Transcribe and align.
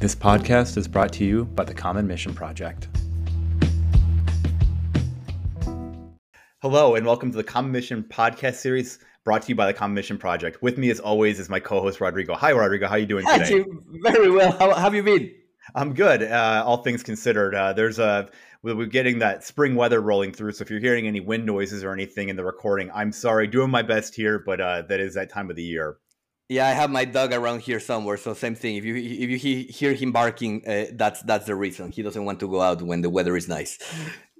This 0.00 0.14
podcast 0.14 0.78
is 0.78 0.88
brought 0.88 1.12
to 1.12 1.26
you 1.26 1.44
by 1.44 1.62
the 1.62 1.74
Common 1.74 2.06
Mission 2.06 2.32
Project. 2.32 2.88
Hello, 6.62 6.94
and 6.94 7.04
welcome 7.04 7.30
to 7.30 7.36
the 7.36 7.44
Common 7.44 7.70
Mission 7.70 8.02
podcast 8.04 8.54
series 8.54 8.98
brought 9.24 9.42
to 9.42 9.50
you 9.50 9.54
by 9.54 9.66
the 9.66 9.74
Common 9.74 9.94
Mission 9.94 10.16
Project. 10.16 10.62
With 10.62 10.78
me, 10.78 10.88
as 10.88 11.00
always, 11.00 11.38
is 11.38 11.50
my 11.50 11.60
co-host 11.60 12.00
Rodrigo. 12.00 12.34
Hi, 12.34 12.50
Rodrigo. 12.52 12.86
How 12.86 12.94
are 12.94 12.98
you 12.98 13.04
doing 13.04 13.26
today? 13.26 13.42
Actually, 13.42 13.66
very 14.02 14.30
well. 14.30 14.52
How 14.52 14.72
have 14.72 14.94
you 14.94 15.02
been? 15.02 15.34
I'm 15.74 15.92
good. 15.92 16.22
Uh, 16.22 16.64
all 16.64 16.78
things 16.78 17.02
considered, 17.02 17.54
uh, 17.54 17.74
there's 17.74 17.98
a 17.98 18.30
we're 18.62 18.86
getting 18.86 19.18
that 19.18 19.44
spring 19.44 19.74
weather 19.74 20.00
rolling 20.00 20.32
through. 20.32 20.52
So 20.52 20.62
if 20.62 20.70
you're 20.70 20.80
hearing 20.80 21.08
any 21.08 21.20
wind 21.20 21.44
noises 21.44 21.84
or 21.84 21.92
anything 21.92 22.30
in 22.30 22.36
the 22.36 22.44
recording, 22.44 22.90
I'm 22.94 23.12
sorry. 23.12 23.48
Doing 23.48 23.70
my 23.70 23.82
best 23.82 24.14
here, 24.14 24.38
but 24.38 24.62
uh, 24.62 24.80
that 24.88 24.98
is 24.98 25.12
that 25.12 25.28
time 25.30 25.50
of 25.50 25.56
the 25.56 25.62
year. 25.62 25.98
Yeah, 26.50 26.66
I 26.66 26.72
have 26.72 26.90
my 26.90 27.04
dog 27.04 27.32
around 27.32 27.60
here 27.60 27.78
somewhere. 27.78 28.16
So 28.16 28.34
same 28.34 28.56
thing. 28.56 28.74
If 28.74 28.84
you 28.84 28.96
if 28.96 29.44
you 29.44 29.66
hear 29.68 29.94
him 29.94 30.10
barking, 30.10 30.66
uh, 30.66 30.86
that's 30.94 31.22
that's 31.22 31.46
the 31.46 31.54
reason. 31.54 31.92
He 31.92 32.02
doesn't 32.02 32.24
want 32.24 32.40
to 32.40 32.48
go 32.48 32.60
out 32.60 32.82
when 32.82 33.02
the 33.02 33.08
weather 33.08 33.36
is 33.36 33.48
nice. 33.48 33.78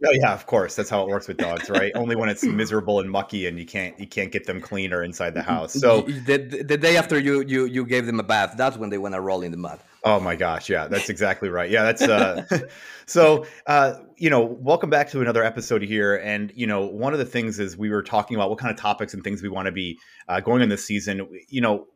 Oh 0.04 0.10
yeah, 0.10 0.32
of 0.32 0.44
course. 0.46 0.74
That's 0.74 0.90
how 0.90 1.02
it 1.02 1.08
works 1.08 1.28
with 1.28 1.36
dogs, 1.36 1.70
right? 1.70 1.92
Only 1.94 2.16
when 2.16 2.28
it's 2.28 2.42
miserable 2.42 2.98
and 2.98 3.08
mucky 3.08 3.46
and 3.46 3.60
you 3.60 3.64
can't 3.64 3.96
you 4.00 4.08
can't 4.08 4.32
get 4.32 4.44
them 4.44 4.60
clean 4.60 4.92
or 4.92 5.04
inside 5.04 5.34
the 5.34 5.42
house. 5.42 5.74
So 5.74 6.00
the, 6.26 6.64
the 6.66 6.76
day 6.76 6.96
after 6.96 7.16
you 7.16 7.42
you 7.42 7.66
you 7.66 7.86
gave 7.86 8.06
them 8.06 8.18
a 8.18 8.24
bath, 8.24 8.54
that's 8.56 8.76
when 8.76 8.90
they 8.90 8.98
want 8.98 9.14
to 9.14 9.20
roll 9.20 9.42
in 9.42 9.52
the 9.52 9.56
mud. 9.56 9.78
Oh 10.02 10.18
my 10.18 10.34
gosh, 10.34 10.68
yeah, 10.68 10.88
that's 10.88 11.10
exactly 11.10 11.48
right. 11.48 11.70
Yeah, 11.70 11.84
that's 11.84 12.02
uh 12.02 12.44
so 13.10 13.44
uh 13.66 13.94
you 14.16 14.28
know, 14.28 14.44
welcome 14.44 14.90
back 14.90 15.08
to 15.10 15.20
another 15.20 15.42
episode 15.42 15.82
here 15.82 16.16
and 16.16 16.52
you 16.54 16.66
know, 16.66 16.86
one 16.86 17.12
of 17.12 17.18
the 17.18 17.24
things 17.24 17.58
is 17.58 17.76
we 17.76 17.90
were 17.90 18.02
talking 18.02 18.36
about 18.36 18.50
what 18.50 18.58
kind 18.58 18.70
of 18.70 18.78
topics 18.78 19.14
and 19.14 19.24
things 19.24 19.42
we 19.42 19.48
want 19.48 19.66
to 19.66 19.72
be 19.72 19.98
uh, 20.28 20.40
going 20.40 20.62
on 20.62 20.68
this 20.68 20.84
season. 20.84 21.26
You 21.48 21.62
know, 21.62 21.86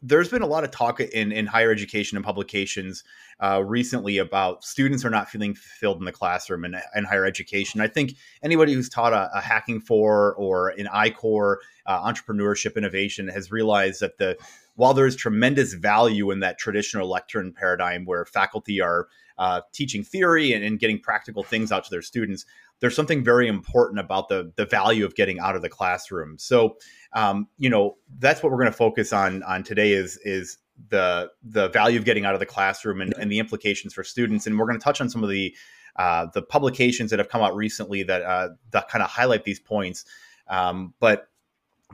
there's 0.00 0.28
been 0.28 0.42
a 0.42 0.46
lot 0.46 0.62
of 0.62 0.70
talk 0.70 1.00
in, 1.00 1.32
in 1.32 1.46
higher 1.46 1.72
education 1.72 2.16
and 2.16 2.24
publications 2.24 3.02
uh, 3.40 3.62
recently 3.64 4.18
about 4.18 4.64
students 4.64 5.04
are 5.04 5.10
not 5.10 5.28
feeling 5.28 5.54
fulfilled 5.54 5.98
in 5.98 6.04
the 6.04 6.12
classroom 6.12 6.64
and 6.64 6.76
in, 6.94 7.04
higher 7.04 7.24
education. 7.24 7.80
I 7.80 7.88
think 7.88 8.14
anybody 8.42 8.72
who's 8.72 8.88
taught 8.88 9.12
a, 9.12 9.28
a 9.34 9.40
hacking 9.40 9.80
for 9.80 10.34
or 10.36 10.68
an 10.70 10.88
I-Corps 10.92 11.60
uh, 11.86 12.12
entrepreneurship 12.12 12.76
innovation 12.76 13.26
has 13.28 13.50
realized 13.50 14.00
that 14.00 14.18
the 14.18 14.36
while 14.74 14.94
there's 14.94 15.16
tremendous 15.16 15.74
value 15.74 16.30
in 16.30 16.40
that 16.40 16.58
traditional 16.58 17.08
lectern 17.08 17.52
paradigm 17.52 18.04
where 18.04 18.24
faculty 18.24 18.80
are 18.80 19.08
uh, 19.38 19.60
teaching 19.72 20.02
theory 20.02 20.52
and, 20.52 20.64
and 20.64 20.78
getting 20.78 20.98
practical 20.98 21.42
things 21.42 21.72
out 21.72 21.84
to 21.84 21.90
their 21.90 22.02
students, 22.02 22.44
there's 22.80 22.96
something 22.96 23.22
very 23.22 23.48
important 23.48 24.00
about 24.00 24.28
the 24.28 24.52
the 24.56 24.66
value 24.66 25.04
of 25.04 25.14
getting 25.14 25.38
out 25.38 25.56
of 25.56 25.62
the 25.62 25.68
classroom. 25.68 26.36
So, 26.38 26.76
um, 27.12 27.48
you 27.58 27.70
know, 27.70 27.96
that's 28.18 28.42
what 28.42 28.50
we're 28.50 28.58
going 28.58 28.70
to 28.70 28.76
focus 28.76 29.12
on 29.12 29.42
on 29.44 29.62
today 29.62 29.92
is 29.92 30.18
is 30.24 30.58
the 30.88 31.30
the 31.42 31.68
value 31.68 31.98
of 31.98 32.04
getting 32.04 32.24
out 32.24 32.34
of 32.34 32.40
the 32.40 32.46
classroom 32.46 33.00
and, 33.00 33.14
and 33.18 33.30
the 33.30 33.38
implications 33.38 33.94
for 33.94 34.02
students. 34.02 34.46
And 34.46 34.58
we're 34.58 34.66
going 34.66 34.78
to 34.78 34.84
touch 34.84 35.00
on 35.00 35.08
some 35.08 35.22
of 35.22 35.30
the 35.30 35.54
uh, 35.96 36.26
the 36.34 36.42
publications 36.42 37.10
that 37.10 37.18
have 37.18 37.28
come 37.28 37.42
out 37.42 37.54
recently 37.54 38.02
that 38.02 38.22
uh, 38.22 38.48
that 38.70 38.88
kind 38.88 39.02
of 39.02 39.10
highlight 39.10 39.44
these 39.44 39.60
points. 39.60 40.04
Um, 40.48 40.94
but 40.98 41.28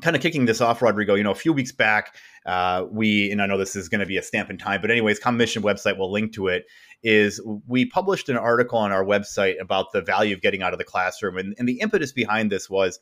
kind 0.01 0.17
of 0.17 0.23
kicking 0.23 0.45
this 0.45 0.61
off, 0.61 0.81
Rodrigo, 0.81 1.15
you 1.15 1.25
know, 1.25 1.31
a 1.33 1.37
few 1.37 1.53
weeks 1.53 1.73
back, 1.73 2.15
uh, 2.47 2.87
we, 2.91 3.31
and 3.31 3.43
I 3.43 3.47
know 3.47 3.59
this 3.59 3.77
is 3.77 3.89
going 3.89 4.01
to 4.01 4.07
be 4.07 4.17
a 4.17 4.23
stamp 4.23 4.49
in 4.49 4.57
time, 4.57 4.81
but 4.81 4.91
anyways, 4.91 5.19
Common 5.19 5.39
Mission 5.39 5.63
website 5.63 5.99
will 5.99 6.11
link 6.11 6.33
to 6.35 6.49
it 6.49 6.67
is 7.03 7.41
we 7.67 7.85
published 7.85 8.29
an 8.29 8.37
article 8.37 8.79
on 8.79 8.93
our 8.93 9.05
website 9.05 9.61
about 9.61 9.93
the 9.93 10.03
value 10.03 10.35
of 10.35 10.41
getting 10.41 10.63
out 10.63 10.73
of 10.73 10.79
the 10.79 10.85
classroom. 10.85 11.37
And, 11.39 11.55
and 11.59 11.69
the 11.69 11.81
impetus 11.81 12.13
behind 12.13 12.51
this 12.51 12.69
was 12.69 12.99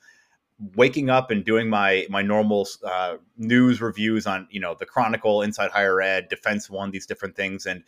waking 0.75 1.11
up 1.11 1.31
and 1.31 1.45
doing 1.45 1.69
my 1.69 2.07
my 2.09 2.23
normal 2.23 2.67
uh, 2.85 3.17
news 3.37 3.81
reviews 3.81 4.27
on 4.27 4.47
you 4.51 4.61
know 4.61 4.75
the 4.79 4.87
Chronicle, 4.87 5.43
Inside 5.43 5.71
Higher 5.71 6.01
Ed, 6.01 6.29
Defense 6.29 6.71
One, 6.71 6.91
these 6.91 7.07
different 7.07 7.37
things, 7.37 7.67
and 7.67 7.83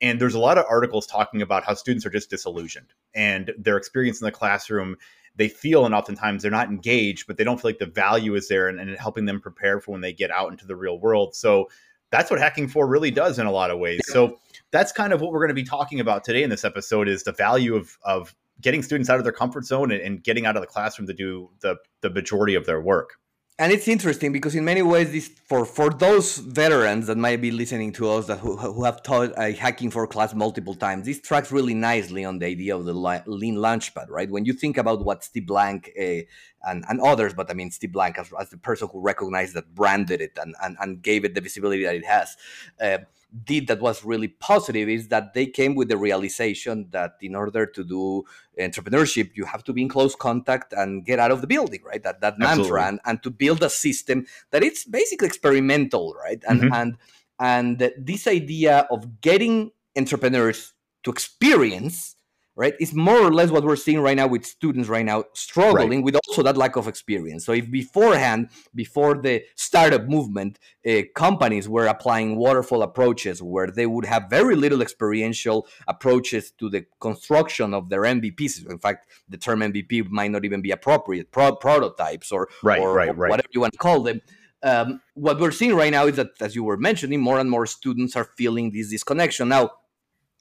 and 0.00 0.20
there's 0.20 0.34
a 0.34 0.40
lot 0.40 0.58
of 0.58 0.64
articles 0.68 1.06
talking 1.06 1.42
about 1.42 1.64
how 1.64 1.74
students 1.74 2.04
are 2.04 2.10
just 2.10 2.30
disillusioned 2.30 2.92
and 3.14 3.52
their 3.56 3.76
experience 3.76 4.20
in 4.20 4.24
the 4.24 4.32
classroom. 4.32 4.96
They 5.36 5.48
feel 5.48 5.86
and 5.86 5.94
oftentimes 5.94 6.42
they're 6.42 6.50
not 6.50 6.68
engaged, 6.68 7.26
but 7.26 7.38
they 7.38 7.44
don't 7.44 7.58
feel 7.58 7.70
like 7.70 7.78
the 7.78 7.86
value 7.86 8.34
is 8.34 8.48
there 8.48 8.68
and, 8.68 8.78
and 8.78 8.94
helping 8.98 9.24
them 9.24 9.40
prepare 9.40 9.80
for 9.80 9.92
when 9.92 10.02
they 10.02 10.12
get 10.12 10.30
out 10.30 10.50
into 10.50 10.66
the 10.66 10.76
real 10.76 10.98
world. 10.98 11.34
So 11.34 11.70
that's 12.10 12.30
what 12.30 12.38
hacking 12.38 12.68
for 12.68 12.86
really 12.86 13.10
does 13.10 13.38
in 13.38 13.46
a 13.46 13.50
lot 13.50 13.70
of 13.70 13.78
ways. 13.78 14.02
So 14.04 14.38
that's 14.72 14.90
kind 14.90 15.12
of 15.12 15.20
what 15.20 15.30
we're 15.30 15.40
going 15.40 15.48
to 15.48 15.54
be 15.54 15.62
talking 15.62 16.00
about 16.00 16.24
today 16.24 16.42
in 16.42 16.50
this 16.50 16.64
episode 16.64 17.08
is 17.08 17.22
the 17.22 17.32
value 17.32 17.76
of 17.76 17.96
of 18.04 18.34
getting 18.60 18.82
students 18.82 19.10
out 19.10 19.18
of 19.18 19.24
their 19.24 19.32
comfort 19.32 19.64
zone 19.64 19.90
and, 19.92 20.22
getting 20.22 20.46
out 20.46 20.56
of 20.56 20.62
the 20.62 20.66
classroom 20.66 21.06
to 21.06 21.14
do 21.14 21.50
the 21.60 21.76
the 22.00 22.10
majority 22.10 22.54
of 22.54 22.66
their 22.66 22.80
work. 22.80 23.14
And 23.58 23.70
it's 23.70 23.86
interesting 23.86 24.32
because 24.32 24.54
in 24.54 24.64
many 24.64 24.80
ways 24.80 25.12
this 25.12 25.28
for 25.46 25.64
for 25.66 25.90
those 25.90 26.38
veterans 26.38 27.06
that 27.06 27.18
might 27.18 27.40
be 27.40 27.50
listening 27.50 27.92
to 27.92 28.08
us 28.08 28.26
that 28.26 28.38
who, 28.38 28.56
who 28.56 28.82
have 28.84 29.02
taught 29.02 29.32
a 29.36 29.52
hacking 29.52 29.90
for 29.90 30.06
class 30.06 30.34
multiple 30.34 30.74
times 30.74 31.04
this 31.04 31.20
tracks 31.20 31.52
really 31.52 31.74
nicely 31.74 32.24
on 32.24 32.38
the 32.38 32.46
idea 32.46 32.74
of 32.74 32.86
the 32.86 32.94
lean 32.94 33.56
launchpad 33.56 34.06
right? 34.08 34.30
When 34.30 34.46
you 34.46 34.54
think 34.54 34.78
about 34.78 35.04
what 35.04 35.22
steve 35.22 35.46
blank 35.46 35.90
uh, 36.00 36.22
and, 36.68 36.84
and 36.88 37.00
others 37.02 37.34
but 37.34 37.50
i 37.50 37.54
mean 37.54 37.70
steve 37.70 37.92
blank 37.92 38.18
as, 38.18 38.32
as 38.40 38.48
the 38.50 38.56
person 38.56 38.88
who 38.90 39.00
recognized 39.00 39.54
that 39.54 39.74
branded 39.74 40.20
it 40.22 40.36
and, 40.40 40.54
and, 40.62 40.76
and 40.80 41.02
gave 41.02 41.24
it 41.24 41.34
the 41.34 41.40
visibility 41.40 41.84
that 41.84 41.94
it 41.94 42.06
has 42.06 42.36
uh, 42.80 42.98
did 43.44 43.66
that 43.66 43.80
was 43.80 44.04
really 44.04 44.28
positive 44.28 44.88
is 44.88 45.08
that 45.08 45.34
they 45.34 45.46
came 45.46 45.74
with 45.74 45.88
the 45.88 45.96
realization 45.96 46.88
that 46.90 47.14
in 47.20 47.34
order 47.34 47.64
to 47.66 47.82
do 47.82 48.24
entrepreneurship 48.60 49.30
you 49.34 49.44
have 49.44 49.64
to 49.64 49.72
be 49.72 49.82
in 49.82 49.88
close 49.88 50.14
contact 50.14 50.72
and 50.72 51.04
get 51.04 51.18
out 51.18 51.30
of 51.30 51.40
the 51.40 51.46
building 51.46 51.82
right? 51.84 52.02
That 52.02 52.20
that 52.20 52.38
mantra 52.38 52.86
and, 52.86 53.00
and 53.04 53.22
to 53.22 53.30
build 53.30 53.62
a 53.62 53.70
system 53.70 54.26
that 54.50 54.62
it's 54.62 54.84
basically 54.84 55.26
experimental 55.26 56.14
right? 56.14 56.42
And 56.48 56.60
mm-hmm. 56.60 56.74
and 56.74 56.98
and 57.38 57.92
this 57.98 58.26
idea 58.26 58.86
of 58.90 59.20
getting 59.20 59.72
entrepreneurs 59.96 60.74
to 61.04 61.10
experience 61.10 62.16
right? 62.54 62.74
It's 62.78 62.92
more 62.92 63.18
or 63.18 63.32
less 63.32 63.50
what 63.50 63.64
we're 63.64 63.76
seeing 63.76 64.00
right 64.00 64.16
now 64.16 64.26
with 64.26 64.44
students 64.44 64.88
right 64.88 65.04
now 65.04 65.24
struggling 65.32 65.98
right. 65.98 66.04
with 66.04 66.16
also 66.16 66.42
that 66.42 66.56
lack 66.56 66.76
of 66.76 66.86
experience. 66.86 67.46
So 67.46 67.52
if 67.52 67.70
beforehand 67.70 68.50
before 68.74 69.14
the 69.14 69.42
startup 69.56 70.04
movement 70.06 70.58
uh, 70.86 71.02
companies 71.14 71.68
were 71.68 71.86
applying 71.86 72.36
waterfall 72.36 72.82
approaches 72.82 73.42
where 73.42 73.68
they 73.68 73.86
would 73.86 74.04
have 74.04 74.28
very 74.28 74.56
little 74.56 74.82
experiential 74.82 75.66
approaches 75.88 76.50
to 76.58 76.68
the 76.68 76.84
construction 77.00 77.72
of 77.74 77.88
their 77.88 78.02
mvps 78.02 78.68
in 78.68 78.78
fact 78.78 79.06
the 79.28 79.36
term 79.36 79.60
mvp 79.60 80.08
might 80.10 80.30
not 80.30 80.44
even 80.44 80.60
be 80.60 80.70
appropriate 80.70 81.30
pro- 81.30 81.54
prototypes 81.54 82.32
or, 82.32 82.48
right, 82.62 82.80
or, 82.80 82.92
right, 82.94 83.08
or 83.10 83.14
whatever 83.14 83.48
you 83.52 83.60
want 83.60 83.72
to 83.72 83.78
call 83.78 84.02
them 84.02 84.20
um, 84.62 85.00
what 85.14 85.40
we're 85.40 85.50
seeing 85.50 85.74
right 85.74 85.90
now 85.90 86.06
is 86.06 86.16
that 86.16 86.28
as 86.40 86.54
you 86.54 86.64
were 86.64 86.76
mentioning 86.76 87.20
more 87.20 87.38
and 87.38 87.50
more 87.50 87.66
students 87.66 88.14
are 88.16 88.24
feeling 88.24 88.70
this 88.70 88.90
disconnection. 88.90 89.48
Now 89.48 89.70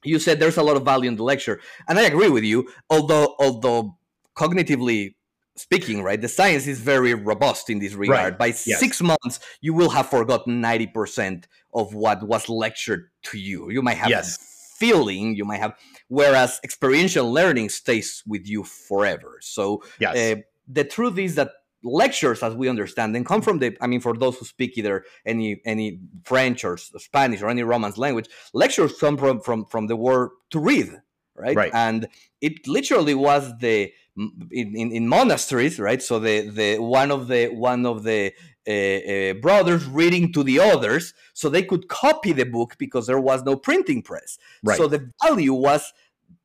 you 0.04 0.20
said 0.20 0.40
there's 0.40 0.58
a 0.58 0.64
lot 0.64 0.78
of 0.78 0.84
value 0.84 1.10
in 1.10 1.16
the 1.16 1.24
lecture 1.24 1.60
and 1.88 2.00
i 2.00 2.04
agree 2.04 2.30
with 2.30 2.44
you 2.44 2.68
although 2.90 3.36
although 3.40 3.98
cognitively 4.36 5.16
speaking 5.56 6.02
right 6.02 6.22
the 6.22 6.28
science 6.28 6.66
is 6.68 6.80
very 6.80 7.14
robust 7.14 7.70
in 7.70 7.80
this 7.80 7.94
regard 7.94 8.34
right. 8.34 8.38
by 8.38 8.48
yes. 8.48 8.80
six 8.80 9.02
months 9.02 9.40
you 9.60 9.74
will 9.74 9.90
have 9.90 10.10
forgotten 10.10 10.62
90% 10.62 11.44
of 11.74 11.94
what 11.94 12.24
was 12.24 12.48
lectured 12.48 13.10
to 13.24 13.38
you 13.38 13.70
you 13.70 13.82
might 13.82 13.98
have 13.98 14.10
yes. 14.10 14.76
feeling 14.80 15.36
you 15.36 15.44
might 15.46 15.60
have 15.60 15.74
whereas 16.08 16.60
experiential 16.64 17.32
learning 17.32 17.70
stays 17.70 18.24
with 18.26 18.48
you 18.48 18.64
forever 18.64 19.38
so 19.42 19.84
yes. 20.00 20.16
uh, 20.16 20.42
the 20.68 20.86
truth 20.86 21.18
is 21.18 21.36
that 21.36 21.52
lectures 21.84 22.44
as 22.44 22.54
we 22.54 22.70
understand 22.70 23.16
them 23.16 23.24
come 23.24 23.42
from 23.42 23.60
the 23.60 23.76
i 23.82 23.88
mean 23.88 24.00
for 24.00 24.16
those 24.16 24.38
who 24.38 24.46
speak 24.46 24.78
either 24.78 25.04
any 25.26 25.62
any 25.66 26.00
french 26.24 26.64
or 26.64 26.78
spanish 26.78 27.42
or 27.42 27.50
any 27.50 27.64
romance 27.64 27.98
language 27.98 28.30
lectures 28.54 28.98
come 29.00 29.18
from 29.18 29.40
from 29.42 29.66
from 29.66 29.88
the 29.88 29.96
word 29.96 30.30
to 30.50 30.60
read 30.60 30.90
right, 31.36 31.56
right. 31.56 31.72
and 31.74 32.08
it 32.40 32.68
literally 32.68 33.16
was 33.16 33.52
the 33.60 33.92
in, 34.18 34.76
in, 34.76 34.92
in 34.92 35.08
monasteries 35.08 35.80
right 35.80 36.02
so 36.02 36.20
the 36.20 36.50
the 36.50 36.78
one 36.78 37.12
of 37.12 37.28
the 37.28 37.48
one 37.48 37.86
of 37.86 38.04
the 38.04 38.32
uh, 38.68 38.72
uh, 38.72 39.34
brothers 39.42 39.86
reading 39.86 40.32
to 40.32 40.44
the 40.44 40.60
others 40.60 41.16
so 41.34 41.50
they 41.50 41.64
could 41.64 41.88
copy 41.88 42.32
the 42.32 42.46
book 42.46 42.76
because 42.78 43.08
there 43.08 43.20
was 43.20 43.44
no 43.44 43.56
printing 43.56 44.04
press 44.04 44.38
right. 44.64 44.78
so 44.78 44.88
the 44.88 45.10
value 45.24 45.54
was 45.54 45.94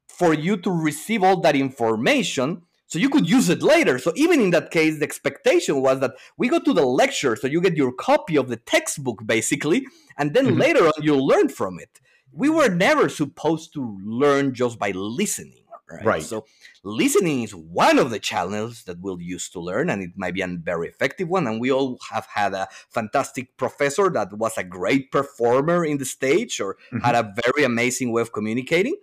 for 0.09 0.33
you 0.33 0.57
to 0.57 0.71
receive 0.71 1.23
all 1.23 1.41
that 1.41 1.55
information 1.55 2.63
so 2.87 2.99
you 2.99 3.11
could 3.11 3.29
use 3.29 3.49
it 3.49 3.63
later. 3.63 3.99
So 3.99 4.13
even 4.17 4.41
in 4.41 4.51
that 4.51 4.71
case, 4.71 4.99
the 4.99 5.05
expectation 5.05 5.83
was 5.83 6.01
that 6.01 6.15
we 6.37 6.49
go 6.49 6.61
to 6.61 6.73
the 6.73 6.87
lecture, 6.87 7.37
so 7.37 7.47
you 7.47 7.61
get 7.61 7.77
your 7.77 7.93
copy 7.93 8.37
of 8.37 8.49
the 8.49 8.57
textbook 8.57 9.27
basically, 9.27 9.87
and 10.17 10.35
then 10.35 10.47
mm-hmm. 10.47 10.59
later 10.59 10.87
on 10.87 11.03
you'll 11.03 11.27
learn 11.27 11.49
from 11.49 11.79
it. 11.81 12.01
We 12.33 12.49
were 12.49 12.69
never 12.69 13.09
supposed 13.09 13.73
to 13.75 13.99
learn 14.05 14.55
just 14.55 14.79
by 14.79 14.93
listening. 14.93 15.63
Right? 15.91 16.05
right. 16.05 16.23
So 16.23 16.47
listening 16.83 17.45
is 17.45 17.55
one 17.55 18.01
of 18.01 18.11
the 18.11 18.19
channels 18.19 18.83
that 18.85 19.01
we'll 19.01 19.21
use 19.21 19.49
to 19.51 19.61
learn, 19.61 19.89
and 19.89 20.03
it 20.03 20.11
might 20.17 20.35
be 20.35 20.41
a 20.41 20.49
very 20.49 20.89
effective 20.89 21.29
one. 21.29 21.47
And 21.47 21.61
we 21.61 21.71
all 21.71 21.99
have 22.11 22.27
had 22.27 22.55
a 22.55 22.67
fantastic 22.91 23.57
professor 23.57 24.11
that 24.11 24.33
was 24.33 24.59
a 24.59 24.65
great 24.65 25.13
performer 25.13 25.85
in 25.85 25.99
the 25.99 26.05
stage 26.05 26.61
or 26.61 26.75
mm-hmm. 26.93 26.99
had 26.99 27.15
a 27.15 27.33
very 27.45 27.65
amazing 27.65 28.13
way 28.13 28.23
of 28.23 28.33
communicating. 28.33 28.97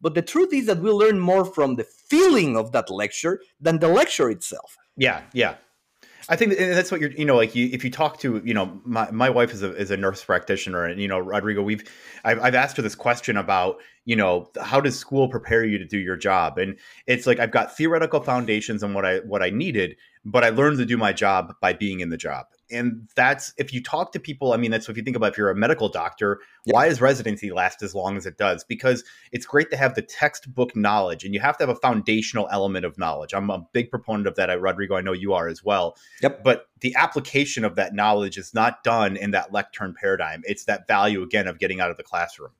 But 0.00 0.14
the 0.14 0.22
truth 0.22 0.52
is 0.52 0.66
that 0.66 0.80
we 0.80 0.90
learn 0.90 1.18
more 1.18 1.44
from 1.44 1.76
the 1.76 1.84
feeling 1.84 2.56
of 2.56 2.72
that 2.72 2.90
lecture 2.90 3.40
than 3.60 3.78
the 3.78 3.88
lecture 3.88 4.30
itself. 4.30 4.76
Yeah, 4.96 5.22
yeah. 5.32 5.56
I 6.28 6.36
think 6.36 6.56
that's 6.56 6.92
what 6.92 7.00
you're, 7.00 7.10
you 7.12 7.24
know, 7.24 7.36
like 7.36 7.54
you, 7.54 7.70
if 7.72 7.82
you 7.82 7.90
talk 7.90 8.18
to, 8.20 8.40
you 8.44 8.54
know, 8.54 8.80
my, 8.84 9.10
my 9.10 9.28
wife 9.30 9.52
is 9.52 9.62
a, 9.62 9.74
is 9.74 9.90
a 9.90 9.96
nurse 9.96 10.22
practitioner 10.22 10.84
and, 10.84 11.00
you 11.00 11.08
know, 11.08 11.18
Rodrigo, 11.18 11.62
we've, 11.62 11.82
I've, 12.24 12.38
I've 12.40 12.54
asked 12.54 12.76
her 12.76 12.82
this 12.82 12.94
question 12.94 13.36
about, 13.36 13.78
you 14.04 14.14
know, 14.16 14.50
how 14.62 14.80
does 14.80 14.98
school 14.98 15.28
prepare 15.28 15.64
you 15.64 15.78
to 15.78 15.84
do 15.84 15.98
your 15.98 16.16
job? 16.16 16.58
And 16.58 16.78
it's 17.06 17.26
like, 17.26 17.40
I've 17.40 17.50
got 17.50 17.76
theoretical 17.76 18.20
foundations 18.20 18.82
on 18.82 18.94
what 18.94 19.04
I, 19.04 19.18
what 19.20 19.42
I 19.42 19.50
needed, 19.50 19.96
but 20.24 20.44
I 20.44 20.50
learned 20.50 20.78
to 20.78 20.86
do 20.86 20.96
my 20.96 21.12
job 21.12 21.54
by 21.60 21.72
being 21.72 22.00
in 22.00 22.10
the 22.10 22.16
job. 22.16 22.46
And 22.70 23.08
that's 23.16 23.52
if 23.56 23.72
you 23.72 23.82
talk 23.82 24.12
to 24.12 24.20
people 24.20 24.52
i 24.52 24.56
mean 24.56 24.70
that's 24.70 24.88
if 24.88 24.96
you 24.96 25.02
think 25.02 25.16
about 25.16 25.32
if 25.32 25.38
you're 25.38 25.50
a 25.50 25.56
medical 25.56 25.88
doctor 25.88 26.40
why 26.64 26.88
does 26.88 27.00
residency 27.00 27.50
last 27.50 27.82
as 27.82 27.94
long 27.94 28.16
as 28.16 28.26
it 28.26 28.36
does? 28.36 28.64
Because 28.64 29.04
it's 29.32 29.46
great 29.46 29.70
to 29.70 29.76
have 29.76 29.94
the 29.94 30.02
textbook 30.02 30.76
knowledge 30.76 31.24
and 31.24 31.34
you 31.34 31.40
have 31.40 31.56
to 31.58 31.66
have 31.66 31.74
a 31.74 31.80
foundational 31.80 32.48
element 32.50 32.84
of 32.84 32.98
knowledge. 32.98 33.32
I'm 33.32 33.50
a 33.50 33.66
big 33.72 33.90
proponent 33.90 34.26
of 34.26 34.36
that 34.36 34.60
rodrigo. 34.60 34.96
I 34.96 35.00
know 35.00 35.12
you 35.12 35.32
are 35.32 35.48
as 35.48 35.64
well. 35.64 35.96
Yep. 36.22 36.44
But 36.44 36.66
the 36.80 36.94
application 36.96 37.64
of 37.64 37.76
that 37.76 37.94
knowledge 37.94 38.36
is 38.36 38.54
not 38.54 38.82
done 38.84 39.16
in 39.16 39.30
that 39.30 39.52
lectern 39.52 39.94
paradigm. 39.98 40.42
It's 40.44 40.64
that 40.64 40.86
value 40.86 41.22
again 41.22 41.46
of 41.46 41.58
getting 41.58 41.80
out 41.80 41.90
of 41.90 41.96
the 41.96 42.02
classroom 42.02 42.52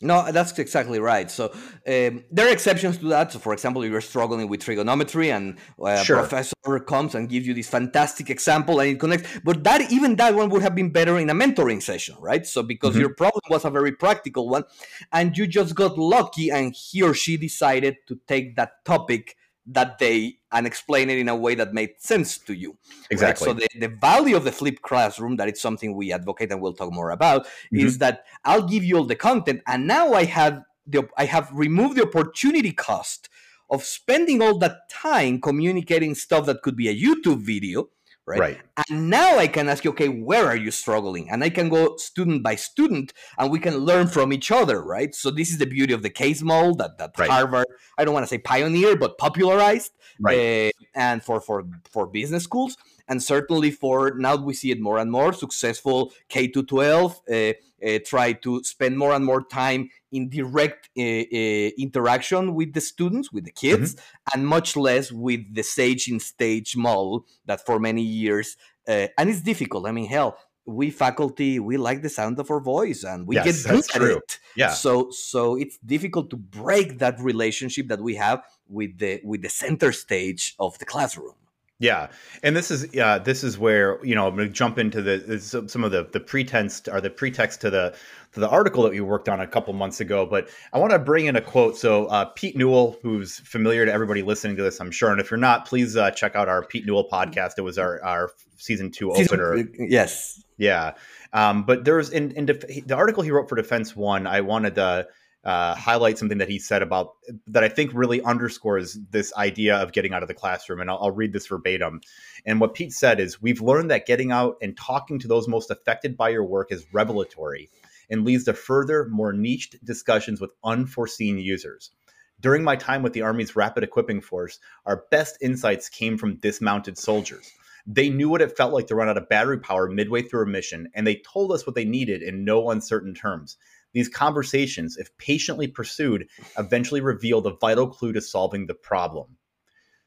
no, 0.00 0.30
that's 0.30 0.56
exactly 0.58 1.00
right. 1.00 1.28
So 1.28 1.46
um, 1.86 2.24
there 2.30 2.46
are 2.46 2.52
exceptions 2.52 2.98
to 2.98 3.08
that. 3.08 3.32
So, 3.32 3.40
for 3.40 3.52
example, 3.52 3.84
you're 3.84 4.00
struggling 4.00 4.48
with 4.48 4.60
trigonometry 4.60 5.30
and 5.30 5.58
a 5.84 6.04
sure. 6.04 6.18
professor 6.18 6.54
comes 6.86 7.16
and 7.16 7.28
gives 7.28 7.48
you 7.48 7.54
this 7.54 7.68
fantastic 7.68 8.30
example 8.30 8.78
and 8.78 8.90
it 8.90 9.00
connects, 9.00 9.40
but 9.42 9.64
that 9.64 9.90
even 9.90 10.14
that 10.16 10.36
one 10.36 10.50
would 10.50 10.62
have 10.62 10.76
been 10.76 10.90
better 10.90 11.18
in 11.18 11.28
a 11.30 11.34
mentoring 11.34 11.82
session, 11.82 12.14
right? 12.20 12.46
So 12.46 12.62
because 12.62 12.92
mm-hmm. 12.92 13.00
your 13.00 13.14
problem 13.14 13.42
was 13.50 13.64
a 13.64 13.70
very 13.70 13.90
practical 13.90 14.48
one, 14.48 14.64
and 15.12 15.36
you 15.36 15.48
just 15.48 15.74
got 15.74 15.98
lucky, 15.98 16.50
and 16.50 16.74
he 16.74 17.02
or 17.02 17.12
she 17.12 17.36
decided 17.36 17.96
to 18.06 18.20
take 18.28 18.54
that 18.54 18.84
topic 18.84 19.36
that 19.66 19.98
day 19.98 20.37
and 20.52 20.66
explain 20.66 21.10
it 21.10 21.18
in 21.18 21.28
a 21.28 21.36
way 21.36 21.54
that 21.54 21.74
made 21.74 21.90
sense 21.98 22.38
to 22.38 22.54
you. 22.54 22.76
Exactly. 23.10 23.48
Right? 23.48 23.60
So 23.60 23.68
the, 23.78 23.86
the 23.86 23.94
value 23.96 24.36
of 24.36 24.44
the 24.44 24.52
flipped 24.52 24.82
classroom, 24.82 25.36
that 25.36 25.48
it's 25.48 25.60
something 25.60 25.94
we 25.94 26.12
advocate 26.12 26.50
and 26.50 26.60
we'll 26.60 26.74
talk 26.74 26.92
more 26.92 27.10
about, 27.10 27.44
mm-hmm. 27.44 27.86
is 27.86 27.98
that 27.98 28.24
I'll 28.44 28.66
give 28.66 28.84
you 28.84 28.96
all 28.96 29.04
the 29.04 29.16
content 29.16 29.62
and 29.66 29.86
now 29.86 30.14
I 30.14 30.24
have 30.24 30.62
the 30.86 31.06
I 31.16 31.26
have 31.26 31.50
removed 31.52 31.96
the 31.96 32.02
opportunity 32.04 32.72
cost 32.72 33.28
of 33.70 33.84
spending 33.84 34.40
all 34.40 34.58
that 34.58 34.88
time 34.90 35.40
communicating 35.40 36.14
stuff 36.14 36.46
that 36.46 36.62
could 36.62 36.76
be 36.76 36.88
a 36.88 36.96
YouTube 36.96 37.40
video 37.40 37.90
right? 38.28 38.40
right? 38.40 38.58
And 38.88 39.10
now 39.10 39.38
I 39.38 39.46
can 39.46 39.68
ask 39.68 39.84
you, 39.84 39.90
okay, 39.90 40.08
where 40.08 40.46
are 40.46 40.56
you 40.56 40.70
struggling? 40.70 41.30
And 41.30 41.42
I 41.42 41.50
can 41.50 41.68
go 41.68 41.96
student 41.96 42.42
by 42.42 42.54
student 42.54 43.12
and 43.38 43.50
we 43.50 43.58
can 43.58 43.78
learn 43.78 44.06
from 44.06 44.32
each 44.32 44.50
other, 44.50 44.82
right? 44.82 45.14
So 45.14 45.30
this 45.30 45.50
is 45.50 45.58
the 45.58 45.66
beauty 45.66 45.94
of 45.94 46.02
the 46.02 46.10
case 46.10 46.42
model 46.42 46.74
that, 46.76 46.98
that 46.98 47.18
right. 47.18 47.30
Harvard, 47.30 47.66
I 47.96 48.04
don't 48.04 48.14
want 48.14 48.24
to 48.24 48.28
say 48.28 48.38
pioneer, 48.38 48.96
but 48.96 49.18
popularized. 49.18 49.92
Right. 50.20 50.68
Uh, 50.68 50.70
and 50.94 51.22
for, 51.22 51.40
for, 51.40 51.64
for 51.90 52.06
business 52.06 52.44
schools. 52.44 52.76
And 53.08 53.22
certainly 53.22 53.70
for 53.70 54.14
now 54.16 54.36
we 54.36 54.54
see 54.54 54.70
it 54.70 54.80
more 54.80 54.98
and 54.98 55.10
more 55.10 55.32
successful 55.32 56.12
K 56.28 56.48
to 56.48 56.62
12 56.62 57.20
uh, 57.30 57.34
uh, 57.34 57.98
try 58.04 58.32
to 58.32 58.62
spend 58.64 58.98
more 58.98 59.12
and 59.12 59.24
more 59.24 59.42
time 59.42 59.88
in 60.10 60.28
direct 60.28 60.88
uh, 60.98 61.02
interaction 61.02 62.54
with 62.54 62.72
the 62.72 62.80
students, 62.80 63.32
with 63.32 63.44
the 63.44 63.52
kids, 63.52 63.94
mm-hmm. 63.94 64.30
and 64.34 64.46
much 64.46 64.76
less 64.76 65.12
with 65.12 65.54
the 65.54 65.62
sage 65.62 66.08
in 66.08 66.18
stage 66.20 66.76
model 66.76 67.26
that 67.46 67.64
for 67.64 67.78
many 67.78 68.02
years, 68.02 68.56
uh, 68.88 69.06
and 69.16 69.30
it's 69.30 69.42
difficult. 69.42 69.86
I 69.86 69.92
mean, 69.92 70.08
hell, 70.08 70.38
we 70.68 70.90
faculty 70.90 71.58
we 71.58 71.78
like 71.78 72.02
the 72.02 72.10
sound 72.10 72.38
of 72.38 72.50
our 72.50 72.60
voice 72.60 73.02
and 73.02 73.26
we 73.26 73.36
yes, 73.36 73.62
get 73.62 73.70
good 73.70 73.84
at 73.94 74.00
true. 74.00 74.16
it 74.16 74.38
yeah 74.54 74.68
so 74.68 75.10
so 75.10 75.56
it's 75.56 75.78
difficult 75.78 76.28
to 76.28 76.36
break 76.36 76.98
that 76.98 77.18
relationship 77.20 77.88
that 77.88 78.02
we 78.02 78.14
have 78.16 78.42
with 78.68 78.98
the 78.98 79.18
with 79.24 79.40
the 79.40 79.48
center 79.48 79.92
stage 79.92 80.54
of 80.58 80.78
the 80.78 80.84
classroom 80.84 81.32
yeah, 81.80 82.08
and 82.42 82.56
this 82.56 82.72
is 82.72 82.92
yeah, 82.92 83.18
this 83.18 83.44
is 83.44 83.56
where 83.56 84.04
you 84.04 84.14
know 84.16 84.26
I'm 84.26 84.34
going 84.34 84.48
to 84.48 84.52
jump 84.52 84.78
into 84.78 85.00
the 85.00 85.38
some 85.40 85.84
of 85.84 85.92
the 85.92 86.08
the 86.12 86.18
pretense 86.18 86.82
or 86.88 87.00
the 87.00 87.10
pretext 87.10 87.60
to 87.60 87.70
the 87.70 87.94
to 88.32 88.40
the 88.40 88.48
article 88.48 88.82
that 88.82 88.90
we 88.90 89.00
worked 89.00 89.28
on 89.28 89.40
a 89.40 89.46
couple 89.46 89.72
months 89.74 90.00
ago. 90.00 90.26
But 90.26 90.48
I 90.72 90.78
want 90.78 90.90
to 90.90 90.98
bring 90.98 91.26
in 91.26 91.36
a 91.36 91.40
quote. 91.40 91.76
So 91.76 92.06
uh, 92.06 92.24
Pete 92.26 92.56
Newell, 92.56 92.98
who's 93.02 93.38
familiar 93.40 93.86
to 93.86 93.92
everybody 93.92 94.22
listening 94.22 94.56
to 94.56 94.62
this, 94.64 94.80
I'm 94.80 94.90
sure, 94.90 95.12
and 95.12 95.20
if 95.20 95.30
you're 95.30 95.38
not, 95.38 95.66
please 95.66 95.96
uh, 95.96 96.10
check 96.10 96.34
out 96.34 96.48
our 96.48 96.64
Pete 96.64 96.84
Newell 96.84 97.08
podcast. 97.08 97.52
It 97.58 97.62
was 97.62 97.78
our 97.78 98.02
our 98.02 98.32
season 98.56 98.90
two 98.90 99.12
season, 99.14 99.40
opener. 99.40 99.64
Yes. 99.78 100.42
Yeah. 100.56 100.94
Um, 101.32 101.62
but 101.62 101.84
there's 101.84 102.10
in, 102.10 102.32
in 102.32 102.46
def- 102.46 102.86
the 102.86 102.96
article 102.96 103.22
he 103.22 103.30
wrote 103.30 103.48
for 103.48 103.54
Defense 103.54 103.94
One. 103.94 104.26
I 104.26 104.40
wanted 104.40 104.74
to 104.74 105.06
uh, 105.48 105.74
highlight 105.74 106.18
something 106.18 106.36
that 106.36 106.50
he 106.50 106.58
said 106.58 106.82
about 106.82 107.14
that 107.46 107.64
I 107.64 107.70
think 107.70 107.92
really 107.94 108.20
underscores 108.20 108.98
this 109.10 109.34
idea 109.34 109.76
of 109.76 109.92
getting 109.92 110.12
out 110.12 110.20
of 110.20 110.28
the 110.28 110.34
classroom. 110.34 110.78
And 110.78 110.90
I'll, 110.90 110.98
I'll, 111.00 111.10
read 111.10 111.32
this 111.32 111.46
verbatim. 111.46 112.02
And 112.44 112.60
what 112.60 112.74
Pete 112.74 112.92
said 112.92 113.18
is 113.18 113.40
We've 113.40 113.62
learned 113.62 113.90
that 113.90 114.04
getting 114.04 114.30
out 114.30 114.58
and 114.60 114.76
talking 114.76 115.18
to 115.20 115.26
those 115.26 115.48
most 115.48 115.70
affected 115.70 116.18
by 116.18 116.28
your 116.28 116.44
work 116.44 116.70
is 116.70 116.84
revelatory 116.92 117.70
and 118.10 118.26
leads 118.26 118.44
to 118.44 118.52
further, 118.52 119.08
more 119.08 119.32
niched 119.32 119.82
discussions 119.82 120.38
with 120.38 120.50
unforeseen 120.64 121.38
users. 121.38 121.92
During 122.40 122.62
my 122.62 122.76
time 122.76 123.02
with 123.02 123.14
the 123.14 123.22
Army's 123.22 123.56
Rapid 123.56 123.84
Equipping 123.84 124.20
Force, 124.20 124.58
our 124.84 125.04
best 125.10 125.38
insights 125.40 125.88
came 125.88 126.18
from 126.18 126.36
dismounted 126.36 126.98
soldiers. 126.98 127.50
They 127.86 128.10
knew 128.10 128.28
what 128.28 128.42
it 128.42 128.54
felt 128.54 128.74
like 128.74 128.86
to 128.88 128.94
run 128.94 129.08
out 129.08 129.16
of 129.16 129.30
battery 129.30 129.60
power 129.60 129.88
midway 129.88 130.20
through 130.20 130.42
a 130.42 130.46
mission, 130.46 130.90
and 130.94 131.06
they 131.06 131.22
told 131.32 131.52
us 131.52 131.66
what 131.66 131.74
they 131.74 131.86
needed 131.86 132.22
in 132.22 132.44
no 132.44 132.68
uncertain 132.68 133.14
terms. 133.14 133.56
These 133.94 134.08
conversations, 134.08 134.96
if 134.96 135.16
patiently 135.18 135.66
pursued, 135.66 136.28
eventually 136.58 137.00
reveal 137.00 137.40
the 137.40 137.56
vital 137.56 137.88
clue 137.88 138.12
to 138.12 138.20
solving 138.20 138.66
the 138.66 138.74
problem. 138.74 139.36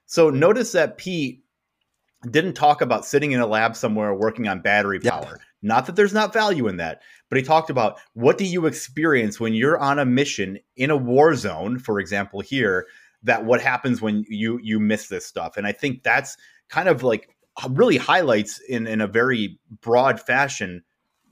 So 0.05 0.29
notice 0.29 0.73
that 0.73 0.97
Pete 0.97 1.43
didn't 2.29 2.53
talk 2.53 2.81
about 2.81 3.05
sitting 3.05 3.31
in 3.31 3.39
a 3.39 3.47
lab 3.47 3.75
somewhere 3.75 4.13
working 4.13 4.47
on 4.47 4.61
battery 4.61 4.99
power. 4.99 5.25
Yep. 5.31 5.39
Not 5.63 5.85
that 5.85 5.95
there's 5.95 6.13
not 6.13 6.33
value 6.33 6.67
in 6.67 6.77
that, 6.77 7.01
but 7.29 7.37
he 7.37 7.43
talked 7.43 7.69
about 7.69 7.99
what 8.13 8.37
do 8.37 8.45
you 8.45 8.65
experience 8.65 9.39
when 9.39 9.53
you're 9.53 9.79
on 9.79 9.99
a 9.99 10.05
mission 10.05 10.59
in 10.75 10.89
a 10.89 10.97
war 10.97 11.35
zone, 11.35 11.79
for 11.79 11.99
example, 11.99 12.41
here, 12.41 12.87
that 13.23 13.45
what 13.45 13.61
happens 13.61 14.01
when 14.01 14.25
you 14.27 14.59
you 14.61 14.79
miss 14.79 15.07
this 15.07 15.25
stuff. 15.25 15.57
And 15.57 15.67
I 15.67 15.71
think 15.71 16.03
that's 16.03 16.37
kind 16.69 16.89
of 16.89 17.03
like 17.03 17.29
really 17.69 17.97
highlights 17.97 18.59
in 18.59 18.87
in 18.87 19.01
a 19.01 19.07
very 19.07 19.59
broad 19.81 20.19
fashion 20.19 20.83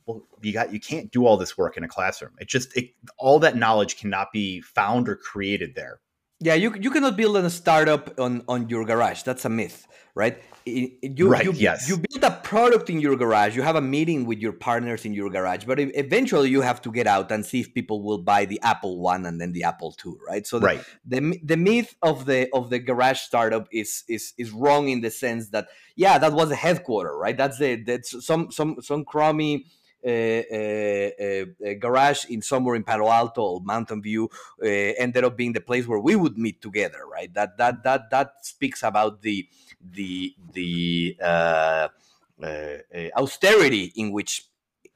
well 0.10 0.24
you 0.42 0.52
got 0.52 0.74
you 0.74 0.80
can't 0.80 1.12
do 1.12 1.26
all 1.26 1.38
this 1.38 1.58
work 1.58 1.78
in 1.78 1.84
a 1.84 1.88
classroom. 1.88 2.34
It 2.40 2.48
just 2.48 2.76
it, 2.76 2.86
all 3.18 3.40
that 3.40 3.56
knowledge 3.56 3.98
cannot 3.98 4.32
be 4.34 4.62
found 4.62 5.08
or 5.08 5.16
created 5.16 5.76
there. 5.76 6.00
Yeah 6.40 6.56
you, 6.56 6.74
you 6.80 6.92
cannot 6.92 7.16
build 7.18 7.38
a 7.38 7.50
startup 7.50 8.20
on 8.20 8.44
on 8.48 8.70
your 8.70 8.84
garage. 8.86 9.24
That's 9.24 9.46
a 9.46 9.50
myth 9.50 9.88
right? 10.20 10.42
You, 10.66 11.30
right, 11.30 11.46
you, 11.46 11.54
yes. 11.54 11.90
you 11.90 11.98
build 11.98 12.24
a 12.24 12.36
product 12.44 12.90
in 12.90 13.00
your 13.00 13.16
garage. 13.16 13.56
You 13.56 13.64
have 13.64 13.78
a 13.78 13.82
meeting 13.82 14.26
with 14.26 14.40
your 14.40 14.52
partners 14.52 15.06
in 15.06 15.14
your 15.14 15.30
garage 15.30 15.64
but 15.64 15.80
eventually 15.80 16.50
you 16.50 16.62
have 16.62 16.82
to 16.82 16.92
get 16.92 17.08
out 17.08 17.32
and 17.32 17.44
see 17.46 17.62
if 17.62 17.74
people 17.74 18.04
will 18.04 18.20
buy 18.20 18.46
the 18.46 18.60
apple 18.62 19.00
one 19.00 19.26
and 19.26 19.40
then 19.42 19.54
the 19.54 19.64
apple 19.64 19.94
two 19.94 20.20
right? 20.28 20.46
So 20.46 20.60
the, 20.60 20.66
right. 20.66 20.84
the, 21.06 21.40
the 21.44 21.58
myth 21.58 21.96
of 22.02 22.26
the 22.26 22.50
of 22.54 22.70
the 22.70 22.80
garage 22.80 23.20
startup 23.20 23.68
is 23.72 24.04
is 24.08 24.34
is 24.38 24.52
wrong 24.52 24.90
in 24.90 25.02
the 25.02 25.10
sense 25.10 25.50
that 25.50 25.68
yeah 25.96 26.20
that 26.20 26.34
was 26.34 26.50
the 26.50 26.56
headquarter 26.56 27.16
right? 27.18 27.38
That's 27.38 27.58
the 27.58 27.76
that's 27.90 28.26
some 28.26 28.52
some 28.52 28.78
some 28.82 29.06
crummy 29.06 29.66
garage 31.80 32.26
in 32.26 32.42
somewhere 32.42 32.76
in 32.76 32.84
Palo 32.84 33.10
Alto 33.10 33.42
or 33.42 33.62
Mountain 33.62 34.02
View 34.02 34.30
uh, 34.62 34.66
ended 34.66 35.24
up 35.24 35.36
being 35.36 35.54
the 35.54 35.62
place 35.62 35.88
where 35.88 36.00
we 36.00 36.16
would 36.16 36.38
meet 36.38 36.62
together, 36.62 37.00
right? 37.12 37.34
That 37.34 37.58
that 37.58 37.84
that 37.84 38.10
that 38.12 38.46
speaks 38.46 38.84
about 38.84 39.22
the 39.22 39.48
the 39.82 40.36
the 40.54 41.18
uh, 41.22 41.88
uh, 42.44 42.78
austerity 43.18 43.92
in 43.96 44.12
which 44.12 44.46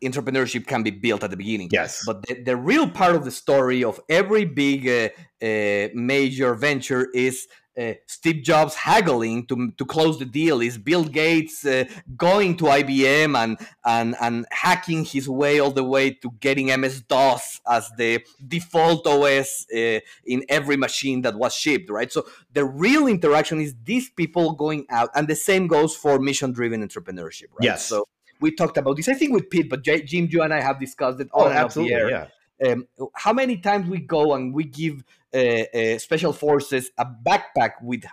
entrepreneurship 0.04 0.68
can 0.68 0.84
be 0.84 0.92
built 0.92 1.24
at 1.24 1.30
the 1.30 1.38
beginning. 1.38 1.70
Yes. 1.72 2.04
But 2.06 2.26
the, 2.26 2.44
the 2.44 2.58
real 2.58 2.90
part 2.90 3.16
of 3.16 3.24
the 3.24 3.32
story 3.32 3.84
of 3.84 4.00
every 4.10 4.46
big 4.46 4.88
uh, 4.88 5.10
uh, 5.42 5.90
major 5.94 6.56
venture 6.56 7.10
is 7.14 7.48
uh, 7.78 7.94
Steve 8.06 8.44
Jobs 8.44 8.76
haggling 8.76 9.46
to, 9.48 9.72
to 9.72 9.86
close 9.86 10.20
the 10.20 10.26
deal 10.26 10.62
is 10.62 10.78
Bill 10.78 11.04
Gates 11.04 11.66
uh, 11.66 11.86
going 12.16 12.56
to 12.58 12.66
IBM 12.66 13.36
and, 13.36 13.58
and 13.84 14.16
and 14.22 14.46
hacking 14.52 15.06
his 15.06 15.28
way 15.28 15.60
all 15.60 15.72
the 15.72 15.84
way 15.84 16.12
to 16.12 16.32
getting 16.40 16.68
MS 16.68 17.02
DOS 17.02 17.62
as 17.68 17.90
the 17.98 18.24
default 18.48 19.08
OS 19.08 19.66
uh, 19.76 20.00
in 20.26 20.46
every 20.50 20.78
machine 20.78 21.22
that 21.24 21.36
was 21.36 21.56
shipped, 21.56 21.90
right? 21.90 22.12
So 22.12 22.28
the 22.54 22.66
real 22.66 23.08
interaction 23.08 23.60
is 23.60 23.76
these 23.84 24.10
people 24.10 24.54
going 24.54 24.86
out, 24.90 25.10
and 25.16 25.28
the 25.28 25.36
same 25.36 25.68
goes 25.68 25.96
for 25.96 26.20
mission 26.20 26.52
driven 26.52 26.88
entrepreneurship, 26.88 27.50
right? 27.54 27.64
Yes. 27.64 27.86
So 27.86 28.08
we 28.40 28.52
talked 28.52 28.78
about 28.78 28.98
this, 28.98 29.10
I 29.10 29.14
think, 29.14 29.34
with 29.34 29.50
Pete, 29.50 29.70
but 29.70 29.84
J- 29.84 30.04
Jim, 30.04 30.28
you 30.30 30.42
and 30.44 30.54
I 30.54 30.62
have 30.62 30.80
discussed 30.80 31.20
it 31.20 31.30
all 31.32 31.46
oh, 31.46 31.52
absolutely, 31.52 32.12
Yeah. 32.12 32.28
Um, 32.64 32.88
how 33.16 33.34
many 33.34 33.58
times 33.58 33.90
we 33.90 33.98
go 33.98 34.36
and 34.36 34.54
we 34.54 34.64
give 34.64 35.04
uh, 35.34 35.38
uh, 35.38 35.98
special 35.98 36.34
forces 36.34 36.92
a 36.98 37.06
backpack 37.06 37.72
with 37.82 38.04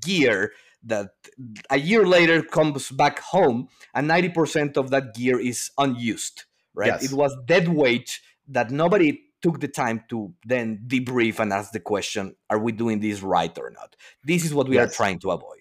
gear 0.00 0.52
that 0.82 1.10
a 1.70 1.78
year 1.78 2.06
later 2.06 2.42
comes 2.42 2.90
back 2.90 3.18
home 3.18 3.68
and 3.94 4.08
90% 4.08 4.76
of 4.76 4.90
that 4.90 5.14
gear 5.14 5.38
is 5.38 5.70
unused 5.78 6.44
right 6.74 6.88
yes. 6.88 7.04
it 7.04 7.12
was 7.12 7.36
dead 7.46 7.68
weight 7.68 8.20
that 8.46 8.70
nobody 8.70 9.20
took 9.40 9.60
the 9.60 9.68
time 9.68 10.04
to 10.08 10.32
then 10.44 10.80
debrief 10.86 11.38
and 11.38 11.52
ask 11.52 11.72
the 11.72 11.80
question 11.80 12.34
are 12.50 12.58
we 12.58 12.72
doing 12.72 13.00
this 13.00 13.22
right 13.22 13.56
or 13.58 13.70
not 13.70 13.96
this 14.24 14.44
is 14.44 14.54
what 14.54 14.68
we 14.68 14.76
yes. 14.76 14.88
are 14.88 14.94
trying 14.94 15.18
to 15.18 15.30
avoid 15.30 15.57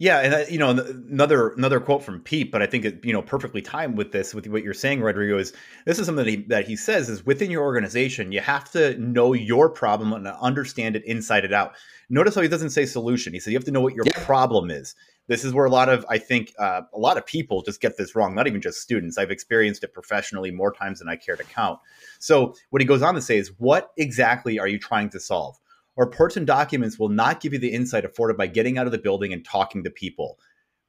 Yeah, 0.00 0.20
and 0.20 0.32
uh, 0.32 0.44
you 0.48 0.58
know 0.58 0.70
another 0.70 1.48
another 1.50 1.80
quote 1.80 2.04
from 2.04 2.20
Pete, 2.20 2.52
but 2.52 2.62
I 2.62 2.66
think 2.66 2.84
it 2.84 3.04
you 3.04 3.12
know 3.12 3.20
perfectly 3.20 3.60
timed 3.60 3.98
with 3.98 4.12
this 4.12 4.32
with 4.32 4.46
what 4.46 4.62
you're 4.62 4.72
saying, 4.72 5.00
Rodrigo. 5.00 5.38
Is 5.38 5.52
this 5.86 5.98
is 5.98 6.06
something 6.06 6.24
that 6.24 6.30
he, 6.30 6.36
that 6.44 6.68
he 6.68 6.76
says 6.76 7.08
is 7.08 7.26
within 7.26 7.50
your 7.50 7.64
organization, 7.64 8.30
you 8.30 8.40
have 8.40 8.70
to 8.72 8.96
know 8.98 9.32
your 9.32 9.68
problem 9.68 10.12
and 10.12 10.28
understand 10.28 10.94
it 10.94 11.04
inside 11.04 11.44
and 11.44 11.52
out. 11.52 11.72
Notice 12.08 12.36
how 12.36 12.42
he 12.42 12.48
doesn't 12.48 12.70
say 12.70 12.86
solution; 12.86 13.32
he 13.32 13.40
said 13.40 13.50
you 13.50 13.56
have 13.56 13.64
to 13.64 13.72
know 13.72 13.80
what 13.80 13.94
your 13.94 14.04
yeah. 14.06 14.24
problem 14.24 14.70
is. 14.70 14.94
This 15.26 15.44
is 15.44 15.52
where 15.52 15.66
a 15.66 15.70
lot 15.70 15.88
of 15.88 16.06
I 16.08 16.18
think 16.18 16.54
uh, 16.60 16.82
a 16.94 16.98
lot 16.98 17.18
of 17.18 17.26
people 17.26 17.62
just 17.62 17.80
get 17.80 17.96
this 17.96 18.14
wrong. 18.14 18.36
Not 18.36 18.46
even 18.46 18.60
just 18.60 18.80
students. 18.80 19.18
I've 19.18 19.32
experienced 19.32 19.82
it 19.82 19.92
professionally 19.92 20.52
more 20.52 20.72
times 20.72 21.00
than 21.00 21.08
I 21.08 21.16
care 21.16 21.34
to 21.34 21.42
count. 21.42 21.80
So 22.20 22.54
what 22.70 22.80
he 22.80 22.86
goes 22.86 23.02
on 23.02 23.14
to 23.14 23.20
say 23.20 23.36
is, 23.36 23.50
what 23.58 23.90
exactly 23.96 24.60
are 24.60 24.68
you 24.68 24.78
trying 24.78 25.10
to 25.10 25.18
solve? 25.18 25.58
Reports 25.98 26.36
and 26.36 26.46
documents 26.46 26.96
will 26.96 27.08
not 27.08 27.40
give 27.40 27.52
you 27.52 27.58
the 27.58 27.72
insight 27.72 28.04
afforded 28.04 28.36
by 28.36 28.46
getting 28.46 28.78
out 28.78 28.86
of 28.86 28.92
the 28.92 28.98
building 28.98 29.32
and 29.32 29.44
talking 29.44 29.82
to 29.82 29.90
people. 29.90 30.38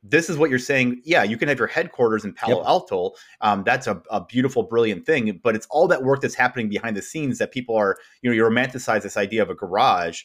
This 0.04 0.30
is 0.30 0.38
what 0.38 0.52
you're 0.52 0.60
saying. 0.60 1.02
Yeah, 1.04 1.24
you 1.24 1.36
can 1.36 1.50
have 1.50 1.58
your 1.58 1.68
headquarters 1.68 2.24
in 2.24 2.34
Palo 2.34 2.58
yep. 2.58 2.68
Alto. 2.68 3.14
Um, 3.42 3.64
that's 3.66 3.88
a, 3.88 4.02
a, 4.12 4.24
beautiful, 4.24 4.64
brilliant 4.64 5.08
thing. 5.08 5.42
But 5.44 5.56
it's 5.56 5.68
all 5.72 5.88
that 5.88 6.04
work 6.04 6.22
that's 6.22 6.36
happening 6.36 6.70
behind 6.70 6.96
the 6.96 7.02
scenes 7.02 7.40
that 7.40 7.52
people 7.52 7.76
are, 7.76 7.98
you 8.22 8.30
know, 8.30 8.36
you 8.36 8.44
romanticize 8.44 9.02
this 9.02 9.18
idea 9.18 9.42
of 9.42 9.50
a 9.50 9.56
garage, 9.56 10.22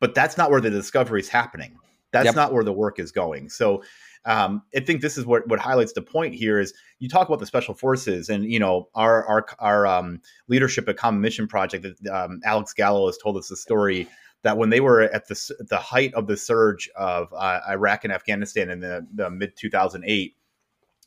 but 0.00 0.14
that's 0.14 0.36
not 0.36 0.50
where 0.50 0.60
the 0.60 0.70
discovery 0.70 1.20
is 1.20 1.30
happening. 1.30 1.76
That's 2.12 2.26
yep. 2.26 2.36
not 2.36 2.52
where 2.52 2.62
the 2.62 2.72
work 2.74 3.00
is 3.00 3.10
going. 3.10 3.48
So 3.48 3.82
um, 4.26 4.62
I 4.76 4.80
think 4.80 5.00
this 5.00 5.16
is 5.16 5.24
what 5.24 5.48
what 5.48 5.60
highlights 5.60 5.92
the 5.92 6.02
point 6.02 6.34
here 6.34 6.58
is 6.58 6.74
you 6.98 7.08
talk 7.08 7.28
about 7.28 7.38
the 7.38 7.46
special 7.46 7.74
forces 7.74 8.28
and 8.28 8.44
you 8.44 8.58
know 8.58 8.88
our 8.94 9.24
our 9.26 9.46
our 9.60 9.86
um, 9.86 10.20
leadership 10.48 10.88
at 10.88 10.96
Common 10.96 11.20
Mission 11.20 11.46
Project. 11.46 11.86
Um, 12.08 12.40
Alex 12.44 12.74
Gallo 12.74 13.06
has 13.06 13.16
told 13.16 13.36
us 13.36 13.48
the 13.48 13.56
story 13.56 14.08
that 14.42 14.56
when 14.56 14.70
they 14.70 14.80
were 14.80 15.02
at 15.02 15.28
the 15.28 15.66
the 15.68 15.78
height 15.78 16.14
of 16.14 16.26
the 16.26 16.36
surge 16.36 16.88
of 16.96 17.32
uh, 17.32 17.60
Iraq 17.68 18.04
and 18.04 18.12
Afghanistan 18.12 18.70
in 18.70 18.80
the, 18.80 19.06
the 19.14 19.30
mid 19.30 19.56
2008, 19.56 20.36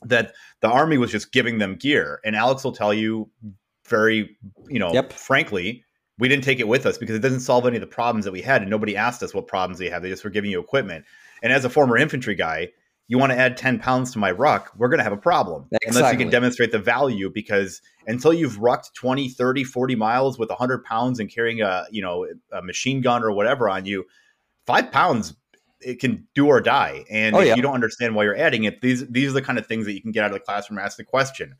that 0.04 0.34
the 0.62 0.70
army 0.70 0.98
was 0.98 1.12
just 1.12 1.32
giving 1.32 1.58
them 1.58 1.76
gear. 1.76 2.20
And 2.24 2.36
Alex 2.36 2.64
will 2.64 2.72
tell 2.72 2.94
you 2.94 3.30
very, 3.88 4.38
you 4.68 4.80
know, 4.80 4.94
yep. 4.94 5.14
frankly, 5.14 5.84
we 6.18 6.28
didn't 6.28 6.44
take 6.44 6.60
it 6.60 6.68
with 6.68 6.86
us 6.86 6.98
because 6.98 7.16
it 7.16 7.22
doesn't 7.22 7.40
solve 7.40 7.66
any 7.66 7.78
of 7.78 7.82
the 7.82 7.88
problems 7.88 8.26
that 8.26 8.32
we 8.32 8.42
had, 8.42 8.62
and 8.62 8.70
nobody 8.70 8.96
asked 8.96 9.24
us 9.24 9.34
what 9.34 9.48
problems 9.48 9.80
they 9.80 9.90
have. 9.90 10.02
They 10.02 10.10
just 10.10 10.24
were 10.24 10.30
giving 10.30 10.52
you 10.52 10.60
equipment. 10.60 11.06
And 11.42 11.54
as 11.54 11.64
a 11.64 11.70
former 11.70 11.98
infantry 11.98 12.36
guy, 12.36 12.70
you 13.10 13.18
want 13.18 13.32
to 13.32 13.38
add 13.38 13.58
10 13.58 13.80
pounds 13.80 14.12
to 14.14 14.20
my 14.20 14.30
ruck, 14.30 14.72
we're 14.78 14.88
going 14.88 15.00
to 15.00 15.04
have 15.04 15.12
a 15.12 15.18
problem 15.18 15.68
exactly. 15.72 16.00
unless 16.00 16.14
you 16.14 16.20
can 16.20 16.30
demonstrate 16.30 16.72
the 16.72 16.78
value 16.78 17.30
because 17.34 17.82
until 18.06 18.32
you've 18.32 18.60
rucked 18.60 18.94
20, 18.94 19.30
30, 19.30 19.64
40 19.64 19.96
miles 19.96 20.38
with 20.38 20.50
100 20.50 20.84
pounds 20.86 21.20
and 21.20 21.28
carrying 21.28 21.60
a, 21.62 21.88
you 21.90 22.04
know, 22.04 22.28
a 22.54 22.62
machine 22.62 23.02
gun 23.02 23.24
or 23.24 23.32
whatever 23.32 23.68
on 23.68 23.86
you, 23.86 24.06
five 24.68 24.92
pounds 24.92 25.36
it 25.82 26.00
can 26.00 26.28
do 26.36 26.48
or 26.48 26.62
die. 26.62 27.04
And 27.10 27.36
oh, 27.36 27.40
if 27.40 27.48
yeah. 27.48 27.56
you 27.56 27.64
don't 27.64 27.74
understand 27.74 28.14
why 28.14 28.26
you're 28.26 28.38
adding 28.38 28.66
it, 28.66 28.82
these 28.82 29.08
these 29.08 29.30
are 29.30 29.34
the 29.34 29.42
kind 29.42 29.58
of 29.58 29.66
things 29.66 29.86
that 29.86 29.94
you 29.94 30.02
can 30.02 30.12
get 30.12 30.24
out 30.24 30.32
of 30.32 30.34
the 30.36 30.40
classroom 30.42 30.78
ask 30.78 30.96
the 30.96 31.04
question. 31.04 31.56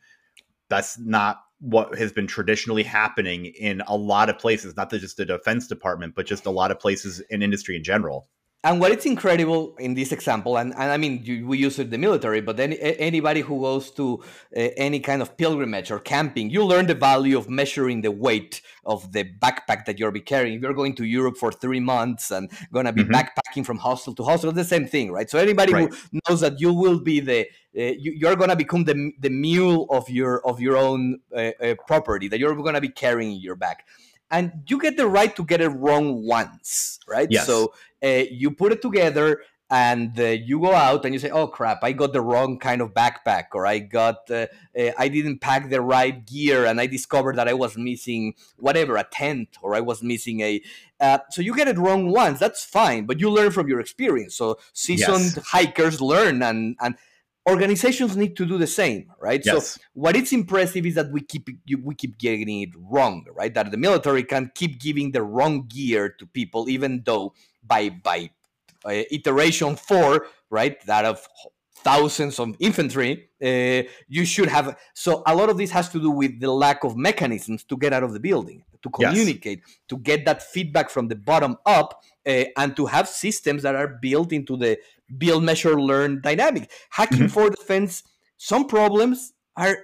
That's 0.70 1.00
not 1.00 1.42
what 1.62 1.98
has 1.98 2.14
been 2.14 2.28
traditionally 2.28 2.84
happening 2.84 3.48
in 3.48 3.82
a 3.88 3.98
lot 3.98 4.30
of 4.30 4.38
places, 4.38 4.78
not 4.78 4.92
just 4.92 5.18
the 5.18 5.26
defense 5.26 5.68
department, 5.68 6.14
but 6.14 6.28
just 6.28 6.46
a 6.46 6.52
lot 6.52 6.70
of 6.70 6.80
places 6.80 7.22
in 7.32 7.42
industry 7.42 7.76
in 7.76 7.84
general 7.84 8.28
and 8.62 8.82
what 8.82 8.92
is 8.92 9.06
incredible 9.06 9.74
in 9.80 9.94
this 9.94 10.12
example, 10.12 10.58
and, 10.58 10.74
and 10.74 10.92
I 10.92 10.98
mean, 10.98 11.22
you, 11.24 11.48
we 11.48 11.58
use 11.58 11.80
it 11.80 11.84
in 11.84 11.90
the 11.92 11.98
military, 11.98 12.42
but 12.42 12.60
any, 12.60 12.78
anybody 12.82 13.40
who 13.40 13.62
goes 13.62 13.90
to 13.92 14.22
uh, 14.56 14.68
any 14.76 15.00
kind 15.00 15.22
of 15.22 15.38
pilgrimage 15.38 15.92
or 15.92 16.00
camping, 16.00 16.50
you 16.50 16.66
learn 16.66 16.86
the 16.86 16.94
value 16.94 17.38
of 17.38 17.50
measuring 17.50 18.02
the 18.02 18.12
weight 18.12 18.62
of 18.86 19.14
the 19.14 19.24
backpack 19.24 19.86
that 19.86 19.98
you'll 19.98 20.12
be 20.12 20.20
carrying. 20.20 20.56
If 20.56 20.62
you're 20.62 20.74
going 20.74 20.94
to 20.96 21.06
Europe 21.06 21.38
for 21.38 21.54
three 21.54 21.80
months 21.80 22.32
and 22.32 22.52
going 22.74 22.86
to 22.86 22.92
be 22.92 23.06
mm-hmm. 23.06 23.14
backpacking 23.14 23.66
from 23.66 23.78
hostel 23.78 24.14
to 24.16 24.24
hostel, 24.24 24.52
the 24.52 24.66
same 24.66 24.88
thing, 24.88 25.14
right? 25.14 25.30
So 25.30 25.40
anybody 25.40 25.72
right. 25.72 25.94
who 25.94 26.20
knows 26.28 26.42
that 26.42 26.60
you 26.60 26.74
will 26.74 27.00
be 27.00 27.22
the 27.22 27.48
uh, 27.78 27.94
you, 27.98 28.28
are 28.28 28.36
going 28.36 28.50
to 28.50 28.56
become 28.58 28.84
the, 28.84 29.14
the 29.20 29.30
mule 29.30 29.86
of 29.90 30.10
your 30.10 30.46
of 30.46 30.60
your 30.60 30.76
own 30.76 31.20
uh, 31.34 31.52
uh 31.62 31.76
property 31.88 32.28
that 32.28 32.40
you're 32.40 32.56
going 32.56 32.74
to 32.74 32.82
be 32.82 32.90
carrying 32.90 33.32
in 33.32 33.40
your 33.40 33.56
back 33.56 33.86
and 34.32 34.64
you 34.68 34.80
get 34.80 34.98
the 34.98 35.08
right 35.08 35.36
to 35.36 35.44
get 35.44 35.62
it 35.62 35.70
wrong 35.70 36.26
once, 36.26 37.00
right? 37.08 37.28
Yes. 37.30 37.46
So 37.46 37.74
uh, 38.04 38.24
you 38.30 38.52
put 38.52 38.72
it 38.72 38.82
together 38.82 39.42
and 39.72 40.20
uh, 40.20 40.24
you 40.24 40.60
go 40.60 40.74
out 40.74 41.06
and 41.06 41.14
you 41.14 41.20
say, 41.20 41.30
"Oh 41.30 41.48
crap, 41.48 41.84
I 41.84 41.92
got 41.92 42.12
the 42.12 42.22
wrong 42.22 42.58
kind 42.58 42.82
of 42.82 42.94
backpack, 42.94 43.46
or 43.54 43.68
I 43.68 43.80
got, 43.80 44.30
uh, 44.32 44.48
uh, 44.78 44.92
I 44.98 45.10
didn't 45.10 45.40
pack 45.40 45.70
the 45.70 45.82
right 45.82 46.26
gear, 46.26 46.66
and 46.66 46.82
I 46.82 46.88
discovered 46.88 47.36
that 47.36 47.48
I 47.48 47.54
was 47.54 47.78
missing 47.78 48.34
whatever 48.58 48.98
a 48.98 49.04
tent, 49.04 49.58
or 49.62 49.76
I 49.76 49.82
was 49.82 50.02
missing 50.02 50.40
a." 50.42 50.62
Uh, 51.00 51.20
so 51.30 51.42
you 51.42 51.56
get 51.56 51.68
it 51.68 51.78
wrong 51.78 52.10
once, 52.10 52.40
that's 52.40 52.66
fine, 52.66 53.06
but 53.06 53.20
you 53.20 53.30
learn 53.30 53.52
from 53.52 53.68
your 53.68 53.80
experience. 53.80 54.36
So 54.36 54.58
seasoned 54.74 55.36
yes. 55.36 55.48
hikers 55.48 56.02
learn, 56.02 56.42
and 56.42 56.76
and 56.82 56.96
organizations 57.50 58.16
need 58.16 58.36
to 58.36 58.46
do 58.46 58.58
the 58.58 58.68
same 58.68 59.12
right 59.20 59.42
yes. 59.46 59.74
so 59.74 59.82
what 59.94 60.16
is 60.16 60.32
impressive 60.34 60.86
is 60.86 60.96
that 60.96 61.12
we 61.12 61.22
keep 61.22 61.50
we 61.84 61.96
keep 61.96 62.18
getting 62.18 62.62
it 62.62 62.70
wrong 62.76 63.26
right 63.34 63.54
that 63.54 63.72
the 63.72 63.78
military 63.78 64.24
can 64.24 64.52
keep 64.56 64.80
giving 64.80 65.12
the 65.12 65.22
wrong 65.22 65.66
gear 65.68 66.10
to 66.10 66.26
people 66.28 66.70
even 66.70 67.02
though 67.06 67.34
by 67.66 67.90
by 67.90 68.30
uh, 68.86 69.04
iteration 69.12 69.76
4 69.76 70.26
right 70.50 70.86
that 70.86 71.06
of 71.06 71.28
thousands 71.84 72.40
of 72.40 72.56
infantry 72.60 73.30
uh, 73.44 73.88
you 74.08 74.26
should 74.26 74.50
have 74.50 74.78
so 74.94 75.24
a 75.26 75.36
lot 75.36 75.50
of 75.50 75.58
this 75.58 75.72
has 75.72 75.90
to 75.90 76.00
do 76.00 76.12
with 76.12 76.40
the 76.40 76.52
lack 76.52 76.84
of 76.84 76.98
mechanisms 76.98 77.64
to 77.64 77.78
get 77.78 77.94
out 77.94 78.04
of 78.04 78.14
the 78.14 78.20
building 78.20 78.64
to 78.82 78.90
communicate 78.90 79.62
yes. 79.66 79.78
to 79.88 79.98
get 79.98 80.26
that 80.26 80.44
feedback 80.44 80.90
from 80.90 81.08
the 81.08 81.16
bottom 81.16 81.58
up 81.66 82.02
uh, 82.28 82.44
and 82.58 82.76
to 82.76 82.86
have 82.86 83.08
systems 83.08 83.64
that 83.64 83.76
are 83.76 84.00
built 84.02 84.32
into 84.32 84.58
the 84.58 84.78
build, 85.18 85.44
measure, 85.44 85.80
learn 85.80 86.22
dynamic. 86.22 86.72
Hacking 86.90 87.18
mm-hmm. 87.20 87.28
for 87.28 87.50
defense, 87.50 88.04
some 88.38 88.68
problems 88.68 89.34
are 89.56 89.78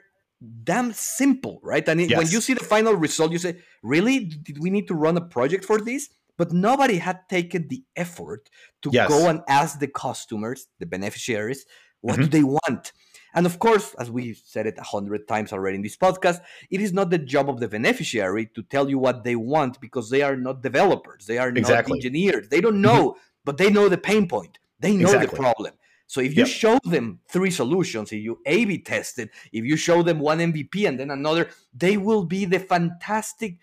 damn 0.64 0.94
simple, 0.94 1.60
right? 1.64 1.88
And 1.88 2.02
yes. 2.02 2.18
when 2.18 2.28
you 2.30 2.42
see 2.42 2.54
the 2.54 2.64
final 2.64 2.94
result, 2.94 3.32
you 3.32 3.38
say, 3.38 3.58
really? 3.84 4.26
Did 4.26 4.60
we 4.60 4.70
need 4.70 4.88
to 4.88 4.96
run 4.96 5.18
a 5.18 5.22
project 5.22 5.66
for 5.66 5.80
this? 5.80 6.10
But 6.38 6.52
nobody 6.52 6.98
had 6.98 7.30
taken 7.30 7.70
the 7.70 7.84
effort 7.96 8.50
to 8.82 8.90
yes. 8.92 9.08
go 9.08 9.30
and 9.30 9.42
ask 9.48 9.80
the 9.80 9.88
customers, 9.88 10.68
the 10.80 10.86
beneficiaries, 10.86 11.66
what 12.02 12.16
mm-hmm. 12.16 12.24
do 12.24 12.28
they 12.28 12.44
want? 12.44 12.92
And 13.34 13.46
of 13.46 13.60
course, 13.60 13.94
as 13.96 14.10
we 14.10 14.34
said 14.34 14.66
it 14.66 14.78
a 14.78 14.84
hundred 14.84 15.28
times 15.28 15.52
already 15.52 15.76
in 15.76 15.82
this 15.82 15.98
podcast, 15.98 16.40
it 16.70 16.80
is 16.80 16.94
not 16.94 17.10
the 17.10 17.18
job 17.18 17.50
of 17.50 17.60
the 17.60 17.68
beneficiary 17.68 18.46
to 18.56 18.64
tell 18.64 18.90
you 18.90 18.98
what 18.98 19.24
they 19.24 19.36
want 19.36 19.82
because 19.82 20.10
they 20.10 20.22
are 20.22 20.38
not 20.38 20.62
developers, 20.62 21.26
they 21.26 21.38
are 21.38 21.50
exactly. 21.50 21.92
not 21.92 21.98
engineers, 21.98 22.48
they 22.50 22.62
don't 22.62 22.80
know, 22.80 23.12
mm-hmm. 23.12 23.20
but 23.44 23.58
they 23.58 23.70
know 23.70 23.90
the 23.90 23.98
pain 23.98 24.28
point. 24.28 24.58
They 24.80 24.96
know 24.96 25.06
exactly. 25.06 25.28
the 25.28 25.36
problem. 25.36 25.74
So 26.08 26.22
if 26.22 26.36
you 26.36 26.44
yep. 26.44 26.48
show 26.48 26.80
them 26.84 27.20
three 27.30 27.52
solutions, 27.52 28.12
if 28.12 28.22
you 28.22 28.40
A/B 28.46 28.84
test 28.84 29.20
it, 29.20 29.30
if 29.52 29.66
you 29.66 29.76
show 29.76 30.04
them 30.04 30.20
one 30.20 30.40
MVP 30.40 30.88
and 30.88 31.00
then 31.00 31.12
another, 31.12 31.50
they 31.74 31.98
will 31.98 32.26
be 32.26 32.46
the 32.46 32.60
fantastic 32.60 33.58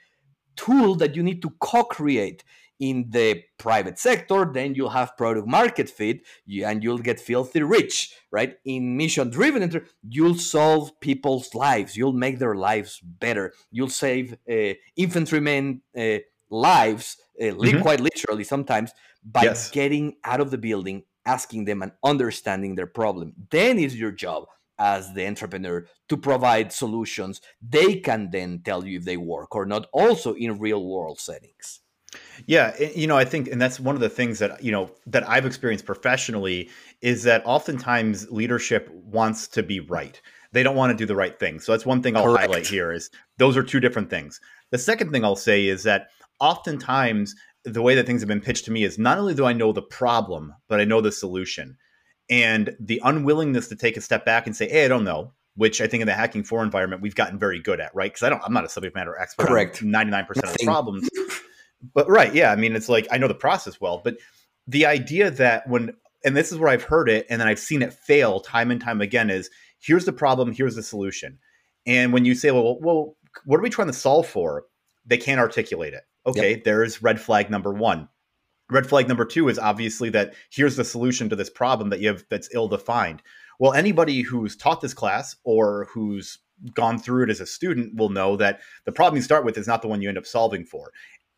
tool 0.56 0.94
that 0.96 1.14
you 1.14 1.22
need 1.22 1.40
to 1.42 1.50
co-create 1.60 2.42
in 2.80 3.06
the 3.10 3.42
private 3.58 3.96
sector. 3.96 4.50
Then 4.52 4.74
you'll 4.74 4.90
have 4.90 5.16
product 5.16 5.46
market 5.46 5.88
fit, 5.88 6.22
and 6.64 6.82
you'll 6.82 6.98
get 6.98 7.20
filthy 7.20 7.62
rich, 7.62 8.12
right? 8.32 8.56
In 8.64 8.96
mission-driven, 8.96 9.86
you'll 10.08 10.34
solve 10.34 10.98
people's 10.98 11.54
lives. 11.54 11.96
You'll 11.96 12.12
make 12.12 12.40
their 12.40 12.56
lives 12.56 12.98
better. 13.00 13.52
You'll 13.70 13.88
save 13.88 14.36
uh, 14.50 14.74
infantrymen 14.96 15.82
uh, 15.96 16.18
lives, 16.50 17.18
uh, 17.40 17.44
mm-hmm. 17.44 17.80
quite 17.80 18.00
literally 18.00 18.44
sometimes, 18.44 18.92
by 19.24 19.42
yes. 19.42 19.70
getting 19.70 20.16
out 20.24 20.40
of 20.40 20.50
the 20.50 20.58
building 20.58 21.02
asking 21.24 21.64
them 21.64 21.82
and 21.82 21.92
understanding 22.04 22.74
their 22.74 22.86
problem. 22.86 23.32
Then 23.50 23.78
it's 23.78 23.94
your 23.94 24.12
job 24.12 24.46
as 24.78 25.14
the 25.14 25.26
entrepreneur 25.26 25.86
to 26.08 26.16
provide 26.16 26.72
solutions 26.72 27.40
they 27.60 27.96
can 27.96 28.30
then 28.32 28.60
tell 28.64 28.84
you 28.84 28.98
if 28.98 29.04
they 29.04 29.16
work 29.16 29.54
or 29.54 29.64
not, 29.64 29.86
also 29.92 30.34
in 30.34 30.58
real 30.58 30.84
world 30.84 31.20
settings. 31.20 31.80
Yeah, 32.46 32.76
you 32.94 33.06
know, 33.06 33.16
I 33.16 33.24
think, 33.24 33.48
and 33.48 33.60
that's 33.60 33.80
one 33.80 33.94
of 33.94 34.00
the 34.00 34.08
things 34.08 34.38
that 34.40 34.62
you 34.62 34.70
know 34.70 34.90
that 35.06 35.26
I've 35.26 35.46
experienced 35.46 35.86
professionally 35.86 36.68
is 37.00 37.22
that 37.22 37.42
oftentimes 37.46 38.30
leadership 38.30 38.90
wants 38.90 39.48
to 39.48 39.62
be 39.62 39.80
right. 39.80 40.20
They 40.52 40.62
don't 40.62 40.76
want 40.76 40.90
to 40.90 40.96
do 40.96 41.06
the 41.06 41.16
right 41.16 41.38
thing. 41.38 41.60
So 41.60 41.72
that's 41.72 41.86
one 41.86 42.02
thing 42.02 42.14
I'll 42.14 42.24
Correct. 42.24 42.40
highlight 42.40 42.66
here 42.66 42.92
is 42.92 43.08
those 43.38 43.56
are 43.56 43.62
two 43.62 43.80
different 43.80 44.10
things. 44.10 44.40
The 44.70 44.78
second 44.78 45.10
thing 45.10 45.24
I'll 45.24 45.36
say 45.36 45.66
is 45.66 45.84
that 45.84 46.08
oftentimes 46.42 47.34
the 47.64 47.80
way 47.80 47.94
that 47.94 48.06
things 48.06 48.20
have 48.20 48.28
been 48.28 48.40
pitched 48.40 48.64
to 48.66 48.72
me 48.72 48.82
is 48.84 48.98
not 48.98 49.18
only 49.18 49.34
do 49.34 49.46
I 49.46 49.52
know 49.52 49.72
the 49.72 49.80
problem, 49.80 50.52
but 50.68 50.80
I 50.80 50.84
know 50.84 51.00
the 51.00 51.12
solution. 51.12 51.78
And 52.28 52.76
the 52.80 53.00
unwillingness 53.04 53.68
to 53.68 53.76
take 53.76 53.96
a 53.96 54.00
step 54.00 54.24
back 54.24 54.46
and 54.46 54.56
say, 54.56 54.68
"Hey, 54.68 54.84
I 54.84 54.88
don't 54.88 55.04
know," 55.04 55.32
which 55.56 55.80
I 55.80 55.86
think 55.86 56.00
in 56.00 56.06
the 56.06 56.14
hacking 56.14 56.44
for 56.44 56.62
environment 56.62 57.02
we've 57.02 57.14
gotten 57.14 57.38
very 57.38 57.60
good 57.60 57.80
at, 57.80 57.94
right? 57.94 58.10
Because 58.10 58.22
I 58.24 58.30
don't, 58.30 58.42
I'm 58.44 58.52
not 58.52 58.64
a 58.64 58.68
subject 58.68 58.94
matter 58.94 59.18
expert. 59.18 59.46
Correct. 59.46 59.82
Ninety 59.82 60.10
nine 60.10 60.24
percent 60.24 60.46
of 60.46 60.56
the 60.56 60.64
problems, 60.64 61.08
but 61.94 62.08
right, 62.08 62.34
yeah. 62.34 62.50
I 62.50 62.56
mean, 62.56 62.74
it's 62.74 62.88
like 62.88 63.06
I 63.10 63.18
know 63.18 63.28
the 63.28 63.34
process 63.34 63.80
well, 63.80 64.00
but 64.02 64.16
the 64.66 64.86
idea 64.86 65.30
that 65.30 65.68
when 65.68 65.94
and 66.24 66.36
this 66.36 66.52
is 66.52 66.58
where 66.58 66.70
I've 66.70 66.84
heard 66.84 67.08
it, 67.08 67.26
and 67.28 67.40
then 67.40 67.48
I've 67.48 67.58
seen 67.58 67.82
it 67.82 67.92
fail 67.92 68.40
time 68.40 68.70
and 68.70 68.80
time 68.80 69.00
again 69.00 69.30
is 69.30 69.50
here's 69.80 70.04
the 70.04 70.12
problem, 70.12 70.52
here's 70.52 70.76
the 70.76 70.82
solution, 70.82 71.38
and 71.86 72.12
when 72.12 72.24
you 72.24 72.34
say, 72.34 72.50
well, 72.50 72.78
well, 72.80 73.16
what 73.44 73.58
are 73.58 73.62
we 73.62 73.70
trying 73.70 73.88
to 73.88 73.94
solve 73.94 74.26
for? 74.26 74.64
They 75.04 75.18
can't 75.18 75.40
articulate 75.40 75.92
it 75.92 76.04
Okay, 76.26 76.50
yep. 76.52 76.64
there's 76.64 77.02
red 77.02 77.20
flag 77.20 77.50
number 77.50 77.72
one. 77.72 78.08
red 78.70 78.86
flag 78.86 79.08
number 79.08 79.24
two 79.24 79.48
is 79.48 79.58
obviously 79.58 80.08
that 80.10 80.34
here's 80.50 80.76
the 80.76 80.84
solution 80.84 81.28
to 81.28 81.36
this 81.36 81.50
problem 81.50 81.90
that 81.90 82.00
you 82.00 82.08
have 82.08 82.24
that's 82.30 82.48
ill 82.54 82.68
defined 82.68 83.22
well 83.58 83.72
anybody 83.72 84.22
who's 84.22 84.56
taught 84.56 84.80
this 84.80 84.94
class 84.94 85.36
or 85.44 85.88
who's 85.92 86.38
gone 86.74 86.98
through 86.98 87.24
it 87.24 87.30
as 87.30 87.40
a 87.40 87.46
student 87.46 87.94
will 87.96 88.08
know 88.08 88.36
that 88.36 88.60
the 88.84 88.92
problem 88.92 89.16
you 89.16 89.22
start 89.22 89.44
with 89.44 89.58
is 89.58 89.66
not 89.66 89.82
the 89.82 89.88
one 89.88 90.00
you 90.00 90.08
end 90.08 90.18
up 90.18 90.26
solving 90.26 90.64
for 90.64 90.92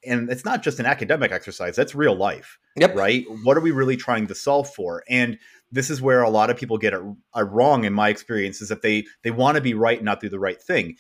and 0.07 0.31
it's 0.31 0.45
not 0.45 0.63
just 0.63 0.79
an 0.79 0.87
academic 0.87 1.33
exercise 1.33 1.75
that's 1.75 1.95
real 1.95 2.15
life 2.15 2.59
yep. 2.77 2.95
right 2.95 3.25
what 3.43 3.57
are 3.57 3.61
we 3.63 3.71
really 3.71 3.97
trying 3.97 4.27
to 4.27 4.35
solve 4.35 4.69
for 4.73 5.03
and 5.09 5.39
this 5.73 5.91
is 5.91 6.01
where 6.01 6.23
a 6.23 6.31
lot 6.31 6.51
of 6.51 6.57
people 6.57 6.79
get 6.79 6.93
it 6.93 7.01
wrong 7.37 7.85
in 7.85 7.93
my 7.93 8.09
experience 8.09 8.61
is 8.61 8.69
that 8.69 8.83
they 8.83 9.05
they 9.23 9.31
want 9.31 9.57
to 9.57 9.61
be 9.61 9.75
right 9.75 9.99
and 9.99 10.05
not 10.05 10.21
do 10.21 10.29
the 10.29 10.39
right 10.39 10.63
thing 10.63 10.95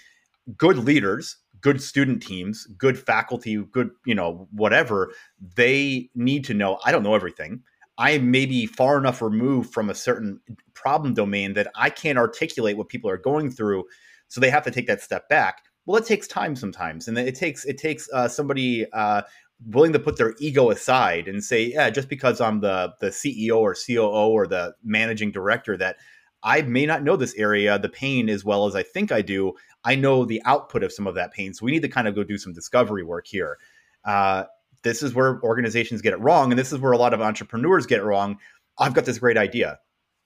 good 0.56 0.78
leaders 0.78 1.36
good 1.64 1.82
student 1.82 2.22
teams 2.22 2.66
good 2.78 2.98
faculty 2.98 3.56
good 3.72 3.90
you 4.04 4.14
know 4.14 4.46
whatever 4.52 5.10
they 5.56 6.10
need 6.14 6.44
to 6.44 6.54
know 6.54 6.78
i 6.84 6.92
don't 6.92 7.02
know 7.02 7.14
everything. 7.14 7.60
I 7.96 8.18
may 8.18 8.44
be 8.44 8.66
far 8.66 8.98
enough 8.98 9.22
removed 9.22 9.72
from 9.72 9.88
a 9.88 9.94
certain 9.94 10.40
problem 10.74 11.14
domain 11.14 11.54
that 11.54 11.68
i 11.74 11.88
can't 11.90 12.18
articulate 12.18 12.76
what 12.76 12.90
people 12.90 13.08
are 13.10 13.16
going 13.16 13.50
through 13.50 13.84
so 14.28 14.40
they 14.40 14.50
have 14.50 14.64
to 14.64 14.70
take 14.70 14.86
that 14.88 15.00
step 15.00 15.28
back. 15.28 15.62
Well 15.86 16.00
it 16.00 16.06
takes 16.06 16.26
time 16.26 16.54
sometimes 16.54 17.08
and 17.08 17.16
it 17.16 17.34
takes 17.34 17.64
it 17.64 17.78
takes 17.78 18.08
uh, 18.12 18.28
somebody 18.28 18.86
uh, 18.92 19.22
willing 19.66 19.92
to 19.92 19.98
put 19.98 20.16
their 20.16 20.34
ego 20.38 20.70
aside 20.70 21.28
and 21.28 21.42
say 21.42 21.64
yeah 21.64 21.88
just 21.88 22.08
because 22.08 22.40
i'm 22.40 22.60
the 22.60 22.92
the 23.00 23.08
ceo 23.08 23.56
or 23.58 23.74
coo 23.74 24.02
or 24.02 24.46
the 24.46 24.74
managing 24.82 25.30
director 25.30 25.76
that 25.76 25.96
i 26.44 26.62
may 26.62 26.86
not 26.86 27.02
know 27.02 27.16
this 27.16 27.34
area 27.34 27.78
the 27.78 27.88
pain 27.88 28.28
as 28.28 28.44
well 28.44 28.66
as 28.66 28.76
i 28.76 28.82
think 28.82 29.10
i 29.10 29.20
do. 29.20 29.52
I 29.84 29.96
know 29.96 30.24
the 30.24 30.40
output 30.46 30.82
of 30.82 30.92
some 30.92 31.06
of 31.06 31.14
that 31.16 31.32
pain 31.32 31.52
so 31.52 31.64
we 31.64 31.72
need 31.72 31.82
to 31.82 31.88
kind 31.88 32.08
of 32.08 32.14
go 32.14 32.24
do 32.24 32.38
some 32.38 32.52
discovery 32.52 33.04
work 33.04 33.26
here. 33.26 33.58
Uh, 34.04 34.44
this 34.82 35.02
is 35.02 35.14
where 35.14 35.40
organizations 35.42 36.00
get 36.00 36.12
it 36.12 36.20
wrong 36.20 36.52
and 36.52 36.58
this 36.58 36.72
is 36.72 36.78
where 36.78 36.92
a 36.92 36.98
lot 36.98 37.12
of 37.12 37.20
entrepreneurs 37.20 37.86
get 37.86 38.00
it 38.00 38.04
wrong. 38.04 38.38
I've 38.78 38.94
got 38.94 39.04
this 39.04 39.18
great 39.18 39.36
idea. 39.36 39.78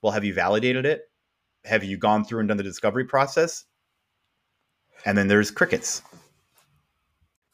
Well 0.03 0.13
have 0.13 0.25
you 0.25 0.35
validated 0.35 0.87
it? 0.87 1.03
Have 1.65 1.83
you 1.83 1.97
gone 1.97 2.25
through 2.25 2.41
and 2.41 2.49
done 2.49 2.57
the 2.57 2.63
discovery 2.63 3.05
process? 3.05 3.65
And 5.05 5.19
then 5.19 5.29
there's 5.29 5.51
crickets. 5.51 6.03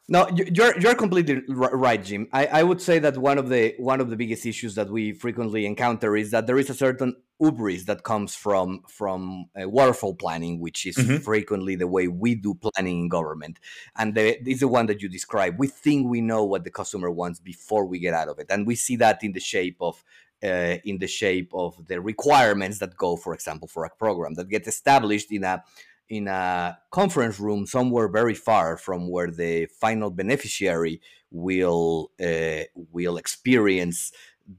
No, 0.07 0.29
you're 0.29 0.79
you're 0.79 0.95
completely 0.95 1.43
right, 1.49 2.03
Jim. 2.03 2.29
I, 2.31 2.47
I 2.47 2.63
would 2.63 2.83
say 2.83 2.99
that 2.99 3.17
one 3.17 3.39
of 3.39 3.49
the 3.49 3.75
one 3.79 4.03
of 4.03 4.11
the 4.11 4.17
biggest 4.17 4.45
issues 4.45 4.75
that 4.75 4.91
we 4.91 5.13
frequently 5.13 5.65
encounter 5.65 6.15
is 6.15 6.31
that 6.33 6.47
there 6.47 6.59
is 6.59 6.69
a 6.69 6.75
certain 6.75 7.17
hubris 7.41 7.85
that 7.85 8.03
comes 8.03 8.35
from 8.35 8.83
from 8.89 9.47
uh, 9.61 9.69
waterfall 9.69 10.15
planning, 10.15 10.61
which 10.61 10.87
is 10.87 10.97
mm-hmm. 10.97 11.19
frequently 11.19 11.75
the 11.75 11.87
way 11.87 12.09
we 12.09 12.35
do 12.35 12.55
planning 12.55 13.01
in 13.01 13.09
government, 13.09 13.59
and 13.97 14.15
the, 14.15 14.41
is 14.49 14.61
the 14.61 14.69
one 14.69 14.87
that 14.87 15.03
you 15.03 15.09
describe. 15.09 15.59
We 15.59 15.69
think 15.69 16.09
we 16.09 16.21
know 16.21 16.45
what 16.45 16.65
the 16.65 16.71
customer 16.71 17.11
wants 17.11 17.41
before 17.41 17.87
we 17.87 17.99
get 17.99 18.15
out 18.15 18.29
of 18.29 18.39
it, 18.39 18.47
and 18.51 18.67
we 18.67 18.75
see 18.75 18.97
that 18.97 19.23
in 19.23 19.33
the 19.33 19.41
shape 19.41 19.77
of 19.81 20.03
uh, 20.43 20.77
in 20.85 20.99
the 20.99 21.07
shape 21.07 21.51
of 21.55 21.87
the 21.87 22.01
requirements 22.01 22.79
that 22.79 22.97
go, 22.97 23.17
for 23.17 23.35
example, 23.35 23.69
for 23.69 23.85
a 23.85 23.91
program 23.91 24.35
that 24.35 24.49
gets 24.49 24.69
established 24.69 25.33
in 25.33 25.45
a 25.45 25.63
in 26.09 26.29
a 26.29 26.79
conference 26.91 27.41
room 27.41 27.67
somewhere 27.67 28.09
very 28.09 28.35
far 28.35 28.77
from 28.77 29.09
where 29.09 29.31
the 29.31 29.67
final 29.67 30.11
beneficiary 30.11 31.01
will 31.31 32.11
uh, 32.23 32.65
will 32.93 33.17
experience 33.17 34.13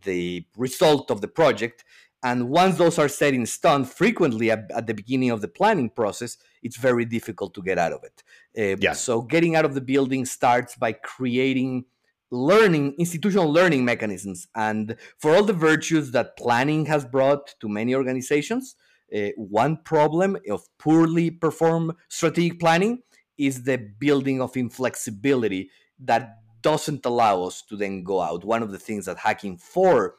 the 0.03 0.45
result 0.57 1.11
of 1.11 1.21
the 1.21 1.27
project 1.27 1.83
and 2.25 2.49
once 2.49 2.77
those 2.77 2.97
are 2.97 3.07
set 3.07 3.33
in 3.33 3.45
stone 3.45 3.85
frequently 3.85 4.49
at, 4.49 4.69
at, 4.75 4.87
the 4.87 4.93
beginning 4.93 5.29
of 5.29 5.41
the 5.41 5.47
planning 5.47 5.89
process 5.89 6.37
it's 6.63 6.77
very 6.77 7.05
difficult 7.05 7.53
to 7.53 7.61
get 7.61 7.77
out 7.77 7.93
of 7.93 8.03
it 8.03 8.23
uh, 8.57 8.77
yeah. 8.81 8.93
so 8.93 9.21
getting 9.21 9.55
out 9.55 9.65
of 9.65 9.73
the 9.73 9.81
building 9.81 10.25
starts 10.25 10.75
by 10.75 10.91
creating 10.91 11.85
learning 12.31 12.93
institutional 12.97 13.51
learning 13.51 13.85
mechanisms 13.85 14.47
and 14.55 14.95
for 15.19 15.35
all 15.35 15.43
the 15.43 15.53
virtues 15.53 16.11
that 16.11 16.35
planning 16.35 16.85
has 16.85 17.05
brought 17.05 17.53
to 17.59 17.69
many 17.69 17.93
organizations 17.95 18.75
uh, 19.15 19.29
one 19.37 19.77
problem 19.77 20.35
of 20.49 20.63
poorly 20.79 21.29
performed 21.29 21.93
strategic 22.09 22.59
planning 22.59 23.01
is 23.37 23.63
the 23.63 23.77
building 23.99 24.41
of 24.41 24.57
inflexibility 24.57 25.69
that 25.99 26.39
doesn't 26.61 27.05
allow 27.05 27.43
us 27.43 27.61
to 27.61 27.75
then 27.75 28.03
go 28.03 28.19
out. 28.21 28.43
One 28.43 28.63
of 28.63 28.71
the 28.71 28.79
things 28.79 29.05
that 29.05 29.19
Hacking 29.19 29.57
4 29.57 30.15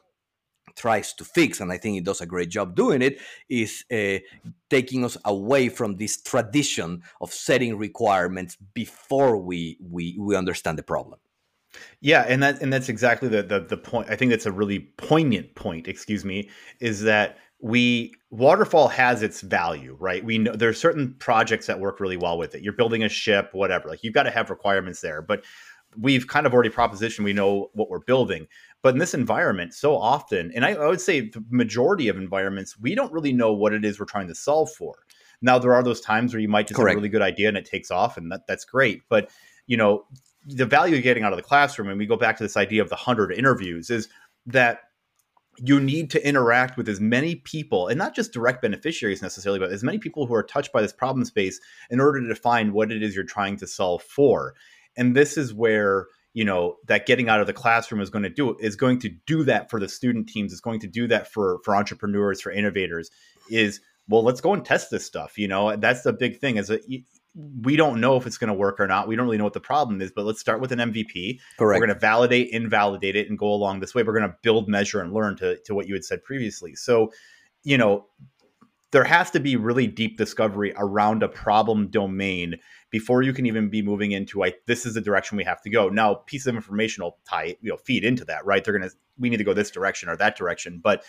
tries 0.75 1.13
to 1.15 1.25
fix, 1.25 1.61
and 1.61 1.73
I 1.73 1.79
think 1.79 1.97
it 1.97 2.05
does 2.05 2.21
a 2.21 2.27
great 2.27 2.51
job 2.51 2.75
doing 2.75 3.03
it, 3.03 3.21
is 3.49 3.85
uh, 3.93 4.19
taking 4.69 5.05
us 5.05 5.17
away 5.25 5.69
from 5.69 5.97
this 5.97 6.21
tradition 6.21 7.03
of 7.21 7.33
setting 7.33 7.79
requirements 7.79 8.57
before 8.75 9.37
we 9.37 9.79
we 9.81 10.17
we 10.19 10.37
understand 10.37 10.79
the 10.79 10.83
problem. 10.83 11.19
Yeah, 12.01 12.25
and 12.27 12.43
that 12.43 12.63
and 12.63 12.73
that's 12.73 12.89
exactly 12.89 13.29
the, 13.29 13.43
the 13.43 13.61
the 13.61 13.77
point. 13.77 14.11
I 14.11 14.17
think 14.17 14.31
that's 14.31 14.47
a 14.47 14.53
really 14.53 14.81
poignant 14.97 15.55
point. 15.55 15.89
Excuse 15.89 16.25
me, 16.25 16.51
is 16.81 17.03
that 17.03 17.39
we 17.61 18.13
waterfall 18.31 18.89
has 18.89 19.23
its 19.23 19.41
value 19.41 19.97
right 19.99 20.23
we 20.25 20.37
know 20.37 20.53
there's 20.55 20.79
certain 20.79 21.15
projects 21.19 21.67
that 21.67 21.81
work 21.81 22.01
really 22.01 22.17
well 22.17 22.37
with 22.37 22.55
it 22.55 22.63
you're 22.63 22.73
building 22.73 23.03
a 23.03 23.09
ship 23.09 23.49
whatever 23.53 23.89
like 23.89 24.05
you've 24.05 24.13
got 24.13 24.25
to 24.25 24.31
have 24.31 24.51
requirements 24.51 25.01
there 25.01 25.23
but 25.23 25.43
we've 25.99 26.27
kind 26.27 26.47
of 26.47 26.53
already 26.53 26.69
propositioned 26.69 27.25
we 27.25 27.33
know 27.33 27.71
what 27.73 27.89
we're 27.89 28.01
building 28.01 28.47
but 28.83 28.95
in 28.95 28.99
this 28.99 29.15
environment 29.15 29.75
so 29.75 29.97
often 29.97 30.53
and 30.55 30.65
I, 30.65 30.73
I 30.73 30.87
would 30.87 31.01
say 31.01 31.21
the 31.21 31.45
majority 31.51 32.09
of 32.09 32.17
environments 32.17 32.79
we 32.79 32.95
don't 32.95 33.13
really 33.13 33.33
know 33.33 33.53
what 33.53 33.73
it 33.73 33.85
is 33.85 33.99
we're 33.99 34.07
trying 34.07 34.29
to 34.29 34.35
solve 34.35 34.71
for. 34.71 34.95
Now 35.43 35.59
there 35.59 35.75
are 35.75 35.83
those 35.83 36.01
times 36.01 36.33
where 36.33 36.41
you 36.41 36.49
might 36.49 36.67
just 36.67 36.77
Correct. 36.77 36.93
have 36.93 36.97
a 36.97 37.01
really 37.01 37.09
good 37.09 37.23
idea 37.23 37.49
and 37.49 37.57
it 37.57 37.65
takes 37.65 37.91
off 37.91 38.17
and 38.17 38.31
that, 38.33 38.47
that's 38.47 38.65
great. 38.65 39.03
But 39.09 39.31
you 39.67 39.77
know 39.77 40.07
the 40.47 40.67
value 40.67 40.97
of 40.97 41.03
getting 41.03 41.25
out 41.25 41.33
of 41.33 41.37
the 41.37 41.43
classroom 41.43 41.89
and 41.89 41.99
we 41.99 42.07
go 42.07 42.17
back 42.17 42.37
to 42.37 42.45
this 42.45 42.57
idea 42.57 42.81
of 42.81 42.89
the 42.89 42.95
100 42.95 43.33
interviews 43.33 43.91
is 43.91 44.09
that 44.47 44.81
you 45.59 45.81
need 45.81 46.11
to 46.11 46.27
interact 46.27 46.77
with 46.77 46.89
as 46.89 47.01
many 47.01 47.37
people 47.37 47.89
and 47.89 47.99
not 47.99 48.15
just 48.15 48.33
direct 48.33 48.63
beneficiaries 48.63 49.23
necessarily 49.23 49.59
but 49.59 49.73
as 49.73 49.83
many 49.83 49.99
people 49.99 50.27
who 50.27 50.35
are 50.35 50.43
touched 50.43 50.73
by 50.73 50.83
this 50.83 50.93
problem 50.93 51.25
space 51.25 51.61
in 51.91 52.01
order 52.01 52.21
to 52.21 52.29
define 52.29 52.73
what 52.73 52.93
it 52.93 53.03
is 53.03 53.15
you're 53.15 53.25
trying 53.25 53.57
to 53.57 53.67
solve 53.67 54.03
for. 54.03 54.55
And 54.97 55.17
this 55.17 55.37
is 55.37 55.53
where 55.53 56.07
you 56.37 56.45
know 56.45 56.77
that 56.87 57.07
getting 57.07 57.31
out 57.31 57.41
of 57.41 57.47
the 57.47 57.53
classroom 57.55 58.03
is 58.03 58.11
going 58.11 58.23
to 58.23 58.29
do 58.29 58.55
is 58.61 58.77
going 58.77 58.99
to 58.99 59.09
do 59.27 59.43
that 59.43 59.71
for 59.71 59.81
the 59.81 59.89
student 59.89 60.29
teams 60.29 60.53
is 60.53 60.61
going 60.61 60.79
to 60.79 60.87
do 60.87 61.09
that 61.09 61.33
for 61.33 61.61
for 61.65 61.75
entrepreneurs 61.75 62.43
for 62.43 62.53
innovators 62.53 63.11
is 63.51 63.81
well 64.07 64.23
let's 64.23 64.43
go 64.43 64.53
and 64.53 64.63
test 64.63 64.91
this 64.91 65.05
stuff 65.05 65.39
you 65.39 65.49
know 65.49 65.75
that's 65.77 66.03
the 66.03 66.13
big 66.13 66.39
thing 66.39 66.59
is 66.59 66.69
that 66.69 66.83
we 67.63 67.77
don't 67.77 68.03
know 68.03 68.17
if 68.17 68.27
it's 68.27 68.39
going 68.39 68.49
to 68.49 68.55
work 68.55 68.81
or 68.81 68.87
not. 68.87 69.09
We 69.09 69.15
don't 69.15 69.27
really 69.27 69.37
know 69.37 69.45
what 69.45 69.53
the 69.53 69.61
problem 69.61 70.01
is, 70.01 70.11
but 70.11 70.25
let's 70.25 70.41
start 70.41 70.59
with 70.59 70.73
an 70.73 70.79
MVP. 70.79 71.39
Correct. 71.59 71.79
We're 71.79 71.87
going 71.87 71.95
to 71.95 72.01
validate, 72.01 72.49
invalidate 72.49 73.15
it, 73.15 73.29
and 73.29 73.39
go 73.39 73.49
along 73.49 73.81
this 73.81 73.95
way. 73.95 74.03
We're 74.03 74.19
going 74.19 74.31
to 74.31 74.37
build, 74.43 74.71
measure, 74.71 75.03
and 75.03 75.13
learn 75.13 75.37
to, 75.37 75.59
to 75.65 75.75
what 75.75 75.87
you 75.87 75.93
had 75.93 76.03
said 76.03 76.25
previously. 76.25 76.75
So, 76.75 77.13
you 77.63 77.77
know, 77.77 78.07
there 78.97 79.05
has 79.05 79.31
to 79.31 79.39
be 79.39 79.57
really 79.57 79.87
deep 79.87 80.17
discovery 80.17 80.73
around 80.79 81.23
a 81.23 81.29
problem 81.29 81.89
domain 81.89 82.57
before 82.89 83.21
you 83.21 83.35
can 83.35 83.45
even 83.45 83.69
be 83.69 83.83
moving 83.83 84.13
into 84.13 84.39
like 84.39 84.57
this 84.65 84.87
is 84.87 84.95
the 84.95 85.03
direction 85.03 85.37
we 85.37 85.45
have 85.45 85.61
to 85.61 85.69
go. 85.69 85.91
Now, 85.91 86.15
piece 86.15 86.47
of 86.47 86.57
information 86.57 87.05
will 87.05 87.19
tie, 87.29 87.55
you 87.61 87.69
know, 87.71 87.77
feed 87.77 88.07
into 88.07 88.25
that, 88.25 88.47
right? 88.47 88.65
They're 88.65 88.73
going 88.73 88.89
to 88.89 88.97
we 89.19 89.29
need 89.29 89.37
to 89.37 89.45
go 89.45 89.53
this 89.53 89.71
direction 89.71 90.09
or 90.09 90.17
that 90.17 90.35
direction, 90.35 90.81
but 90.83 91.05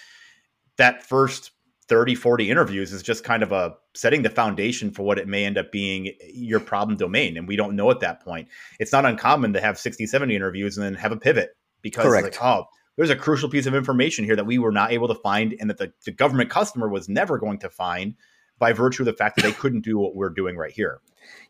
that 0.75 1.01
first 1.01 1.51
30 1.87 2.13
40 2.13 2.51
interviews 2.51 2.91
is 2.91 3.01
just 3.01 3.23
kind 3.23 3.41
of 3.41 3.53
a 3.53 3.73
setting 3.95 4.21
the 4.21 4.29
foundation 4.29 4.91
for 4.91 5.03
what 5.03 5.17
it 5.17 5.29
may 5.29 5.45
end 5.45 5.57
up 5.57 5.71
being 5.71 6.07
eh, 6.07 6.11
your 6.33 6.59
problem 6.59 6.97
domain 6.97 7.37
and 7.37 7.47
we 7.47 7.55
don't 7.55 7.73
know 7.73 7.89
at 7.89 8.01
that 8.01 8.21
point 8.21 8.49
it's 8.81 8.91
not 8.91 9.05
uncommon 9.05 9.53
to 9.53 9.61
have 9.61 9.79
60 9.79 10.05
70 10.05 10.35
interviews 10.35 10.77
and 10.77 10.85
then 10.85 10.95
have 10.95 11.13
a 11.13 11.17
pivot 11.17 11.51
because 11.81 12.03
like 12.25 12.43
oh 12.43 12.65
there's 12.97 13.09
a 13.09 13.15
crucial 13.15 13.49
piece 13.49 13.65
of 13.65 13.75
information 13.75 14.25
here 14.25 14.35
that 14.35 14.45
we 14.45 14.57
were 14.57 14.71
not 14.71 14.91
able 14.91 15.07
to 15.07 15.15
find 15.15 15.55
and 15.59 15.69
that 15.69 15.77
the, 15.77 15.93
the 16.03 16.11
government 16.11 16.49
customer 16.49 16.89
was 16.89 17.07
never 17.07 17.37
going 17.37 17.59
to 17.59 17.69
find 17.69 18.15
by 18.59 18.73
virtue 18.73 19.03
of 19.03 19.05
the 19.05 19.13
fact 19.13 19.35
that 19.35 19.43
they 19.43 19.51
couldn't 19.51 19.81
do 19.81 19.99
what 19.99 20.15
we're 20.15 20.29
doing 20.29 20.57
right 20.57 20.71
here. 20.71 20.99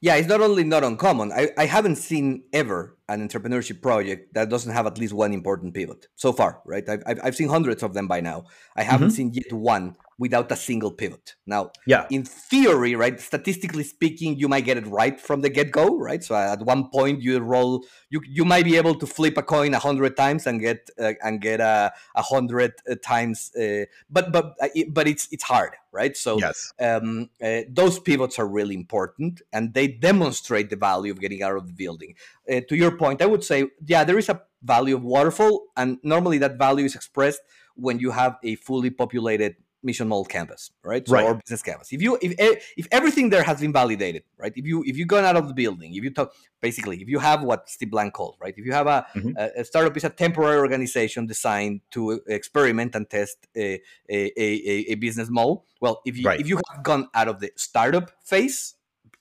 Yeah 0.02 0.16
it's 0.16 0.28
not 0.28 0.42
only 0.42 0.64
not 0.64 0.84
uncommon. 0.84 1.32
I, 1.32 1.50
I 1.58 1.66
haven't 1.66 1.96
seen 1.96 2.44
ever 2.52 2.98
an 3.08 3.28
entrepreneurship 3.28 3.82
project 3.82 4.34
that 4.34 4.50
doesn't 4.50 4.74
have 4.74 4.86
at 4.86 4.98
least 4.98 5.14
one 5.14 5.34
important 5.34 5.74
pivot 5.74 6.08
so 6.16 6.34
far 6.34 6.62
right? 6.66 6.88
I've, 6.88 7.20
I've 7.24 7.36
seen 7.36 7.50
hundreds 7.50 7.82
of 7.82 7.94
them 7.94 8.08
by 8.08 8.20
now. 8.20 8.46
I 8.76 8.84
haven't 8.84 9.10
mm-hmm. 9.10 9.16
seen 9.16 9.34
yet 9.34 9.54
one 9.54 9.96
without 10.20 10.52
a 10.52 10.56
single 10.56 10.92
pivot. 10.92 11.36
Now, 11.46 11.72
yeah. 11.86 12.08
in 12.10 12.24
theory, 12.24 12.96
right, 12.96 13.20
statistically 13.20 13.84
speaking, 13.84 14.38
you 14.38 14.48
might 14.48 14.66
get 14.66 14.78
it 14.78 14.88
right 14.88 15.20
from 15.20 15.42
the 15.42 15.50
get-go, 15.50 15.98
right? 15.98 16.24
So 16.24 16.36
at 16.36 16.62
one 16.64 16.90
point 16.90 17.22
you 17.22 17.40
roll 17.40 17.86
you 18.10 18.22
you 18.28 18.46
might 18.46 18.66
be 18.66 18.78
able 18.78 18.96
to 18.96 19.06
flip 19.06 19.38
a 19.38 19.44
coin 19.44 19.74
a 19.74 19.80
hundred 19.80 20.18
times 20.18 20.48
and 20.48 20.60
get 20.60 20.90
uh, 21.00 21.14
and 21.22 21.42
get 21.42 21.60
a 21.60 21.92
uh, 22.16 22.22
hundred 22.22 22.74
uh, 22.90 22.96
times 23.04 23.52
uh, 23.56 23.86
but 24.10 24.32
but 24.32 24.56
uh, 24.62 24.70
but 24.90 25.08
it's 25.08 25.28
it's 25.32 25.44
hard, 25.44 25.74
right? 25.92 26.16
So 26.18 26.40
yes. 26.40 26.74
um, 26.80 27.30
uh, 27.44 27.62
those 27.70 28.00
pivots 28.00 28.40
are 28.40 28.48
really 28.48 28.76
important 28.76 29.42
and 29.54 29.74
they 29.74 29.88
demonstrate 29.88 30.70
the 30.70 30.76
value 30.76 31.12
of 31.12 31.20
getting 31.20 31.44
out 31.44 31.56
of 31.58 31.68
the 31.68 31.74
building. 31.74 32.16
to 32.48 32.76
your 32.76 32.98
point, 32.98 33.22
I 33.22 33.26
would 33.26 33.44
say 33.44 33.70
yeah, 33.86 34.04
there 34.04 34.18
is 34.18 34.30
a 34.30 34.42
value 34.64 34.96
of 34.96 35.04
waterfall 35.04 35.68
and 35.76 36.00
normally 36.02 36.40
that 36.40 36.58
value 36.58 36.86
is 36.86 36.96
expressed 36.96 37.42
when 37.76 38.00
you 38.00 38.10
have 38.12 38.38
a 38.44 38.56
fully 38.56 38.90
populated 38.90 39.56
mission 39.84 40.08
model 40.08 40.26
canvas, 40.26 40.72
right? 40.84 41.08
So, 41.08 41.14
Right. 41.14 41.26
Or 41.26 41.36
business 41.36 41.62
canvas. 41.62 41.94
If 41.94 42.02
you 42.02 42.18
if 42.22 42.32
e- 42.40 42.60
if 42.78 42.88
everything 42.92 43.30
there 43.30 43.44
has 43.44 43.62
been 43.62 43.72
validated, 43.72 44.24
right? 44.38 44.52
If 44.56 44.66
you 44.66 44.84
if 44.86 44.98
you 44.98 45.06
gone 45.06 45.24
out 45.24 45.36
of 45.38 45.48
the 45.48 45.54
building, 45.54 45.94
if 45.96 46.04
you 46.04 46.10
talk 46.12 46.34
basically, 46.62 47.02
if 47.02 47.08
you 47.08 47.20
have 47.20 47.44
what 47.44 47.70
Steve 47.70 47.92
Blank 47.92 48.14
called, 48.14 48.36
right? 48.42 48.54
If 48.58 48.66
you 48.66 48.74
have 48.74 48.88
a, 48.88 49.06
Mhm. 49.16 49.34
a, 49.38 49.62
a 49.62 49.64
startup 49.64 49.96
is 49.96 50.04
a 50.04 50.10
temporary 50.10 50.58
organization 50.58 51.26
designed 51.28 51.82
to 51.92 52.20
experiment 52.28 52.96
and 52.96 53.10
test 53.10 53.38
a 53.56 53.80
a, 54.10 54.20
a, 54.36 54.48
a- 54.92 54.96
business 54.96 55.30
model. 55.30 55.66
Well, 55.80 56.02
if 56.06 56.18
you 56.18 56.26
Right. 56.28 56.40
if 56.40 56.48
you 56.50 56.60
have 56.72 56.84
gone 56.84 57.08
out 57.14 57.28
of 57.28 57.40
the 57.40 57.52
startup 57.56 58.12
phase, 58.26 58.74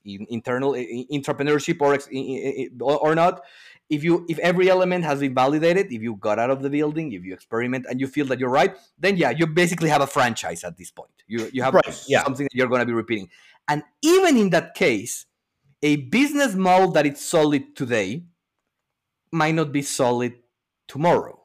in, 0.07 0.25
internal 0.31 0.75
i- 0.75 0.79
i- 0.79 1.07
entrepreneurship 1.13 1.79
or 1.83 1.99
or 2.81 3.15
not, 3.15 3.43
if 3.89 4.03
you 4.03 4.27
if 4.29 4.39
every 4.41 4.69
element 4.69 5.05
has 5.05 5.21
been 5.21 5.35
validated, 5.35 5.93
if 5.93 6.03
you 6.03 6.17
got 6.17 6.39
out 6.39 6.51
of 6.51 6.63
the 6.63 6.71
building, 6.71 7.13
if 7.13 7.25
you 7.25 7.33
experiment 7.35 7.87
and 7.89 8.01
you 8.01 8.07
feel 8.09 8.27
that 8.27 8.41
you're 8.41 8.51
right, 8.51 8.77
then 8.99 9.17
yeah, 9.17 9.31
you 9.31 9.47
basically 9.47 9.89
have 9.89 10.03
a 10.03 10.07
franchise 10.07 10.65
at 10.65 10.77
this 10.77 10.91
point. 10.91 11.11
You 11.27 11.49
you 11.53 11.63
have 11.63 11.75
Right, 11.75 12.05
yeah. 12.09 12.25
something 12.25 12.45
that 12.45 12.55
you're 12.55 12.69
going 12.69 12.81
to 12.81 12.87
be 12.87 12.93
repeating. 12.93 13.29
And 13.69 13.83
even 14.03 14.37
in 14.37 14.51
that 14.51 14.75
case, 14.75 15.27
a 15.83 15.97
business 15.97 16.55
model 16.55 16.91
that 16.93 17.07
is 17.07 17.21
solid 17.21 17.77
today 17.77 18.25
might 19.33 19.55
not 19.55 19.73
be 19.73 19.83
solid 19.83 20.35
tomorrow 20.89 21.41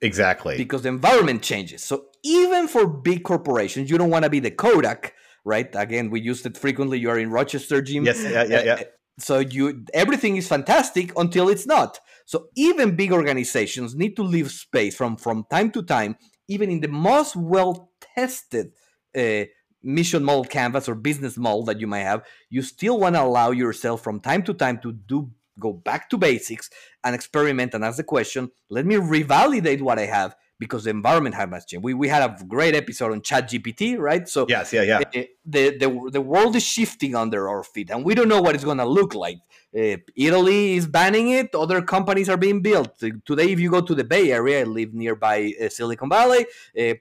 Exactly. 0.00 0.56
because 0.56 0.82
the 0.82 0.88
environment 0.88 1.42
changes. 1.42 1.82
So 1.82 2.06
even 2.24 2.66
for 2.68 2.86
big 2.86 3.22
corporations, 3.24 3.90
you 3.90 3.98
don't 3.98 4.10
want 4.10 4.24
to 4.24 4.30
be 4.30 4.40
the 4.40 4.50
Kodak, 4.50 5.14
right? 5.44 5.68
Again, 5.74 6.10
we 6.10 6.20
used 6.20 6.44
it 6.46 6.56
frequently. 6.56 6.98
You 6.98 7.10
are 7.10 7.18
in 7.18 7.30
Rochester, 7.30 7.80
Jim. 7.82 8.04
Yes, 8.04 8.22
yeah, 8.22 8.30
yeah, 8.44 8.62
yeah. 8.64 8.72
Eh, 8.72 8.76
eh, 8.80 8.84
So 9.18 9.38
you 9.38 9.84
everything 9.94 10.36
is 10.36 10.48
fantastic 10.48 11.12
until 11.18 11.48
it's 11.48 11.66
not. 11.66 12.00
So 12.26 12.48
even 12.56 12.96
big 12.96 13.12
organizations 13.12 13.94
need 13.94 14.16
to 14.16 14.22
leave 14.22 14.50
space 14.50 14.94
from 14.94 15.16
from 15.16 15.46
time 15.50 15.70
to 15.72 15.82
time, 15.82 16.16
even 16.48 16.70
in 16.70 16.80
the 16.80 16.88
most 16.88 17.34
well 17.36 17.90
tested 18.14 18.72
uh, 19.16 19.44
mission 19.82 20.22
model 20.22 20.44
canvas 20.44 20.88
or 20.88 20.94
business 20.94 21.38
model 21.38 21.64
that 21.64 21.80
you 21.80 21.86
might 21.86 22.00
have. 22.00 22.24
You 22.50 22.62
still 22.62 22.98
want 22.98 23.14
to 23.14 23.22
allow 23.22 23.52
yourself 23.52 24.02
from 24.02 24.20
time 24.20 24.42
to 24.44 24.54
time 24.54 24.80
to 24.80 24.92
do 24.92 25.30
go 25.58 25.72
back 25.72 26.10
to 26.10 26.18
basics 26.18 26.68
and 27.02 27.14
experiment 27.14 27.72
and 27.72 27.84
ask 27.84 27.96
the 27.96 28.04
question. 28.04 28.50
Let 28.68 28.84
me 28.84 28.96
revalidate 28.96 29.80
what 29.80 29.98
I 29.98 30.06
have 30.06 30.36
because 30.58 30.84
the 30.84 30.90
environment 30.90 31.34
has 31.34 31.64
changed. 31.64 31.84
We 31.84 31.94
we 31.94 32.08
had 32.08 32.22
a 32.22 32.44
great 32.44 32.74
episode 32.74 33.12
on 33.12 33.22
Chat 33.22 33.48
GPT, 33.50 33.98
right? 33.98 34.28
So 34.28 34.46
yes, 34.48 34.72
yeah, 34.72 34.82
yeah. 34.82 35.00
uh, 35.14 35.22
the, 35.46 35.76
the 35.78 36.10
the 36.12 36.20
world 36.20 36.56
is 36.56 36.64
shifting 36.64 37.14
under 37.14 37.48
our 37.48 37.62
feet 37.62 37.90
and 37.90 38.04
we 38.04 38.14
don't 38.14 38.28
know 38.28 38.42
what 38.42 38.54
it's 38.54 38.64
going 38.64 38.78
to 38.78 38.84
look 38.84 39.14
like 39.14 39.38
uh, 39.76 39.96
italy 40.16 40.74
is 40.76 40.86
banning 40.86 41.28
it 41.28 41.54
other 41.54 41.80
companies 41.80 42.28
are 42.28 42.36
being 42.36 42.60
built 42.60 42.98
today 43.24 43.52
if 43.52 43.60
you 43.60 43.70
go 43.70 43.80
to 43.80 43.94
the 43.94 44.04
bay 44.04 44.32
area 44.32 44.60
i 44.60 44.64
live 44.64 44.92
nearby 44.92 45.52
uh, 45.62 45.68
silicon 45.68 46.08
valley 46.08 46.46
uh, 46.78 46.94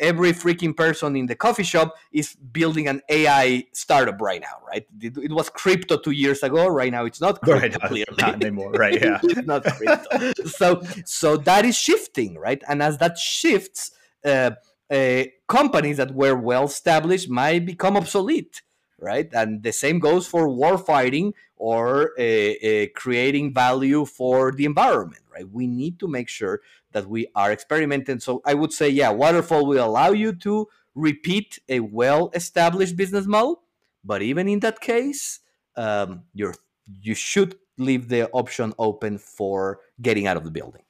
every 0.00 0.32
freaking 0.32 0.76
person 0.76 1.16
in 1.16 1.26
the 1.26 1.34
coffee 1.34 1.62
shop 1.62 1.94
is 2.12 2.34
building 2.34 2.88
an 2.88 3.00
ai 3.08 3.64
startup 3.72 4.20
right 4.20 4.40
now 4.40 4.58
right 4.66 4.86
it, 5.00 5.16
it 5.16 5.32
was 5.32 5.48
crypto 5.48 5.96
two 5.96 6.10
years 6.10 6.42
ago 6.42 6.66
right 6.66 6.90
now 6.90 7.04
it's 7.04 7.20
not 7.20 7.40
crypto 7.40 7.52
Right, 7.62 7.80
clearly 7.82 8.16
not 8.18 8.34
anymore. 8.42 8.72
Right, 8.72 9.00
yeah. 9.00 9.20
not 9.44 9.64
crypto. 9.64 10.32
so 10.46 10.82
so 11.04 11.36
that 11.36 11.64
is 11.64 11.76
shifting, 11.76 12.38
right? 12.38 12.62
And 12.68 12.82
as 12.82 12.98
that 12.98 13.18
shifts, 13.18 13.92
uh, 14.24 14.52
uh, 14.92 15.24
companies 15.48 15.96
that 15.96 16.14
were 16.14 16.36
well 16.36 16.64
established 16.64 17.28
might 17.28 17.64
become 17.64 17.96
obsolete, 17.96 18.62
right? 18.98 19.28
And 19.32 19.62
the 19.62 19.72
same 19.72 19.98
goes 19.98 20.26
for 20.26 20.48
war 20.48 20.76
fighting 20.76 21.32
or 21.56 22.12
uh, 22.18 22.22
uh, 22.22 22.86
creating 22.94 23.54
value 23.54 24.04
for 24.04 24.52
the 24.52 24.64
environment, 24.66 25.22
right? 25.32 25.48
We 25.50 25.66
need 25.66 25.98
to 26.00 26.08
make 26.08 26.28
sure 26.28 26.60
that 26.92 27.08
we 27.08 27.26
are 27.34 27.50
experimenting. 27.50 28.20
So 28.20 28.42
I 28.44 28.54
would 28.54 28.72
say, 28.72 28.88
yeah, 28.90 29.10
waterfall 29.10 29.66
will 29.66 29.84
allow 29.84 30.10
you 30.10 30.34
to 30.34 30.68
repeat 30.94 31.58
a 31.68 31.80
well-established 31.80 32.96
business 32.96 33.26
model, 33.26 33.62
but 34.04 34.20
even 34.20 34.46
in 34.46 34.60
that 34.60 34.80
case, 34.80 35.40
um, 35.76 36.24
you're 36.34 36.54
you 37.00 37.14
should 37.14 37.56
leave 37.78 38.08
the 38.08 38.28
option 38.32 38.74
open 38.78 39.16
for 39.16 39.80
getting 40.02 40.26
out 40.26 40.36
of 40.36 40.44
the 40.44 40.50
building. 40.50 40.82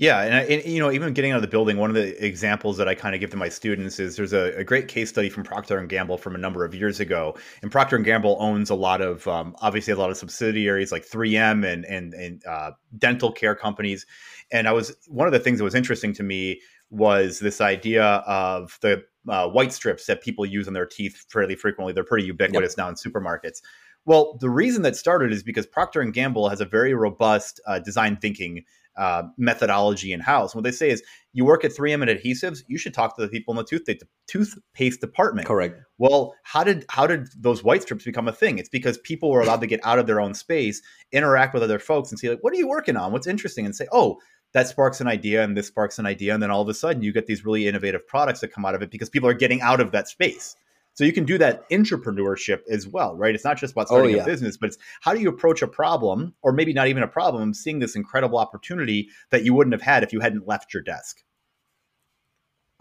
Yeah, 0.00 0.22
and, 0.22 0.34
I, 0.34 0.40
and 0.44 0.64
you 0.64 0.80
know, 0.80 0.90
even 0.90 1.12
getting 1.12 1.32
out 1.32 1.36
of 1.36 1.42
the 1.42 1.48
building, 1.48 1.76
one 1.76 1.90
of 1.90 1.94
the 1.94 2.24
examples 2.24 2.78
that 2.78 2.88
I 2.88 2.94
kind 2.94 3.14
of 3.14 3.20
give 3.20 3.28
to 3.32 3.36
my 3.36 3.50
students 3.50 4.00
is 4.00 4.16
there's 4.16 4.32
a, 4.32 4.56
a 4.56 4.64
great 4.64 4.88
case 4.88 5.10
study 5.10 5.28
from 5.28 5.42
Procter 5.42 5.76
and 5.76 5.90
Gamble 5.90 6.16
from 6.16 6.34
a 6.34 6.38
number 6.38 6.64
of 6.64 6.74
years 6.74 7.00
ago. 7.00 7.36
And 7.60 7.70
Procter 7.70 7.96
and 7.96 8.04
Gamble 8.04 8.38
owns 8.40 8.70
a 8.70 8.74
lot 8.74 9.02
of, 9.02 9.28
um, 9.28 9.54
obviously, 9.60 9.92
a 9.92 9.96
lot 9.96 10.08
of 10.08 10.16
subsidiaries 10.16 10.90
like 10.90 11.06
3M 11.06 11.70
and 11.70 11.84
and 11.84 12.14
and 12.14 12.42
uh, 12.46 12.70
dental 12.96 13.30
care 13.30 13.54
companies. 13.54 14.06
And 14.50 14.66
I 14.66 14.72
was 14.72 14.96
one 15.06 15.26
of 15.26 15.34
the 15.34 15.38
things 15.38 15.58
that 15.58 15.64
was 15.64 15.74
interesting 15.74 16.14
to 16.14 16.22
me 16.22 16.62
was 16.88 17.38
this 17.38 17.60
idea 17.60 18.02
of 18.02 18.78
the 18.80 19.04
uh, 19.28 19.48
white 19.48 19.74
strips 19.74 20.06
that 20.06 20.22
people 20.22 20.46
use 20.46 20.66
on 20.66 20.72
their 20.72 20.86
teeth 20.86 21.26
fairly 21.28 21.56
frequently. 21.56 21.92
They're 21.92 22.04
pretty 22.04 22.24
ubiquitous 22.24 22.78
now 22.78 22.88
in 22.88 22.94
supermarkets. 22.94 23.60
Well, 24.06 24.38
the 24.40 24.48
reason 24.48 24.80
that 24.84 24.96
started 24.96 25.30
is 25.30 25.42
because 25.42 25.66
Procter 25.66 26.00
and 26.00 26.14
Gamble 26.14 26.48
has 26.48 26.62
a 26.62 26.64
very 26.64 26.94
robust 26.94 27.60
uh, 27.66 27.80
design 27.80 28.16
thinking 28.16 28.64
uh, 29.00 29.22
methodology 29.38 30.12
in 30.12 30.20
house. 30.20 30.54
What 30.54 30.62
they 30.62 30.70
say 30.70 30.90
is, 30.90 31.02
you 31.32 31.44
work 31.44 31.64
at 31.64 31.72
3M 31.72 32.06
and 32.06 32.10
adhesives, 32.10 32.62
you 32.68 32.76
should 32.76 32.92
talk 32.92 33.16
to 33.16 33.22
the 33.22 33.28
people 33.28 33.52
in 33.52 33.56
the 33.56 33.64
toothpaste 33.64 34.04
toothpaste 34.26 35.00
department. 35.00 35.46
Correct. 35.46 35.80
Well, 35.96 36.34
how 36.42 36.64
did 36.64 36.84
how 36.90 37.06
did 37.06 37.28
those 37.36 37.64
white 37.64 37.82
strips 37.82 38.04
become 38.04 38.28
a 38.28 38.32
thing? 38.32 38.58
It's 38.58 38.68
because 38.68 38.98
people 38.98 39.30
were 39.30 39.40
allowed 39.40 39.62
to 39.62 39.66
get 39.66 39.80
out 39.84 39.98
of 39.98 40.06
their 40.06 40.20
own 40.20 40.34
space, 40.34 40.82
interact 41.12 41.54
with 41.54 41.62
other 41.62 41.78
folks, 41.78 42.10
and 42.10 42.18
see 42.18 42.28
like, 42.28 42.44
what 42.44 42.52
are 42.52 42.56
you 42.56 42.68
working 42.68 42.96
on? 42.96 43.10
What's 43.10 43.26
interesting? 43.26 43.64
And 43.64 43.74
say, 43.74 43.88
oh, 43.90 44.18
that 44.52 44.68
sparks 44.68 45.00
an 45.00 45.06
idea, 45.06 45.42
and 45.42 45.56
this 45.56 45.68
sparks 45.68 45.98
an 45.98 46.04
idea, 46.04 46.34
and 46.34 46.42
then 46.42 46.50
all 46.50 46.60
of 46.60 46.68
a 46.68 46.74
sudden 46.74 47.02
you 47.02 47.12
get 47.12 47.26
these 47.26 47.44
really 47.44 47.66
innovative 47.66 48.06
products 48.06 48.40
that 48.40 48.52
come 48.52 48.66
out 48.66 48.74
of 48.74 48.82
it 48.82 48.90
because 48.90 49.08
people 49.08 49.28
are 49.28 49.34
getting 49.34 49.62
out 49.62 49.80
of 49.80 49.92
that 49.92 50.08
space. 50.08 50.56
So 50.94 51.04
you 51.04 51.12
can 51.12 51.24
do 51.24 51.38
that 51.38 51.68
entrepreneurship 51.70 52.60
as 52.70 52.86
well, 52.86 53.16
right? 53.16 53.34
It's 53.34 53.44
not 53.44 53.56
just 53.56 53.72
about 53.72 53.86
oh, 53.90 53.96
starting 53.96 54.14
Oh, 54.14 54.18
yeah. 54.18 54.22
a 54.22 54.26
business, 54.26 54.56
but 54.56 54.68
it's 54.68 54.78
how 55.00 55.14
do 55.14 55.20
you 55.20 55.28
approach 55.28 55.62
a 55.62 55.68
problem, 55.68 56.34
or 56.42 56.52
maybe 56.52 56.72
not 56.72 56.88
even 56.88 57.02
a 57.02 57.08
problem, 57.08 57.54
seeing 57.54 57.78
this 57.78 57.96
incredible 57.96 58.38
opportunity 58.38 59.08
that 59.30 59.44
you 59.44 59.54
wouldn't 59.54 59.72
have 59.72 59.82
had 59.82 60.02
if 60.02 60.12
you 60.12 60.20
hadn't 60.20 60.46
left 60.46 60.74
your 60.74 60.82
desk. 60.82 61.22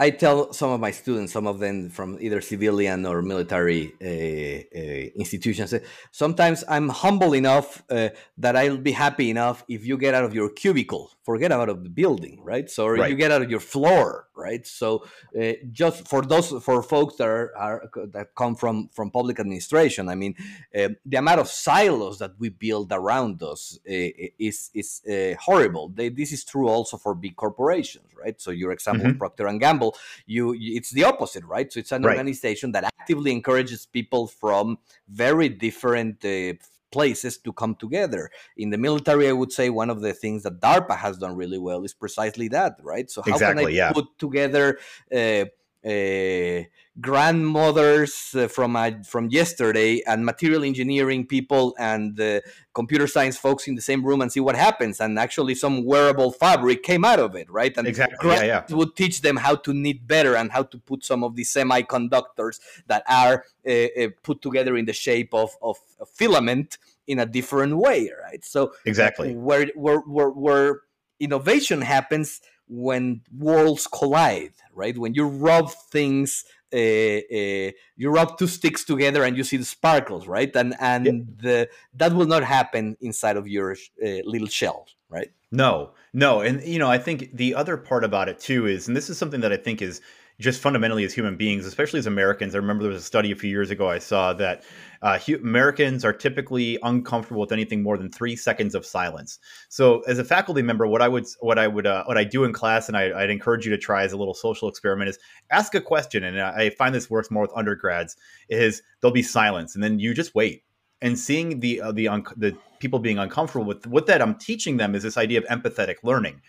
I 0.06 0.12
tell 0.12 0.54
some 0.54 0.70
of 0.72 0.80
my 0.80 0.92
students, 0.92 1.34
some 1.34 1.46
of 1.46 1.60
them 1.60 1.90
from 1.90 2.18
either 2.22 2.40
civilian 2.40 3.06
or 3.06 3.22
military 3.22 3.84
uh, 4.02 4.80
uh, 4.80 5.10
institutions, 5.24 5.74
uh, 5.74 5.80
sometimes 6.12 6.64
I'm 6.70 6.88
humble 6.88 7.34
enough 7.36 7.84
uh, 7.90 8.10
that 8.38 8.56
I'll 8.56 8.78
be 8.78 8.94
happy 8.94 9.30
enough 9.30 9.66
if 9.68 9.86
you 9.86 9.98
get 9.98 10.14
out 10.16 10.24
of 10.24 10.34
your 10.34 10.50
cubicle, 10.50 11.12
forget 11.24 11.52
out 11.52 11.68
of 11.68 11.84
the 11.84 11.90
building, 11.90 12.40
right? 12.42 12.70
So 12.70 12.86
or 12.86 12.94
Right. 12.94 13.12
you 13.12 13.18
get 13.18 13.32
out 13.32 13.42
of 13.42 13.52
your 13.52 13.60
floor, 13.60 14.28
right? 14.38 14.66
So 14.66 15.04
uh, 15.40 15.54
just 15.82 16.08
for 16.08 16.22
those 16.22 16.48
for 16.64 16.82
folks 16.82 17.18
that 17.18 17.28
are, 17.28 17.52
are 17.58 17.80
that 18.16 18.28
come 18.36 18.56
from 18.56 18.90
from 18.94 19.12
public 19.12 19.38
administration, 19.40 20.08
I 20.08 20.16
mean, 20.16 20.34
uh, 20.74 20.90
the 21.06 21.18
amount 21.18 21.42
of 21.42 21.48
silos 21.50 22.20
that 22.20 22.32
we 22.40 22.48
build 22.50 22.88
around 22.94 23.44
us 23.44 23.78
uh, 23.86 24.10
is 24.40 24.72
is 24.74 25.02
uh, 25.14 25.36
horrible. 25.48 25.90
They, 25.90 26.08
this 26.10 26.32
is 26.32 26.46
true 26.46 26.70
also 26.70 26.96
for 26.98 27.14
big 27.16 27.36
corporations, 27.36 28.10
right? 28.24 28.40
So 28.40 28.52
your 28.52 28.72
example, 28.72 29.08
Mhm. 29.08 29.18
Procter 29.18 29.48
and 29.48 29.60
Gamble, 29.60 29.89
you, 30.26 30.54
you 30.54 30.76
it's 30.78 30.92
the 30.92 31.04
opposite, 31.04 31.44
right? 31.46 31.72
So 31.72 31.80
it's 31.80 31.92
an 31.92 32.04
Right. 32.04 32.18
organization 32.18 32.72
that 32.74 32.84
actively 32.86 33.32
encourages 33.32 33.86
people 33.86 34.28
from 34.28 34.78
very 35.08 35.50
different. 35.50 36.24
Uh, 36.24 36.54
places 36.92 37.38
to 37.38 37.54
come 37.54 37.76
together 37.76 38.32
in 38.58 38.72
the 38.72 38.78
military 38.78 39.30
i 39.30 39.32
would 39.32 39.52
say 39.52 39.70
one 39.70 39.92
of 39.92 40.02
the 40.02 40.12
things 40.12 40.42
that 40.42 40.60
darpa 40.60 40.98
has 40.98 41.20
done 41.20 41.36
really 41.36 41.60
well 41.60 41.84
is 41.84 41.94
precisely 41.94 42.48
that 42.48 42.74
right 42.82 43.12
so 43.12 43.22
how 43.22 43.34
Exactly, 43.34 43.64
can 43.66 43.72
i 43.72 43.76
yeah. 43.76 43.92
put 43.92 44.06
together 44.18 44.80
uh, 45.16 45.46
uh, 45.86 46.64
grandmothers 47.00 48.36
uh, 48.36 48.48
from 48.48 48.76
uh, 48.76 48.92
from 49.06 49.30
yesterday 49.30 50.02
and 50.06 50.26
material 50.26 50.64
engineering 50.64 51.26
people 51.26 51.74
and 51.80 52.20
uh, 52.20 52.42
computer 52.74 53.08
science 53.08 53.38
folks 53.38 53.68
in 53.68 53.76
the 53.76 53.82
same 53.82 54.04
room 54.04 54.22
and 54.22 54.32
see 54.32 54.42
what 54.42 54.56
happens 54.56 55.00
and 55.00 55.18
actually 55.18 55.56
some 55.56 55.86
wearable 55.86 56.32
fabric 56.32 56.84
came 56.84 57.06
out 57.06 57.20
of 57.20 57.36
it 57.36 57.50
right 57.50 57.78
and 57.78 57.88
Exactly, 57.88 58.30
yeah, 58.30 58.44
yeah. 58.44 58.76
would 58.76 58.96
teach 58.96 59.22
them 59.22 59.38
how 59.38 59.56
to 59.56 59.74
knit 59.74 60.06
better 60.06 60.36
and 60.36 60.52
how 60.52 60.64
to 60.64 60.78
put 60.78 61.06
some 61.06 61.24
of 61.24 61.36
these 61.36 61.54
semiconductors 61.54 62.60
that 62.88 63.04
are 63.08 63.46
uh, 63.66 63.72
uh, 63.72 64.08
put 64.22 64.42
together 64.42 64.76
in 64.76 64.86
the 64.86 64.94
shape 64.94 65.34
of, 65.34 65.52
of 65.62 65.78
a 66.02 66.06
filament 66.06 66.78
in 67.08 67.20
a 67.20 67.26
different 67.26 67.78
way 67.78 68.12
right 68.22 68.44
so 68.44 68.74
Exactly. 68.86 69.34
where 69.34 69.68
where 69.76 70.00
where, 70.00 70.30
where 70.30 70.82
innovation 71.20 71.82
happens 71.82 72.42
when 72.70 73.22
worlds 73.38 73.88
collide 73.88 74.54
right? 74.74 74.98
When 74.98 75.14
you 75.14 75.26
rub 75.26 75.72
things 75.92 76.46
uh, 76.72 76.78
uh, 76.78 77.72
you 77.98 78.10
rub 78.10 78.38
two 78.38 78.48
sticks 78.48 78.86
together 78.86 79.24
and 79.24 79.36
you 79.36 79.44
see 79.44 79.58
the 79.58 79.66
sparkles 79.66 80.28
right? 80.28 80.56
And 80.56 80.76
and 80.80 81.36
the, 81.42 81.70
that 81.96 82.14
will 82.14 82.28
not 82.28 82.44
happen 82.44 82.96
inside 83.02 83.38
of 83.38 83.48
your 83.48 83.72
uh, 83.74 84.22
little 84.24 84.48
shell 84.48 84.88
right? 85.10 85.32
No, 85.52 85.92
no, 86.14 86.42
and 86.42 86.64
you 86.64 86.80
know, 86.80 86.90
I 86.90 87.00
think 87.00 87.36
the 87.36 87.56
other 87.56 87.76
part 87.76 88.04
about 88.04 88.30
it 88.30 88.40
too 88.40 88.68
is, 88.68 88.88
and 88.88 88.96
this 88.96 89.10
is 89.10 89.18
something 89.18 89.42
that 89.42 89.52
I 89.52 89.58
think 89.58 89.82
is 89.82 90.02
just 90.40 90.62
fundamentally 90.62 91.04
as 91.04 91.14
human 91.14 91.36
beings, 91.36 91.66
especially 91.66 92.00
as 92.00 92.08
Americans. 92.08 92.56
I 92.56 92.60
remember 92.60 92.84
there 92.84 92.94
was 92.94 93.02
a 93.02 93.06
study 93.06 93.32
a 93.32 93.36
few 93.36 93.50
years 93.50 93.72
ago 93.72 93.90
I 93.90 94.00
saw 94.00 94.32
that 94.34 94.64
uh, 95.02 95.20
Americans 95.44 96.06
are 96.06 96.14
typically 96.14 96.78
uncomfortable 96.82 97.42
with 97.42 97.52
anything 97.52 97.84
more 97.84 97.98
than 97.98 98.10
three 98.10 98.38
seconds 98.38 98.74
of 98.74 98.86
silence. 98.86 99.40
So, 99.68 100.00
as 100.02 100.18
a 100.18 100.24
faculty 100.24 100.62
member, 100.62 100.88
what 100.88 101.02
I 101.02 101.10
would 101.10 101.26
what 101.42 101.60
I 101.60 101.68
would 101.68 101.86
uh, 101.86 102.06
what 102.06 102.18
I 102.18 102.24
do 102.24 102.46
in 102.46 102.54
class, 102.54 102.88
and 102.88 102.96
I, 102.96 103.10
would 103.14 103.30
encourage 103.30 103.66
you 103.66 103.72
to 103.72 103.78
try 103.78 104.04
as 104.04 104.14
a 104.14 104.18
little 104.18 104.34
social 104.34 104.70
experiment, 104.70 105.10
is 105.10 105.20
ask 105.52 105.76
a 105.76 105.82
question. 105.82 106.24
And 106.24 106.40
I 106.40 106.70
find 106.72 106.96
this 106.96 107.10
works 107.10 107.30
more 107.30 107.42
with 107.42 107.52
undergrads. 107.56 108.16
Is 108.48 108.82
there'll 109.02 109.14
be 109.14 109.24
silence, 109.24 109.76
and 109.76 109.84
then 109.84 110.00
you 110.00 110.14
just 110.14 110.36
wait. 110.36 110.64
And 111.02 111.20
seeing 111.20 111.60
the 111.60 111.82
uh, 111.82 111.92
the 111.92 112.08
un- 112.08 112.26
the 112.38 112.56
people 112.80 113.00
being 113.00 113.20
uncomfortable 113.20 113.66
with 113.66 113.86
what 113.88 114.06
that 114.08 114.22
I'm 114.22 114.36
teaching 114.36 114.78
them 114.78 114.96
is 114.96 115.04
this 115.04 115.18
idea 115.18 115.40
of 115.40 115.46
empathetic 115.46 115.96
learning. 116.04 116.42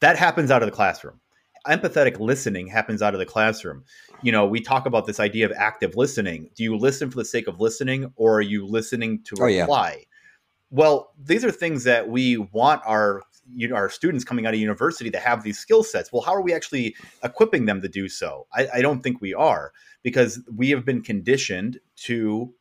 That 0.00 0.16
happens 0.16 0.50
out 0.50 0.62
of 0.62 0.66
the 0.66 0.74
classroom 0.74 1.20
empathetic 1.66 2.18
listening 2.18 2.66
happens 2.66 3.02
out 3.02 3.14
of 3.14 3.20
the 3.20 3.26
classroom. 3.26 3.84
You 4.22 4.32
know, 4.32 4.46
we 4.46 4.60
talk 4.60 4.86
about 4.86 5.06
this 5.06 5.20
idea 5.20 5.46
of 5.46 5.52
active 5.52 5.96
listening. 5.96 6.50
Do 6.54 6.62
you 6.62 6.76
listen 6.76 7.10
for 7.10 7.16
the 7.16 7.24
sake 7.24 7.46
of 7.46 7.60
listening 7.60 8.12
or 8.16 8.38
are 8.38 8.42
you 8.42 8.66
listening 8.66 9.22
to 9.24 9.36
reply? 9.36 9.92
Oh, 9.92 9.98
yeah. 9.98 10.04
Well, 10.72 11.12
these 11.18 11.44
are 11.44 11.50
things 11.50 11.84
that 11.84 12.08
we 12.08 12.36
want 12.36 12.82
our 12.86 13.22
you 13.54 13.68
know, 13.68 13.74
our 13.74 13.90
students 13.90 14.24
coming 14.24 14.46
out 14.46 14.54
of 14.54 14.60
university 14.60 15.10
to 15.10 15.18
have 15.18 15.42
these 15.42 15.58
skill 15.58 15.82
sets. 15.82 16.12
Well, 16.12 16.22
how 16.22 16.34
are 16.34 16.42
we 16.42 16.52
actually 16.52 16.94
equipping 17.22 17.66
them 17.66 17.80
to 17.82 17.88
do 17.88 18.08
so? 18.08 18.46
I, 18.52 18.68
I 18.74 18.82
don't 18.82 19.02
think 19.02 19.20
we 19.20 19.34
are 19.34 19.72
because 20.02 20.40
we 20.54 20.70
have 20.70 20.84
been 20.84 21.02
conditioned 21.02 21.78
to 22.04 22.54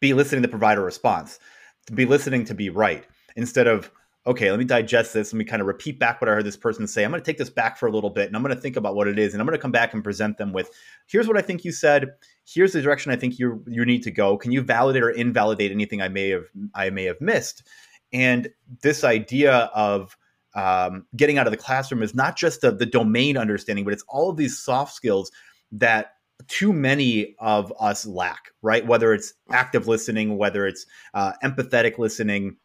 be 0.00 0.12
listening 0.12 0.42
to 0.42 0.48
provide 0.48 0.78
a 0.78 0.82
response, 0.82 1.38
to 1.86 1.92
be 1.92 2.04
listening 2.04 2.44
to 2.46 2.54
be 2.54 2.70
right 2.70 3.04
instead 3.36 3.66
of 3.66 3.90
okay, 4.26 4.50
let 4.50 4.58
me 4.58 4.64
digest 4.64 5.12
this. 5.12 5.32
Let 5.32 5.38
me 5.38 5.44
kind 5.44 5.60
of 5.60 5.68
repeat 5.68 5.98
back 5.98 6.20
what 6.20 6.30
I 6.30 6.32
heard 6.32 6.46
this 6.46 6.56
person 6.56 6.86
say. 6.86 7.04
I'm 7.04 7.10
going 7.10 7.22
to 7.22 7.24
take 7.24 7.36
this 7.36 7.50
back 7.50 7.76
for 7.76 7.86
a 7.86 7.92
little 7.92 8.10
bit 8.10 8.26
and 8.26 8.36
I'm 8.36 8.42
going 8.42 8.54
to 8.54 8.60
think 8.60 8.76
about 8.76 8.94
what 8.94 9.06
it 9.06 9.18
is. 9.18 9.34
And 9.34 9.40
I'm 9.40 9.46
going 9.46 9.56
to 9.56 9.62
come 9.62 9.72
back 9.72 9.92
and 9.92 10.02
present 10.02 10.38
them 10.38 10.52
with 10.52 10.70
here's 11.06 11.28
what 11.28 11.36
I 11.36 11.42
think 11.42 11.64
you 11.64 11.72
said. 11.72 12.12
Here's 12.46 12.72
the 12.72 12.80
direction 12.80 13.12
I 13.12 13.16
think 13.16 13.38
you 13.38 13.62
you 13.68 13.84
need 13.84 14.02
to 14.04 14.10
go. 14.10 14.38
Can 14.38 14.52
you 14.52 14.62
validate 14.62 15.02
or 15.02 15.10
invalidate 15.10 15.70
anything 15.70 16.00
I 16.00 16.08
may 16.08 16.30
have 16.30 16.46
I 16.74 16.90
may 16.90 17.04
have 17.04 17.20
missed? 17.20 17.64
And 18.12 18.48
this 18.82 19.04
idea 19.04 19.70
of 19.74 20.16
um, 20.54 21.04
getting 21.16 21.36
out 21.36 21.46
of 21.46 21.50
the 21.50 21.56
classroom 21.56 22.02
is 22.02 22.14
not 22.14 22.36
just 22.36 22.60
the, 22.60 22.70
the 22.70 22.86
domain 22.86 23.36
understanding, 23.36 23.84
but 23.84 23.92
it's 23.92 24.04
all 24.08 24.30
of 24.30 24.36
these 24.36 24.58
soft 24.58 24.94
skills 24.94 25.32
that 25.72 26.12
too 26.48 26.72
many 26.72 27.34
of 27.38 27.72
us 27.80 28.06
lack, 28.06 28.50
right? 28.62 28.86
Whether 28.86 29.12
it's 29.14 29.34
active 29.50 29.88
listening, 29.88 30.36
whether 30.36 30.66
it's 30.66 30.86
uh, 31.14 31.32
empathetic 31.42 31.98
listening, 31.98 32.56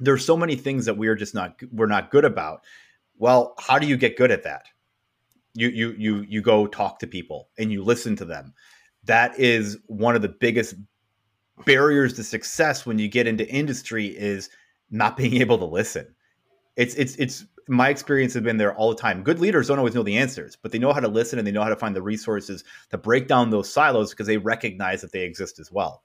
there's 0.00 0.24
so 0.24 0.36
many 0.36 0.56
things 0.56 0.84
that 0.86 0.96
we're 0.96 1.14
just 1.14 1.34
not 1.34 1.60
we're 1.72 1.86
not 1.86 2.10
good 2.10 2.24
about. 2.24 2.64
Well 3.16 3.54
how 3.58 3.78
do 3.78 3.86
you 3.86 3.96
get 3.96 4.16
good 4.16 4.30
at 4.30 4.44
that? 4.44 4.66
You 5.54 5.68
you 5.68 5.94
you 5.98 6.26
you 6.28 6.42
go 6.42 6.66
talk 6.66 6.98
to 7.00 7.06
people 7.06 7.48
and 7.58 7.72
you 7.72 7.82
listen 7.82 8.16
to 8.16 8.24
them. 8.24 8.54
That 9.04 9.38
is 9.38 9.78
one 9.86 10.14
of 10.14 10.22
the 10.22 10.28
biggest 10.28 10.74
barriers 11.64 12.12
to 12.14 12.24
success 12.24 12.86
when 12.86 12.98
you 12.98 13.08
get 13.08 13.26
into 13.26 13.48
industry 13.48 14.06
is 14.06 14.50
not 14.90 15.16
being 15.16 15.34
able 15.40 15.58
to 15.58 15.64
listen. 15.64 16.14
It's 16.76 16.94
it's 16.94 17.16
it's 17.16 17.44
my 17.70 17.90
experience 17.90 18.32
has 18.32 18.42
been 18.42 18.56
there 18.56 18.74
all 18.74 18.88
the 18.88 18.96
time. 18.96 19.22
Good 19.22 19.40
leaders 19.40 19.68
don't 19.68 19.78
always 19.78 19.94
know 19.94 20.02
the 20.02 20.16
answers 20.16 20.56
but 20.60 20.72
they 20.72 20.78
know 20.78 20.92
how 20.92 21.00
to 21.00 21.08
listen 21.08 21.38
and 21.38 21.46
they 21.46 21.52
know 21.52 21.62
how 21.62 21.68
to 21.68 21.76
find 21.76 21.96
the 21.96 22.02
resources 22.02 22.64
to 22.90 22.98
break 22.98 23.26
down 23.26 23.50
those 23.50 23.72
silos 23.72 24.10
because 24.10 24.26
they 24.26 24.38
recognize 24.38 25.00
that 25.00 25.12
they 25.12 25.22
exist 25.22 25.58
as 25.58 25.72
well. 25.72 26.02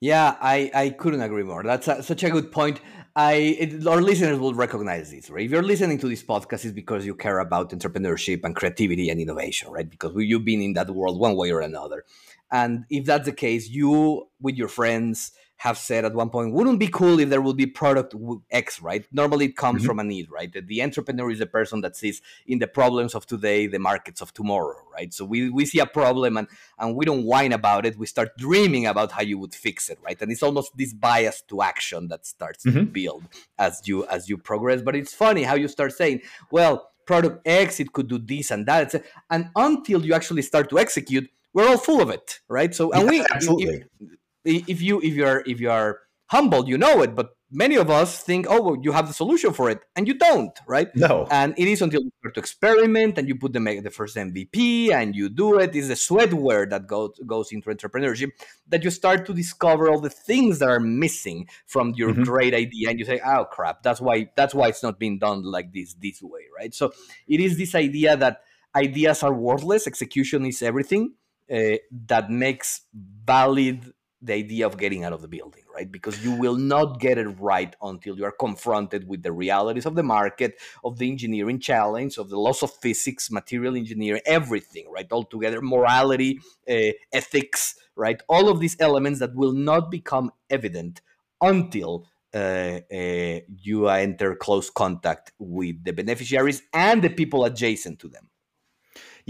Yeah, 0.00 0.36
I, 0.40 0.70
I 0.74 0.90
couldn't 0.90 1.20
agree 1.20 1.42
more. 1.42 1.62
That's 1.62 1.86
a, 1.86 2.02
such 2.02 2.24
a 2.24 2.30
good 2.30 2.50
point. 2.50 2.80
I 3.16 3.32
it, 3.34 3.86
our 3.86 4.00
listeners 4.00 4.38
will 4.38 4.54
recognize 4.54 5.10
this, 5.10 5.30
right? 5.30 5.44
If 5.44 5.50
you're 5.50 5.62
listening 5.62 5.98
to 5.98 6.08
this 6.08 6.22
podcast, 6.22 6.64
it's 6.64 6.72
because 6.72 7.04
you 7.04 7.14
care 7.14 7.40
about 7.40 7.70
entrepreneurship 7.70 8.44
and 8.44 8.54
creativity 8.54 9.10
and 9.10 9.20
innovation, 9.20 9.70
right? 9.70 9.88
Because 9.88 10.12
you've 10.16 10.44
been 10.44 10.62
in 10.62 10.74
that 10.74 10.90
world 10.90 11.18
one 11.18 11.36
way 11.36 11.50
or 11.50 11.60
another. 11.60 12.04
And 12.52 12.84
if 12.88 13.04
that's 13.04 13.26
the 13.26 13.32
case, 13.32 13.68
you 13.68 14.28
with 14.40 14.56
your 14.56 14.68
friends 14.68 15.32
have 15.60 15.76
said 15.76 16.06
at 16.06 16.14
one 16.14 16.30
point, 16.30 16.54
wouldn't 16.54 16.80
be 16.80 16.88
cool 16.88 17.20
if 17.20 17.28
there 17.28 17.42
would 17.42 17.58
be 17.58 17.66
product 17.66 18.14
X, 18.50 18.80
right? 18.80 19.04
Normally 19.12 19.44
it 19.44 19.56
comes 19.58 19.82
mm-hmm. 19.82 19.88
from 19.88 19.98
a 19.98 20.04
need, 20.04 20.30
right? 20.30 20.50
The, 20.50 20.62
the, 20.62 20.82
entrepreneur 20.82 21.30
is 21.30 21.38
the 21.38 21.44
person 21.44 21.82
that 21.82 21.96
sees 21.96 22.22
in 22.46 22.60
the 22.60 22.66
problems 22.66 23.14
of 23.14 23.26
today 23.26 23.66
the 23.66 23.78
markets 23.78 24.22
of 24.22 24.32
tomorrow, 24.32 24.78
right? 24.90 25.12
So 25.12 25.26
we, 25.26 25.50
we 25.50 25.66
see 25.66 25.78
a 25.78 25.84
problem 25.84 26.38
and, 26.38 26.48
and 26.78 26.96
we 26.96 27.04
don't 27.04 27.24
whine 27.24 27.52
about 27.52 27.84
it. 27.84 27.98
We 27.98 28.06
start 28.06 28.38
dreaming 28.38 28.86
about 28.86 29.12
how 29.12 29.20
you 29.20 29.36
would 29.36 29.54
fix 29.54 29.90
it, 29.90 29.98
right? 30.02 30.20
And 30.22 30.32
it's 30.32 30.42
almost 30.42 30.78
this 30.78 30.94
bias 30.94 31.42
to 31.48 31.60
action 31.60 32.08
that 32.08 32.24
starts 32.24 32.64
mm-hmm. 32.64 32.78
to 32.78 32.84
build 32.86 33.24
as 33.58 33.82
you 33.84 34.06
as 34.06 34.30
you 34.30 34.38
progress. 34.38 34.80
But 34.80 34.96
it's 34.96 35.12
funny 35.12 35.42
how 35.42 35.56
you 35.56 35.68
start 35.68 35.92
saying, 35.92 36.22
well, 36.50 36.90
product 37.04 37.46
X, 37.46 37.80
it 37.80 37.92
could 37.92 38.08
do 38.08 38.16
this 38.16 38.50
and 38.50 38.64
that. 38.64 38.94
And 39.28 39.50
until 39.54 40.06
you 40.06 40.14
actually 40.14 40.40
start 40.40 40.70
to 40.70 40.78
execute, 40.78 41.28
we're 41.52 41.68
all 41.68 41.76
full 41.76 42.00
of 42.00 42.08
it, 42.08 42.40
right? 42.48 42.74
So 42.74 42.92
and 42.92 43.02
yeah, 43.02 43.10
we 43.10 43.26
absolutely. 43.30 43.84
If, 44.00 44.19
if 44.44 44.80
you 44.80 45.00
if 45.00 45.14
you're 45.14 45.42
if 45.46 45.60
you 45.60 45.70
are 45.70 46.00
humble, 46.26 46.68
you 46.68 46.78
know 46.78 47.02
it, 47.02 47.14
but 47.14 47.30
many 47.50 47.74
of 47.76 47.90
us 47.90 48.22
think, 48.22 48.46
oh, 48.48 48.62
well, 48.62 48.76
you 48.80 48.92
have 48.92 49.08
the 49.08 49.12
solution 49.12 49.52
for 49.52 49.68
it, 49.68 49.80
and 49.96 50.06
you 50.06 50.14
don't, 50.14 50.56
right? 50.66 50.94
No. 50.94 51.26
And 51.30 51.54
it 51.58 51.66
is 51.66 51.82
until 51.82 52.02
you 52.02 52.10
start 52.20 52.34
to 52.34 52.40
experiment 52.40 53.18
and 53.18 53.28
you 53.28 53.34
put 53.34 53.52
the 53.52 53.80
the 53.82 53.90
first 53.90 54.16
MVP 54.16 54.92
and 54.92 55.14
you 55.14 55.28
do 55.28 55.58
it. 55.58 55.70
it. 55.70 55.76
Is 55.76 55.88
the 55.88 55.94
sweatware 55.94 56.68
that 56.70 56.86
goes 56.86 57.18
goes 57.26 57.52
into 57.52 57.70
entrepreneurship 57.70 58.30
that 58.68 58.84
you 58.84 58.90
start 58.90 59.26
to 59.26 59.34
discover 59.34 59.90
all 59.90 60.00
the 60.00 60.10
things 60.10 60.60
that 60.60 60.68
are 60.68 60.80
missing 60.80 61.48
from 61.66 61.92
your 61.96 62.12
mm-hmm. 62.12 62.22
great 62.22 62.54
idea, 62.54 62.90
and 62.90 62.98
you 62.98 63.04
say, 63.04 63.20
oh 63.24 63.44
crap, 63.44 63.82
that's 63.82 64.00
why 64.00 64.30
that's 64.36 64.54
why 64.54 64.68
it's 64.68 64.82
not 64.82 64.98
being 64.98 65.18
done 65.18 65.42
like 65.42 65.72
this 65.72 65.94
this 65.94 66.22
way, 66.22 66.46
right? 66.56 66.74
So 66.74 66.92
it 67.26 67.40
is 67.40 67.58
this 67.58 67.74
idea 67.74 68.16
that 68.16 68.42
ideas 68.74 69.22
are 69.22 69.34
worthless, 69.34 69.86
execution 69.86 70.46
is 70.46 70.62
everything. 70.62 71.14
Uh, 71.52 71.74
that 72.06 72.30
makes 72.30 72.82
valid 72.94 73.92
the 74.22 74.34
idea 74.34 74.66
of 74.66 74.76
getting 74.76 75.04
out 75.04 75.12
of 75.12 75.22
the 75.22 75.28
building, 75.28 75.62
right? 75.74 75.90
Because 75.90 76.22
you 76.22 76.32
will 76.32 76.56
not 76.56 77.00
get 77.00 77.16
it 77.16 77.28
right 77.40 77.74
until 77.82 78.16
you 78.16 78.24
are 78.24 78.32
confronted 78.32 79.08
with 79.08 79.22
the 79.22 79.32
realities 79.32 79.86
of 79.86 79.94
the 79.94 80.02
market, 80.02 80.60
of 80.84 80.98
the 80.98 81.10
engineering 81.10 81.58
challenge, 81.58 82.18
of 82.18 82.28
the 82.28 82.38
laws 82.38 82.62
of 82.62 82.70
physics, 82.70 83.30
material 83.30 83.76
engineering, 83.76 84.20
everything, 84.26 84.86
right? 84.90 85.06
All 85.10 85.24
together, 85.24 85.62
morality, 85.62 86.40
uh, 86.68 86.92
ethics, 87.12 87.76
right? 87.96 88.20
All 88.28 88.48
of 88.48 88.60
these 88.60 88.76
elements 88.78 89.20
that 89.20 89.34
will 89.34 89.52
not 89.52 89.90
become 89.90 90.30
evident 90.50 91.00
until 91.40 92.06
uh, 92.34 92.80
uh, 92.92 93.40
you 93.48 93.88
enter 93.88 94.34
close 94.36 94.70
contact 94.70 95.32
with 95.38 95.82
the 95.82 95.92
beneficiaries 95.92 96.62
and 96.72 97.02
the 97.02 97.10
people 97.10 97.44
adjacent 97.44 97.98
to 98.00 98.08
them. 98.08 98.28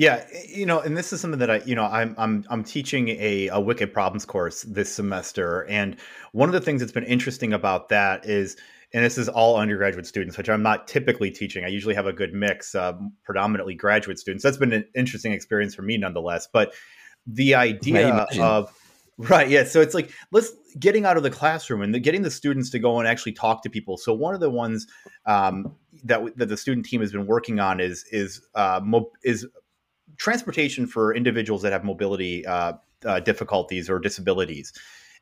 Yeah, 0.00 0.24
you 0.48 0.64
know, 0.64 0.80
and 0.80 0.96
this 0.96 1.12
is 1.12 1.20
something 1.20 1.40
that 1.40 1.50
I, 1.50 1.60
you 1.66 1.74
know, 1.74 1.84
I'm 1.84 2.14
I'm 2.16 2.42
I'm 2.48 2.64
teaching 2.64 3.10
a, 3.10 3.48
a 3.48 3.60
wicked 3.60 3.92
problems 3.92 4.24
course 4.24 4.62
this 4.62 4.90
semester, 4.90 5.66
and 5.68 5.94
one 6.32 6.48
of 6.48 6.54
the 6.54 6.60
things 6.62 6.80
that's 6.80 6.90
been 6.90 7.04
interesting 7.04 7.52
about 7.52 7.90
that 7.90 8.24
is, 8.24 8.56
and 8.94 9.04
this 9.04 9.18
is 9.18 9.28
all 9.28 9.58
undergraduate 9.58 10.06
students, 10.06 10.38
which 10.38 10.48
I'm 10.48 10.62
not 10.62 10.88
typically 10.88 11.30
teaching. 11.30 11.66
I 11.66 11.68
usually 11.68 11.94
have 11.94 12.06
a 12.06 12.14
good 12.14 12.32
mix, 12.32 12.74
uh, 12.74 12.94
predominantly 13.24 13.74
graduate 13.74 14.18
students. 14.18 14.42
That's 14.42 14.56
been 14.56 14.72
an 14.72 14.86
interesting 14.94 15.32
experience 15.32 15.74
for 15.74 15.82
me, 15.82 15.98
nonetheless. 15.98 16.48
But 16.50 16.72
the 17.26 17.54
idea 17.56 18.26
of 18.40 18.74
Right. 19.28 19.50
Yeah. 19.50 19.64
So 19.64 19.82
it's 19.82 19.94
like 19.94 20.10
let's 20.32 20.50
getting 20.78 21.04
out 21.04 21.18
of 21.18 21.22
the 21.22 21.30
classroom 21.30 21.82
and 21.82 21.94
the, 21.94 22.00
getting 22.00 22.22
the 22.22 22.30
students 22.30 22.70
to 22.70 22.78
go 22.78 22.98
and 22.98 23.06
actually 23.06 23.32
talk 23.32 23.62
to 23.64 23.68
people. 23.68 23.98
So 23.98 24.14
one 24.14 24.32
of 24.32 24.40
the 24.40 24.48
ones 24.48 24.86
um, 25.26 25.74
that 26.04 26.22
that 26.38 26.46
the 26.46 26.56
student 26.56 26.86
team 26.86 27.02
has 27.02 27.12
been 27.12 27.26
working 27.26 27.60
on 27.60 27.80
is 27.80 28.06
is 28.10 28.40
uh, 28.54 28.80
mo- 28.82 29.10
is 29.22 29.46
transportation 30.20 30.87
for 30.87 31.14
individuals 31.14 31.62
that 31.62 31.72
have 31.72 31.83
mobility 31.83 32.46
uh, 32.46 32.74
uh, 33.06 33.20
difficulties 33.20 33.88
or 33.88 33.98
disabilities. 33.98 34.72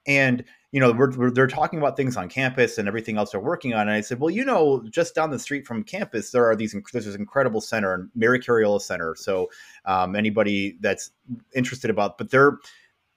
And 0.07 0.45
you 0.73 0.81
know, 0.81 0.93
we're, 0.93 1.17
we're, 1.17 1.31
they're 1.31 1.47
talking 1.47 1.79
about 1.79 1.97
things 1.97 2.17
on 2.17 2.29
campus 2.29 2.77
and 2.77 2.89
everything 2.89 3.17
else 3.17 3.31
they're 3.31 3.41
working 3.41 3.73
on. 3.75 3.83
And 3.83 3.93
I 3.93 4.01
said, 4.01 4.21
well, 4.21 4.29
you 4.29 4.45
know, 4.45 4.85
just 4.91 5.15
down 5.15 5.31
the 5.31 5.39
street 5.39 5.67
from 5.67 5.85
campus, 5.85 6.33
there 6.33 6.45
are 6.45 6.57
these 6.57 6.75
there's 6.93 7.07
this 7.07 7.15
incredible 7.15 7.61
center, 7.61 7.95
and 7.95 8.11
Mary 8.15 8.41
Cariola 8.41 8.81
Center. 8.81 9.15
So 9.17 9.49
um, 9.87 10.17
anybody 10.17 10.77
that's 10.81 11.11
interested 11.55 11.91
about, 11.91 12.19
but 12.19 12.31
they're 12.31 12.59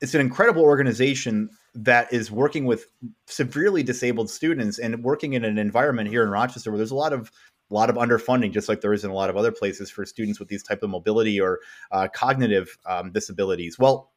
it's 0.02 0.16
an 0.16 0.22
incredible 0.22 0.64
organization 0.64 1.50
that 1.76 2.12
is 2.12 2.32
working 2.32 2.66
with 2.66 2.88
severely 3.28 3.84
disabled 3.84 4.30
students 4.30 4.80
and 4.80 5.04
working 5.04 5.34
in 5.34 5.46
an 5.46 5.58
environment 5.58 6.10
here 6.10 6.24
in 6.24 6.30
Rochester 6.30 6.72
where 6.72 6.78
there's 6.78 6.92
a 6.92 6.96
lot 6.96 7.14
of 7.14 7.32
a 7.72 7.74
lot 7.74 7.90
of 7.90 7.96
underfunding, 7.96 8.52
just 8.52 8.70
like 8.70 8.82
there 8.82 8.94
is 8.94 9.04
in 9.04 9.10
a 9.10 9.14
lot 9.14 9.30
of 9.30 9.38
other 9.38 9.52
places 9.52 9.90
for 9.90 10.06
students 10.06 10.40
with 10.40 10.50
these 10.50 10.62
type 10.62 10.84
of 10.84 10.90
mobility 10.90 11.40
or 11.40 11.60
uh, 11.92 12.08
cognitive 12.14 12.78
um, 12.86 13.12
disabilities. 13.12 13.80
Well, 13.80 14.12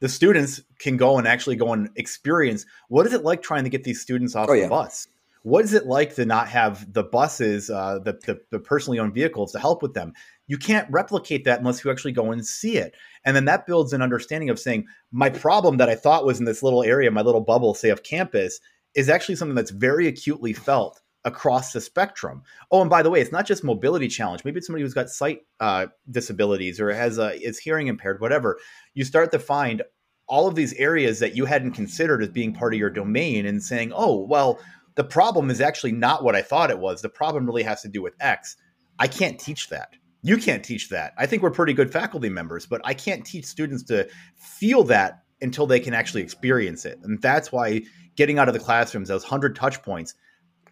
the 0.00 0.08
students 0.08 0.62
can 0.78 0.96
go 0.96 1.18
and 1.18 1.28
actually 1.28 1.56
go 1.56 1.72
and 1.72 1.88
experience 1.96 2.66
what 2.88 3.06
is 3.06 3.12
it 3.12 3.22
like 3.22 3.42
trying 3.42 3.64
to 3.64 3.70
get 3.70 3.84
these 3.84 4.00
students 4.00 4.34
off 4.34 4.48
oh, 4.48 4.54
the 4.54 4.60
yeah. 4.60 4.68
bus. 4.68 5.06
What 5.42 5.64
is 5.64 5.74
it 5.74 5.84
like 5.84 6.14
to 6.14 6.24
not 6.24 6.48
have 6.48 6.90
the 6.90 7.04
buses, 7.04 7.68
uh, 7.68 7.98
the, 7.98 8.14
the, 8.24 8.40
the 8.50 8.58
personally 8.58 8.98
owned 8.98 9.12
vehicles 9.12 9.52
to 9.52 9.58
help 9.58 9.82
with 9.82 9.92
them? 9.92 10.14
You 10.46 10.56
can't 10.56 10.90
replicate 10.90 11.44
that 11.44 11.58
unless 11.58 11.84
you 11.84 11.90
actually 11.90 12.12
go 12.12 12.32
and 12.32 12.46
see 12.46 12.78
it. 12.78 12.94
And 13.26 13.36
then 13.36 13.44
that 13.44 13.66
builds 13.66 13.92
an 13.92 14.00
understanding 14.00 14.48
of 14.48 14.58
saying, 14.58 14.86
my 15.12 15.28
problem 15.28 15.76
that 15.76 15.90
I 15.90 15.96
thought 15.96 16.24
was 16.24 16.38
in 16.38 16.46
this 16.46 16.62
little 16.62 16.82
area, 16.82 17.10
my 17.10 17.20
little 17.20 17.42
bubble, 17.42 17.74
say, 17.74 17.90
of 17.90 18.02
campus, 18.02 18.58
is 18.94 19.10
actually 19.10 19.36
something 19.36 19.54
that's 19.54 19.70
very 19.70 20.06
acutely 20.06 20.54
felt 20.54 21.02
across 21.24 21.72
the 21.72 21.80
spectrum. 21.80 22.42
Oh, 22.70 22.80
and 22.80 22.90
by 22.90 23.02
the 23.02 23.10
way, 23.10 23.20
it's 23.20 23.32
not 23.32 23.46
just 23.46 23.64
mobility 23.64 24.08
challenge. 24.08 24.44
Maybe 24.44 24.58
it's 24.58 24.66
somebody 24.66 24.82
who's 24.82 24.94
got 24.94 25.08
sight 25.08 25.40
uh, 25.60 25.86
disabilities 26.10 26.80
or 26.80 26.92
has 26.92 27.18
a 27.18 27.34
is 27.40 27.58
hearing 27.58 27.86
impaired, 27.86 28.20
whatever. 28.20 28.58
You 28.94 29.04
start 29.04 29.32
to 29.32 29.38
find 29.38 29.82
all 30.26 30.46
of 30.46 30.54
these 30.54 30.72
areas 30.74 31.18
that 31.18 31.36
you 31.36 31.44
hadn't 31.44 31.72
considered 31.72 32.22
as 32.22 32.30
being 32.30 32.54
part 32.54 32.74
of 32.74 32.80
your 32.80 32.90
domain, 32.90 33.46
and 33.46 33.62
saying, 33.62 33.92
"Oh, 33.94 34.20
well, 34.20 34.60
the 34.94 35.04
problem 35.04 35.50
is 35.50 35.60
actually 35.60 35.92
not 35.92 36.22
what 36.22 36.36
I 36.36 36.42
thought 36.42 36.70
it 36.70 36.78
was. 36.78 37.02
The 37.02 37.08
problem 37.08 37.46
really 37.46 37.62
has 37.62 37.82
to 37.82 37.88
do 37.88 38.02
with 38.02 38.14
X. 38.20 38.56
I 38.98 39.08
can't 39.08 39.38
teach 39.40 39.68
that. 39.70 39.90
You 40.22 40.38
can't 40.38 40.64
teach 40.64 40.88
that. 40.88 41.12
I 41.18 41.26
think 41.26 41.42
we're 41.42 41.50
pretty 41.50 41.74
good 41.74 41.92
faculty 41.92 42.30
members, 42.30 42.64
but 42.64 42.80
I 42.84 42.94
can't 42.94 43.26
teach 43.26 43.44
students 43.44 43.82
to 43.84 44.08
feel 44.36 44.84
that 44.84 45.22
until 45.42 45.66
they 45.66 45.80
can 45.80 45.92
actually 45.92 46.22
experience 46.22 46.84
it. 46.86 46.98
And 47.02 47.20
that's 47.20 47.52
why 47.52 47.82
getting 48.16 48.38
out 48.38 48.48
of 48.48 48.54
the 48.54 48.60
classrooms, 48.60 49.08
those 49.08 49.24
100 49.24 49.54
touch 49.54 49.82
points, 49.82 50.14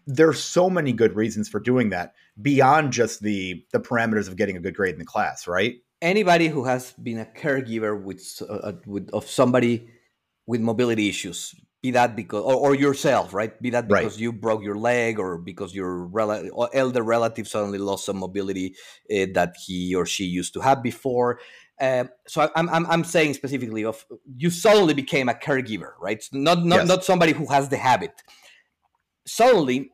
there's 0.05 0.43
so 0.43 0.69
many 0.69 0.93
good 0.93 1.15
reasons 1.15 1.49
for 1.49 1.59
doing 1.59 1.89
that 1.89 2.13
beyond 2.41 2.91
just 2.93 3.21
the 3.21 3.65
the 3.71 3.79
parameters 3.79 4.27
of 4.27 4.35
getting 4.35 4.57
a 4.57 4.59
good 4.59 4.75
grade 4.75 4.93
in 4.93 4.99
the 4.99 5.05
class, 5.05 5.47
right? 5.47 5.75
Anybody 6.01 6.47
who 6.47 6.65
has 6.65 6.91
been 6.93 7.19
a 7.19 7.25
caregiver 7.25 8.01
with, 8.01 8.41
uh, 8.49 8.53
uh 8.53 8.73
with 8.85 9.09
of 9.13 9.27
somebody 9.27 9.89
with 10.45 10.59
mobility 10.59 11.07
issues, 11.07 11.55
be 11.81 11.91
that 11.91 12.15
because 12.15 12.43
or, 12.43 12.55
or 12.55 12.75
yourself, 12.75 13.33
right? 13.33 13.61
Be 13.61 13.69
that 13.71 13.87
because 13.87 14.13
right. 14.13 14.19
you 14.19 14.31
broke 14.31 14.63
your 14.63 14.77
leg 14.77 15.19
or 15.19 15.37
because 15.37 15.75
your 15.75 16.05
rel- 16.05 16.69
elder 16.73 17.03
relative 17.03 17.47
suddenly 17.47 17.77
lost 17.77 18.05
some 18.05 18.17
mobility 18.17 18.75
uh, 19.11 19.27
that 19.33 19.55
he 19.65 19.93
or 19.93 20.05
she 20.05 20.25
used 20.25 20.53
to 20.53 20.61
have 20.61 20.81
before. 20.81 21.39
Uh, 21.79 22.05
so 22.27 22.49
I'm, 22.55 22.69
I'm, 22.69 22.85
I'm 22.85 23.03
saying 23.03 23.33
specifically 23.33 23.83
of 23.83 24.05
you 24.37 24.49
suddenly 24.49 24.93
became 24.93 25.27
a 25.27 25.33
caregiver, 25.33 25.91
right? 25.99 26.23
Not 26.31 26.63
not, 26.63 26.79
yes. 26.79 26.87
not 26.87 27.03
somebody 27.03 27.33
who 27.33 27.47
has 27.47 27.67
the 27.69 27.77
habit. 27.77 28.13
Suddenly, 29.25 29.92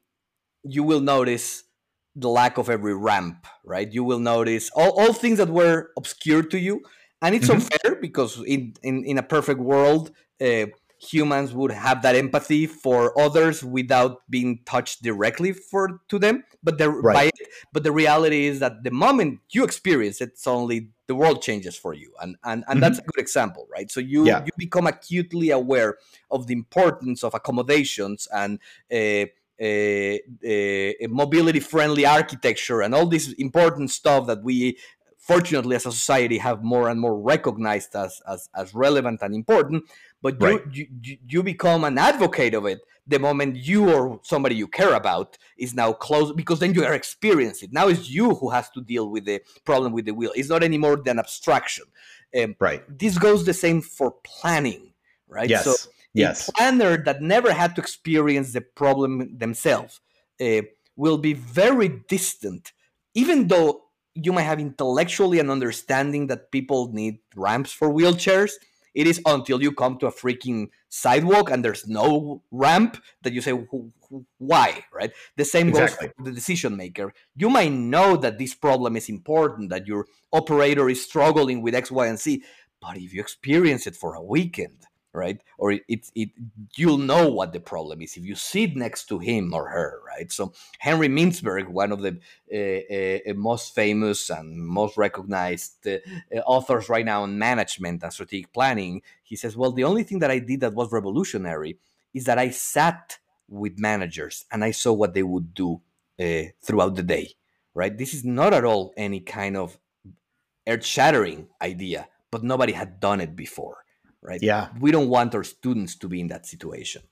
you 0.63 0.83
will 0.83 1.01
notice 1.01 1.63
the 2.15 2.29
lack 2.29 2.57
of 2.57 2.69
every 2.69 2.95
ramp, 2.95 3.47
right? 3.63 3.91
You 3.91 4.03
will 4.03 4.19
notice 4.19 4.69
all, 4.75 4.99
all 4.99 5.13
things 5.13 5.37
that 5.37 5.49
were 5.49 5.91
obscure 5.97 6.43
to 6.43 6.59
you, 6.59 6.81
and 7.21 7.35
it's 7.35 7.47
mm-hmm. 7.47 7.61
unfair 7.61 7.95
because 8.01 8.41
in, 8.45 8.73
in 8.83 9.03
in 9.05 9.17
a 9.17 9.23
perfect 9.23 9.59
world, 9.59 10.11
uh, 10.41 10.65
humans 10.99 11.53
would 11.53 11.71
have 11.71 12.01
that 12.01 12.15
empathy 12.15 12.67
for 12.67 13.17
others 13.19 13.63
without 13.63 14.21
being 14.29 14.59
touched 14.65 15.01
directly 15.01 15.53
for 15.53 16.01
to 16.09 16.19
them 16.19 16.43
but 16.61 16.77
the 16.77 16.89
right. 16.89 17.31
it, 17.39 17.47
but 17.71 17.83
the 17.83 17.91
reality 17.91 18.47
is 18.47 18.59
that 18.59 18.83
the 18.83 18.91
moment 18.91 19.39
you 19.51 19.63
experience 19.63 20.19
it 20.19 20.37
suddenly 20.37 20.89
the 21.07 21.15
world 21.15 21.41
changes 21.41 21.77
for 21.77 21.93
you 21.93 22.11
and 22.21 22.35
and, 22.43 22.51
and 22.53 22.63
mm-hmm. 22.65 22.79
that's 22.81 22.99
a 22.99 23.01
good 23.01 23.21
example 23.21 23.65
right 23.71 23.89
so 23.89 24.01
you 24.01 24.25
yeah. 24.25 24.43
you 24.43 24.51
become 24.57 24.87
acutely 24.87 25.51
aware 25.51 25.97
of 26.31 26.47
the 26.47 26.53
importance 26.53 27.23
of 27.23 27.33
accommodations 27.33 28.27
and 28.33 28.59
uh, 28.91 29.25
mobility 31.09 31.59
friendly 31.59 32.05
architecture 32.05 32.81
and 32.81 32.95
all 32.95 33.05
this 33.05 33.33
important 33.33 33.91
stuff 33.91 34.27
that 34.27 34.43
we 34.43 34.77
fortunately 35.17 35.75
as 35.75 35.85
a 35.85 35.91
society 35.91 36.37
have 36.37 36.63
more 36.63 36.89
and 36.89 36.99
more 36.99 37.19
recognized 37.19 37.95
as 37.95 38.21
as, 38.27 38.49
as 38.55 38.73
relevant 38.73 39.21
and 39.21 39.35
important. 39.35 39.83
But 40.21 40.41
right. 40.41 40.61
you, 40.71 40.87
you 41.03 41.17
you 41.27 41.43
become 41.43 41.83
an 41.83 41.97
advocate 41.97 42.53
of 42.53 42.65
it 42.65 42.79
the 43.07 43.19
moment 43.19 43.55
you 43.55 43.91
or 43.91 44.19
somebody 44.23 44.55
you 44.55 44.67
care 44.67 44.93
about 44.93 45.37
is 45.57 45.73
now 45.73 45.91
close 45.93 46.31
because 46.31 46.59
then 46.59 46.73
you 46.73 46.85
are 46.85 46.93
experiencing 46.93 47.69
it. 47.69 47.73
Now 47.73 47.87
it's 47.87 48.09
you 48.09 48.35
who 48.35 48.49
has 48.49 48.69
to 48.71 48.81
deal 48.81 49.09
with 49.09 49.25
the 49.25 49.41
problem 49.65 49.93
with 49.93 50.05
the 50.05 50.13
wheel. 50.13 50.31
It's 50.35 50.49
not 50.49 50.63
anymore 50.63 50.97
than 50.97 51.19
abstraction. 51.19 51.85
Um, 52.39 52.55
right. 52.59 52.83
this 52.95 53.17
goes 53.17 53.43
the 53.43 53.55
same 53.55 53.81
for 53.81 54.13
planning 54.23 54.89
right? 55.29 55.49
Yes. 55.49 55.63
so 55.63 55.89
yes. 56.13 56.49
a 56.49 56.51
planner 56.53 56.97
that 56.97 57.21
never 57.21 57.53
had 57.53 57.75
to 57.75 57.81
experience 57.81 58.53
the 58.53 58.61
problem 58.61 59.37
themselves 59.37 60.01
uh, 60.41 60.61
will 60.95 61.17
be 61.17 61.33
very 61.33 61.89
distant 62.07 62.71
even 63.13 63.47
though 63.47 63.81
you 64.15 64.33
might 64.33 64.43
have 64.43 64.59
intellectually 64.59 65.39
an 65.39 65.49
understanding 65.49 66.27
that 66.27 66.51
people 66.51 66.91
need 66.91 67.19
ramps 67.35 67.71
for 67.71 67.89
wheelchairs 67.89 68.51
it 68.93 69.07
is 69.07 69.21
until 69.25 69.61
you 69.61 69.71
come 69.71 69.97
to 69.99 70.07
a 70.07 70.11
freaking 70.11 70.69
sidewalk 70.89 71.49
and 71.49 71.63
there's 71.63 71.87
no 71.87 72.43
ramp 72.51 73.01
that 73.21 73.33
you 73.33 73.41
say, 73.41 73.51
why? 74.37 74.83
Right? 74.93 75.11
The 75.37 75.45
same 75.45 75.69
exactly. 75.69 76.07
goes 76.07 76.15
for 76.17 76.23
the 76.23 76.31
decision 76.31 76.75
maker. 76.75 77.13
You 77.35 77.49
might 77.49 77.71
know 77.71 78.17
that 78.17 78.37
this 78.37 78.53
problem 78.53 78.95
is 78.95 79.09
important, 79.09 79.69
that 79.69 79.87
your 79.87 80.07
operator 80.33 80.89
is 80.89 81.03
struggling 81.03 81.61
with 81.61 81.75
X, 81.75 81.91
Y, 81.91 82.07
and 82.07 82.19
Z, 82.19 82.43
but 82.81 82.97
if 82.97 83.13
you 83.13 83.21
experience 83.21 83.85
it 83.87 83.95
for 83.95 84.15
a 84.15 84.21
weekend, 84.21 84.85
right? 85.13 85.41
Or 85.57 85.71
it, 85.71 85.83
it, 85.87 86.09
it 86.15 86.29
you'll 86.75 86.97
know 86.97 87.29
what 87.29 87.53
the 87.53 87.59
problem 87.59 88.01
is 88.01 88.17
if 88.17 88.25
you 88.25 88.35
sit 88.35 88.75
next 88.75 89.05
to 89.07 89.19
him 89.19 89.53
or 89.53 89.69
her 89.69 90.01
right? 90.05 90.31
So 90.31 90.53
henry 90.79 91.07
mintzberg 91.07 91.67
one 91.67 91.91
of 91.91 92.01
the 92.01 92.19
uh, 92.53 93.29
uh, 93.29 93.33
most 93.35 93.73
famous 93.73 94.29
and 94.29 94.57
most 94.57 94.97
recognized 94.97 95.87
uh, 95.87 95.97
authors 96.45 96.89
right 96.89 97.05
now 97.05 97.23
on 97.23 97.37
management 97.37 98.03
and 98.03 98.13
strategic 98.13 98.51
planning 98.53 99.01
he 99.23 99.35
says 99.35 99.55
well 99.55 99.71
the 99.71 99.83
only 99.83 100.03
thing 100.03 100.19
that 100.19 100.31
i 100.31 100.39
did 100.39 100.59
that 100.61 100.73
was 100.73 100.91
revolutionary 100.91 101.77
is 102.13 102.25
that 102.25 102.37
i 102.37 102.49
sat 102.49 103.17
with 103.47 103.79
managers 103.79 104.45
and 104.51 104.63
i 104.63 104.71
saw 104.71 104.91
what 104.91 105.13
they 105.13 105.23
would 105.23 105.53
do 105.53 105.81
throughout 106.61 106.95
the 106.95 107.03
day 107.03 107.29
right? 107.73 107.97
This 107.97 108.13
is 108.13 108.25
not 108.25 108.53
at 108.53 108.65
all 108.65 108.93
any 108.97 109.21
kind 109.21 109.55
of 109.55 109.77
earth-shattering 110.67 111.47
idea 111.61 112.07
but 112.31 112.43
nobody 112.43 112.73
had 112.73 112.99
done 112.99 113.21
it 113.21 113.35
before 113.35 113.85
right? 114.21 114.41
Yeah. 114.41 114.69
We 114.79 114.91
don't 114.91 115.09
want 115.09 115.35
our 115.35 115.43
students 115.43 115.95
to 115.97 116.07
be 116.07 116.19
in 116.21 116.27
that 116.27 116.45
situation. 116.45 117.03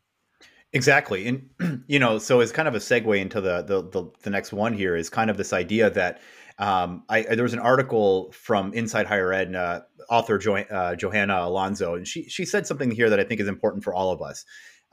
Exactly. 0.74 1.28
And 1.28 1.84
you 1.88 2.00
know, 2.00 2.18
so 2.18 2.40
it's 2.40 2.52
kind 2.52 2.68
of 2.68 2.76
a 2.76 2.80
segue 2.80 3.20
into 3.20 3.42
the 3.42 3.62
the 3.62 3.82
the, 3.84 4.12
the 4.24 4.30
next 4.30 4.54
one 4.54 4.74
here 4.74 4.96
is 4.96 5.10
kind 5.10 5.30
of 5.30 5.38
this 5.38 5.54
idea 5.54 5.90
that 5.92 6.22
um, 6.60 7.04
I, 7.08 7.22
there 7.22 7.44
was 7.44 7.54
an 7.54 7.60
article 7.60 8.32
from 8.32 8.74
Inside 8.74 9.06
Higher 9.06 9.32
Ed, 9.32 9.56
uh, 9.56 9.82
author 10.10 10.40
jo- 10.40 10.56
uh, 10.56 10.96
Johanna 10.96 11.40
Alonso, 11.42 11.96
and 11.96 12.08
she 12.08 12.28
she 12.30 12.46
said 12.46 12.66
something 12.66 12.92
here 12.92 13.10
that 13.10 13.20
I 13.20 13.24
think 13.24 13.40
is 13.40 13.48
important 13.48 13.84
for 13.84 13.94
all 13.94 14.12
of 14.12 14.22
us. 14.22 14.44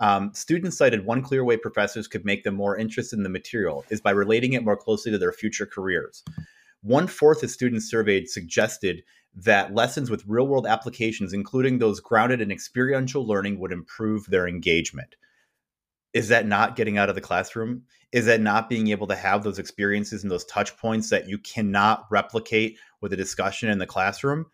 Um, 0.01 0.33
students 0.35 0.77
cited 0.77 1.07
one 1.07 1.23
clear 1.23 1.45
way 1.45 1.57
professors 1.57 2.09
could 2.09 2.25
make 2.25 2.43
them 2.43 2.55
more 2.55 2.77
interested 2.77 3.17
in 3.17 3.23
the 3.23 3.29
material 3.29 3.85
is 3.91 4.01
by 4.01 4.11
relating 4.11 4.53
it 4.53 4.65
more 4.65 4.77
closely 4.77 5.13
to 5.13 5.19
their 5.19 5.33
future 5.33 5.67
careers. 5.67 6.25
One 6.83 7.07
fourth 7.07 7.43
of 7.43 7.51
students 7.51 7.89
surveyed 7.89 8.29
suggested 8.29 9.03
that 9.37 9.75
lessons 9.75 10.11
with 10.11 10.25
real 10.27 10.47
world 10.47 10.67
applications, 10.67 11.33
including 11.33 11.79
those 11.79 12.01
grounded 12.01 12.41
in 12.41 12.51
experiential 12.51 13.27
learning, 13.27 13.59
would 13.59 13.73
improve 13.73 14.27
their 14.27 14.47
engagement. 14.47 15.17
Is 16.13 16.29
that 16.29 16.47
not 16.47 16.77
getting 16.77 16.97
out 16.97 17.09
of 17.09 17.17
the 17.17 17.21
classroom? 17.21 17.83
Is 18.13 18.27
that 18.27 18.41
not 18.41 18.69
being 18.69 18.89
able 18.89 19.09
to 19.09 19.17
have 19.17 19.43
those 19.43 19.59
experiences 19.59 20.23
and 20.23 20.31
those 20.31 20.45
touch 20.45 20.77
points 20.77 21.11
that 21.11 21.29
you 21.29 21.39
cannot 21.39 22.07
replicate 22.11 22.79
with 23.01 23.13
a 23.13 23.17
discussion 23.17 23.69
in 23.69 23.79
the 23.79 23.87
classroom? 23.87 24.47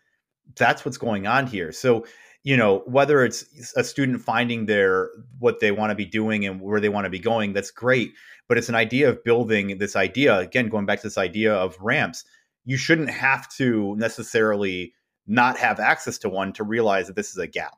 That's 0.55 0.83
what's 0.83 0.97
going 0.97 1.27
on 1.27 1.45
here. 1.45 1.71
So, 1.71 2.07
you 2.43 2.57
know, 2.57 2.79
whether 2.87 3.23
it's 3.23 3.45
a 3.77 3.83
student 3.83 4.23
finding 4.23 4.65
their 4.65 5.11
what 5.37 5.59
they 5.59 5.71
want 5.71 5.91
to 5.91 5.95
be 5.95 6.05
doing 6.05 6.43
and 6.47 6.59
where 6.59 6.79
they 6.79 6.89
want 6.89 7.05
to 7.05 7.11
be 7.11 7.19
going, 7.19 7.53
that's 7.53 7.69
great. 7.69 8.13
But 8.47 8.57
it's 8.57 8.69
an 8.69 8.75
idea 8.75 9.09
of 9.09 9.23
building 9.23 9.77
this 9.77 9.95
idea, 9.95 10.39
again, 10.39 10.67
going 10.67 10.87
back 10.87 11.01
to 11.01 11.07
this 11.07 11.19
idea 11.19 11.53
of 11.53 11.77
ramps 11.79 12.25
you 12.65 12.77
shouldn't 12.77 13.09
have 13.09 13.49
to 13.49 13.95
necessarily 13.97 14.93
not 15.27 15.57
have 15.57 15.79
access 15.79 16.17
to 16.19 16.29
one 16.29 16.53
to 16.53 16.63
realize 16.63 17.07
that 17.07 17.15
this 17.15 17.31
is 17.31 17.37
a 17.37 17.47
gap. 17.47 17.73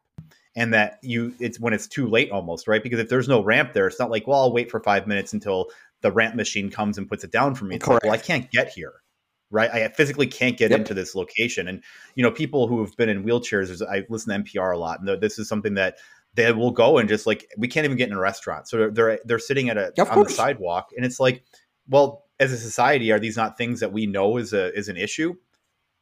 And 0.56 0.72
that 0.74 1.00
you 1.02 1.34
it's 1.40 1.60
when 1.60 1.74
it's 1.74 1.88
too 1.88 2.08
late 2.08 2.30
almost 2.30 2.68
right? 2.68 2.84
Because 2.84 3.00
if 3.00 3.10
there's 3.10 3.28
no 3.28 3.44
ramp 3.44 3.74
there 3.74 3.88
it's 3.88 4.00
not 4.00 4.12
like 4.12 4.28
well 4.28 4.42
i'll 4.42 4.54
wait 4.54 4.70
for 4.70 4.80
five 4.80 5.08
minutes 5.08 5.34
until 5.34 5.72
the 6.02 6.12
ramp 6.12 6.36
machine 6.36 6.70
comes 6.70 7.00
and 7.00 7.10
puts 7.10 7.24
it 7.24 7.32
down 7.32 7.56
for 7.56 7.66
me. 7.66 7.78
It's 7.78 7.88
like, 7.88 8.04
well 8.04 8.12
i 8.12 8.18
can't 8.18 8.52
get 8.52 8.70
here 8.70 8.94
right? 9.50 9.70
I 9.72 9.88
physically 9.90 10.26
can't 10.26 10.58
get 10.58 10.72
yep. 10.72 10.80
into 10.80 10.96
this 10.96 11.14
location. 11.14 11.68
And 11.68 11.84
you 12.16 12.22
know 12.22 12.30
people 12.30 12.68
who 12.68 12.82
have 12.82 12.96
been 12.98 13.10
in 13.10 13.24
wheelchairs 13.24 13.82
i 13.90 14.04
listen 14.10 14.32
to 14.32 14.52
npr 14.52 14.74
a 14.74 14.78
lot 14.78 15.00
and 15.00 15.22
this 15.22 15.40
is 15.40 15.48
something 15.48 15.74
that 15.74 15.98
they 16.36 16.52
will 16.52 16.72
go 16.72 16.98
and 16.98 17.08
just 17.08 17.26
like 17.26 17.48
we 17.58 17.68
can't 17.68 17.86
even 17.86 17.98
get 17.98 18.10
in 18.10 18.16
a 18.16 18.20
restaurant. 18.20 18.68
So 18.68 18.90
they're 18.90 19.20
they're 19.26 19.40
sitting 19.40 19.70
at 19.70 19.78
a 19.78 19.92
on 20.12 20.24
the 20.24 20.30
sidewalk 20.30 20.90
and 20.96 21.06
it's 21.06 21.20
like 21.20 21.44
well 21.88 22.26
as 22.40 22.52
a 22.52 22.58
society, 22.58 23.12
are 23.12 23.20
these 23.20 23.38
not 23.38 23.58
things 23.58 23.80
that 23.80 23.94
we 23.94 24.06
know 24.06 24.38
is 24.38 24.54
a 24.54 24.74
is 24.78 24.90
an 24.90 24.98
issue? 24.98 25.36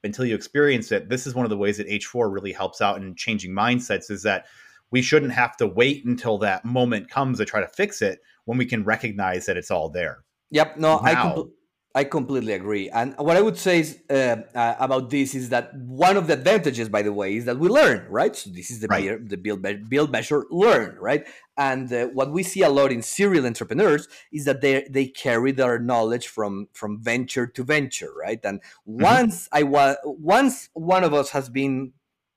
Until 0.03 0.25
you 0.25 0.33
experience 0.33 0.91
it, 0.91 1.09
this 1.09 1.27
is 1.27 1.35
one 1.35 1.45
of 1.45 1.51
the 1.51 1.57
ways 1.57 1.77
that 1.77 1.87
H4 1.87 2.33
really 2.33 2.53
helps 2.53 2.81
out 2.81 2.97
in 2.97 3.13
changing 3.15 3.51
mindsets 3.51 4.09
is 4.09 4.23
that 4.23 4.45
we 4.89 5.01
shouldn't 5.01 5.31
have 5.33 5.55
to 5.57 5.67
wait 5.67 6.05
until 6.05 6.39
that 6.39 6.65
moment 6.65 7.09
comes 7.09 7.37
to 7.37 7.45
try 7.45 7.61
to 7.61 7.67
fix 7.67 8.01
it 8.01 8.19
when 8.45 8.57
we 8.57 8.65
can 8.65 8.83
recognize 8.83 9.45
that 9.45 9.57
it's 9.57 9.69
all 9.69 9.89
there. 9.89 10.23
Yep. 10.49 10.77
No, 10.77 10.97
now, 10.97 11.01
I 11.03 11.13
compl- 11.13 11.51
I 11.93 12.05
completely 12.05 12.53
agree. 12.53 12.89
And 12.89 13.15
what 13.17 13.35
I 13.35 13.41
would 13.41 13.57
say 13.57 13.81
is, 13.81 13.99
uh, 14.09 14.37
uh, 14.55 14.75
about 14.79 15.09
this 15.09 15.35
is 15.35 15.49
that 15.49 15.75
one 15.75 16.15
of 16.15 16.27
the 16.27 16.33
advantages, 16.33 16.87
by 16.87 17.01
the 17.01 17.11
way, 17.11 17.35
is 17.35 17.43
that 17.45 17.59
we 17.59 17.67
learn, 17.67 18.07
right? 18.09 18.33
So 18.33 18.49
this 18.49 18.71
is 18.71 18.79
the, 18.79 18.87
right. 18.87 19.27
the 19.27 19.35
build, 19.35 19.61
build, 19.89 20.09
measure, 20.09 20.45
learn, 20.49 20.95
right? 21.01 21.27
And 21.57 21.91
uh, 21.91 22.07
what 22.07 22.31
we 22.31 22.43
see 22.43 22.61
a 22.61 22.69
lot 22.69 22.93
in 22.93 23.01
serial 23.01 23.45
entrepreneurs 23.45 24.07
is 24.31 24.45
that 24.45 24.61
they 24.61 24.87
they 24.89 25.07
carry 25.07 25.51
their 25.51 25.79
knowledge 25.79 26.27
from 26.27 26.69
from 26.71 26.97
venture 26.97 27.45
to 27.45 27.63
venture, 27.63 28.13
right? 28.17 28.39
And 28.43 28.61
mm-hmm. 28.61 29.03
once 29.03 29.49
I 29.51 29.63
was 29.63 29.97
once 30.05 30.69
one 30.73 31.03
of 31.03 31.13
us 31.13 31.31
has 31.31 31.49
been 31.49 31.91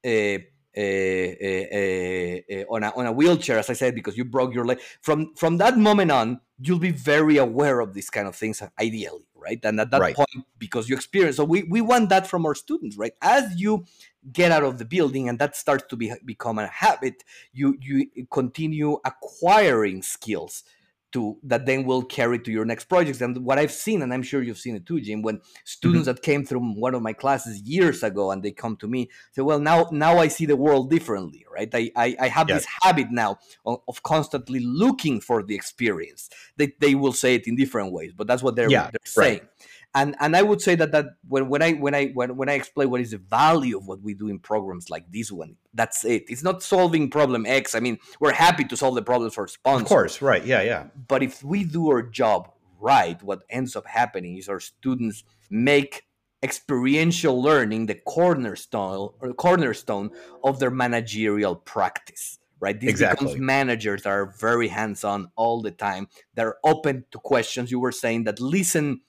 uh, 0.05 0.39
uh, 0.77 0.81
uh, 0.81 2.65
on 2.69 2.83
a 2.83 2.93
on 2.97 3.07
a 3.07 3.13
wheelchair, 3.13 3.59
as 3.61 3.71
I 3.71 3.75
said, 3.75 3.95
because 3.95 4.17
you 4.17 4.25
broke 4.25 4.53
your 4.53 4.65
leg. 4.65 4.81
From 5.01 5.33
from 5.37 5.59
that 5.59 5.79
moment 5.79 6.11
on, 6.11 6.41
you'll 6.59 6.81
be 6.81 6.91
very 6.91 7.37
aware 7.37 7.79
of 7.79 7.95
these 7.95 8.11
kind 8.11 8.27
of 8.27 8.35
things 8.35 8.61
ideally 8.81 9.29
right? 9.45 9.61
And 9.65 9.81
at 9.81 9.91
that 9.91 10.01
right. 10.01 10.17
point 10.17 10.47
because 10.59 10.89
you 10.89 10.97
experience 10.97 11.37
so 11.37 11.45
we, 11.45 11.65
we 11.65 11.81
want 11.81 12.09
that 12.09 12.27
from 12.27 12.47
our 12.47 12.55
students 12.55 12.97
right? 12.97 13.13
As 13.23 13.55
you 13.61 13.85
get 14.33 14.51
out 14.51 14.65
of 14.65 14.79
the 14.79 14.85
building 14.85 15.29
and 15.29 15.39
that 15.39 15.55
starts 15.55 15.85
to 15.91 15.97
be 15.97 16.13
become 16.25 16.59
a 16.59 16.67
habit 16.67 17.25
you 17.53 17.77
you 17.81 18.09
continue 18.31 18.99
acquiring 19.05 20.03
skills 20.03 20.65
to 21.15 21.39
that 21.45 21.65
then 21.65 21.85
will 21.85 22.03
carry 22.03 22.39
to 22.41 22.51
your 22.51 22.65
next 22.65 22.85
projects. 22.87 23.21
And 23.21 23.39
what 23.39 23.59
I've 23.59 23.73
seen, 23.73 24.03
and 24.03 24.13
I'm 24.13 24.23
sure 24.23 24.43
you've 24.43 24.59
seen 24.59 24.75
it 24.75 24.85
too, 24.85 25.01
Jim, 25.01 25.23
when 25.23 25.41
students 25.65 26.09
mm-hmm. 26.09 26.17
that 26.17 26.23
came 26.23 26.45
through 26.45 26.61
one 26.75 26.95
of 26.95 27.03
my 27.03 27.13
classes 27.13 27.63
years 27.63 28.03
ago 28.03 28.33
and 28.33 28.43
they 28.43 28.51
come 28.51 28.77
to 28.79 28.89
me, 28.89 29.09
say, 29.33 29.43
"Well, 29.43 29.61
now 29.61 29.89
now 29.93 30.19
I 30.19 30.29
see 30.29 30.45
the 30.45 30.57
world 30.57 30.91
differently, 30.91 31.47
right? 31.51 31.73
I 31.73 31.91
I, 31.97 32.17
I 32.21 32.29
have 32.29 32.49
yes. 32.49 32.63
this 32.63 32.69
habit 32.83 33.11
now 33.11 33.39
of, 33.65 33.81
of, 33.89 34.03
constantly 34.03 34.61
looking 34.61 35.21
for 35.21 35.43
the 35.43 35.55
experience." 35.55 36.29
They 36.57 36.73
they 36.81 36.95
will 36.95 37.13
say 37.13 37.37
it 37.37 37.47
in 37.47 37.57
different 37.57 37.93
ways, 37.93 38.13
but 38.15 38.27
that's 38.27 38.43
what 38.43 38.57
they're, 38.57 38.71
yeah, 38.71 38.91
they're 38.91 39.01
saying. 39.05 39.41
And 39.95 40.17
and 40.19 40.37
I 40.37 40.43
would 40.43 40.61
say 40.61 40.75
that 40.75 40.91
that 40.93 41.07
when, 41.29 41.49
when 41.49 41.63
I 41.63 41.73
when 41.73 41.95
I 41.95 42.07
when, 42.09 42.37
when 42.37 42.49
I 42.49 42.55
explain 42.55 42.91
what 42.91 43.01
is 43.01 43.13
the 43.13 43.19
value 43.19 43.79
of 43.79 43.87
what 43.87 44.03
we 44.03 44.15
do 44.15 44.29
in 44.29 44.41
programs 44.41 44.91
like 44.91 45.11
this 45.11 45.31
one, 45.31 45.57
that's 45.73 46.05
it. 46.05 46.25
It's 46.29 46.43
not 46.43 46.63
solving 46.63 47.11
problem 47.11 47.47
X. 47.47 47.75
I 47.75 47.81
mean, 47.81 47.99
we're 48.19 48.33
happy 48.33 48.65
to 48.65 48.77
solve 48.77 48.97
the 48.97 49.03
problems 49.03 49.35
for 49.35 49.47
sponsors. 49.47 49.83
Of 49.83 49.89
course, 49.89 50.23
right? 50.23 50.45
Yeah, 50.45 50.63
yeah. 50.63 50.87
But 51.09 51.23
if 51.23 51.45
we 51.45 51.63
do 51.65 51.91
our 51.91 52.03
job 52.03 52.51
right, 52.81 53.23
what 53.23 53.45
ends 53.49 53.77
up 53.77 53.87
happening 53.87 54.37
is 54.37 54.49
our 54.49 54.61
students 54.61 55.23
make 55.49 56.03
experiential 56.43 57.41
learning 57.41 57.87
the 57.87 57.95
cornerstone 57.95 59.11
or 59.21 59.33
cornerstone 59.33 60.11
of 60.43 60.59
their 60.59 60.71
managerial 60.71 61.55
practice 61.57 62.39
right? 62.61 62.81
These 62.81 62.91
exactly. 62.91 63.27
becomes 63.27 63.41
managers 63.41 64.03
that 64.05 64.11
are 64.11 64.35
very 64.41 64.69
hands-on 64.69 65.31
all 65.37 65.61
the 65.61 65.71
time. 65.71 66.09
They're 66.35 66.57
open 66.65 67.05
to 67.11 67.19
questions. 67.19 67.71
You 67.71 67.79
were 67.79 67.93
saying 67.93 68.25
that 68.25 68.41
listen 68.41 69.03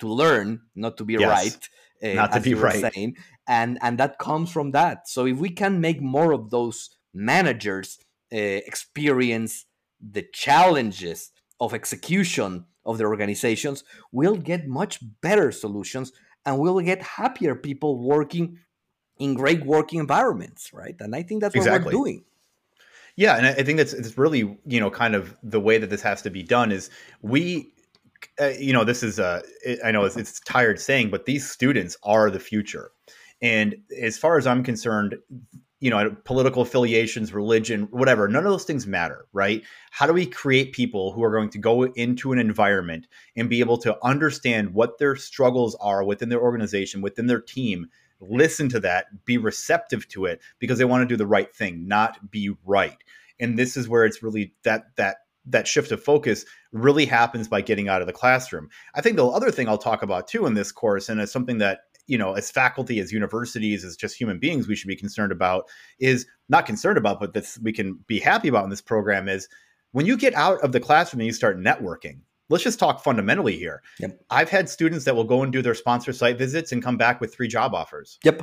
to 0.00 0.08
learn, 0.08 0.62
not 0.74 0.96
to 0.98 1.04
be 1.04 1.14
yes. 1.14 1.28
right. 1.28 1.68
Uh, 2.02 2.14
not 2.14 2.32
to 2.32 2.40
be 2.40 2.54
right. 2.54 2.92
Saying. 2.92 3.16
And 3.46 3.78
and 3.82 3.98
that 3.98 4.18
comes 4.18 4.50
from 4.50 4.72
that. 4.72 5.08
So 5.08 5.26
if 5.26 5.38
we 5.38 5.50
can 5.50 5.80
make 5.80 6.00
more 6.00 6.32
of 6.32 6.50
those 6.50 6.90
managers 7.12 7.98
uh, 8.32 8.36
experience 8.36 9.66
the 10.00 10.24
challenges 10.32 11.30
of 11.60 11.74
execution 11.74 12.64
of 12.86 12.96
their 12.98 13.08
organizations, 13.08 13.84
we'll 14.12 14.36
get 14.36 14.66
much 14.66 15.00
better 15.20 15.52
solutions 15.52 16.12
and 16.46 16.58
we'll 16.58 16.80
get 16.80 17.02
happier 17.02 17.54
people 17.54 17.98
working 17.98 18.58
in 19.18 19.34
great 19.34 19.64
working 19.66 20.00
environments, 20.00 20.72
right? 20.72 20.96
And 21.00 21.14
I 21.14 21.22
think 21.22 21.42
that's 21.42 21.54
what 21.54 21.66
exactly. 21.66 21.94
we're 21.94 22.02
doing. 22.02 22.24
Yeah, 23.16 23.36
and 23.36 23.46
I 23.46 23.62
think 23.62 23.76
that's 23.76 23.92
it's 23.92 24.16
really 24.16 24.58
you 24.64 24.80
know 24.80 24.90
kind 24.90 25.14
of 25.14 25.36
the 25.42 25.60
way 25.60 25.76
that 25.76 25.90
this 25.90 26.02
has 26.02 26.22
to 26.22 26.30
be 26.30 26.42
done 26.42 26.72
is 26.72 26.88
we 27.20 27.72
uh, 28.40 28.48
you 28.58 28.72
know, 28.72 28.84
this 28.84 29.02
is 29.02 29.18
uh, 29.18 29.42
I 29.84 29.90
know 29.90 30.04
it's, 30.04 30.16
it's 30.16 30.40
tired 30.40 30.80
saying, 30.80 31.10
but 31.10 31.26
these 31.26 31.48
students 31.48 31.96
are 32.02 32.30
the 32.30 32.40
future. 32.40 32.90
And 33.42 33.76
as 34.00 34.18
far 34.18 34.36
as 34.36 34.46
I'm 34.46 34.62
concerned, 34.62 35.16
you 35.80 35.88
know, 35.88 36.14
political 36.24 36.62
affiliations, 36.62 37.32
religion, 37.32 37.88
whatever, 37.90 38.28
none 38.28 38.44
of 38.44 38.50
those 38.50 38.64
things 38.64 38.86
matter, 38.86 39.26
right? 39.32 39.62
How 39.90 40.06
do 40.06 40.12
we 40.12 40.26
create 40.26 40.72
people 40.72 41.12
who 41.12 41.24
are 41.24 41.30
going 41.30 41.48
to 41.50 41.58
go 41.58 41.84
into 41.84 42.32
an 42.32 42.38
environment 42.38 43.06
and 43.36 43.48
be 43.48 43.60
able 43.60 43.78
to 43.78 43.96
understand 44.04 44.74
what 44.74 44.98
their 44.98 45.16
struggles 45.16 45.74
are 45.80 46.04
within 46.04 46.28
their 46.28 46.42
organization, 46.42 47.00
within 47.00 47.26
their 47.26 47.40
team, 47.40 47.86
listen 48.20 48.68
to 48.68 48.80
that, 48.80 49.24
be 49.24 49.38
receptive 49.38 50.06
to 50.08 50.26
it 50.26 50.40
because 50.58 50.78
they 50.78 50.84
want 50.84 51.02
to 51.02 51.12
do 51.12 51.16
the 51.16 51.26
right 51.26 51.54
thing, 51.54 51.88
not 51.88 52.30
be 52.30 52.54
right. 52.66 52.98
And 53.38 53.58
this 53.58 53.76
is 53.76 53.88
where 53.88 54.04
it's 54.04 54.22
really 54.22 54.52
that 54.64 54.94
that 54.96 55.16
that 55.46 55.66
shift 55.66 55.90
of 55.92 56.02
focus 56.02 56.44
really 56.72 57.06
happens 57.06 57.48
by 57.48 57.60
getting 57.60 57.88
out 57.88 58.00
of 58.00 58.06
the 58.06 58.12
classroom. 58.12 58.68
I 58.94 59.00
think 59.00 59.16
the 59.16 59.26
other 59.26 59.50
thing 59.50 59.68
I'll 59.68 59.78
talk 59.78 60.02
about 60.02 60.28
too 60.28 60.46
in 60.46 60.54
this 60.54 60.72
course, 60.72 61.08
and 61.08 61.20
it's 61.20 61.32
something 61.32 61.58
that 61.58 61.80
you 62.10 62.18
know, 62.18 62.32
as 62.32 62.50
faculty, 62.50 62.98
as 62.98 63.12
universities, 63.12 63.84
as 63.84 63.96
just 63.96 64.16
human 64.16 64.40
beings, 64.40 64.66
we 64.66 64.74
should 64.74 64.88
be 64.88 64.96
concerned 64.96 65.30
about 65.30 65.68
is 66.00 66.26
not 66.48 66.66
concerned 66.66 66.98
about, 66.98 67.20
but 67.20 67.34
that 67.34 67.56
we 67.62 67.72
can 67.72 68.00
be 68.08 68.18
happy 68.18 68.48
about 68.48 68.64
in 68.64 68.70
this 68.70 68.80
program 68.80 69.28
is 69.28 69.48
when 69.92 70.06
you 70.06 70.16
get 70.16 70.34
out 70.34 70.60
of 70.62 70.72
the 70.72 70.80
classroom 70.80 71.20
and 71.20 71.26
you 71.28 71.32
start 71.32 71.56
networking. 71.56 72.18
Let's 72.48 72.64
just 72.64 72.80
talk 72.80 73.04
fundamentally 73.04 73.56
here. 73.56 73.80
Yep. 74.00 74.22
I've 74.28 74.48
had 74.50 74.68
students 74.68 75.04
that 75.04 75.14
will 75.14 75.22
go 75.22 75.44
and 75.44 75.52
do 75.52 75.62
their 75.62 75.76
sponsor 75.76 76.12
site 76.12 76.36
visits 76.36 76.72
and 76.72 76.82
come 76.82 76.96
back 76.96 77.20
with 77.20 77.32
three 77.32 77.46
job 77.46 77.74
offers. 77.74 78.18
Yep. 78.24 78.42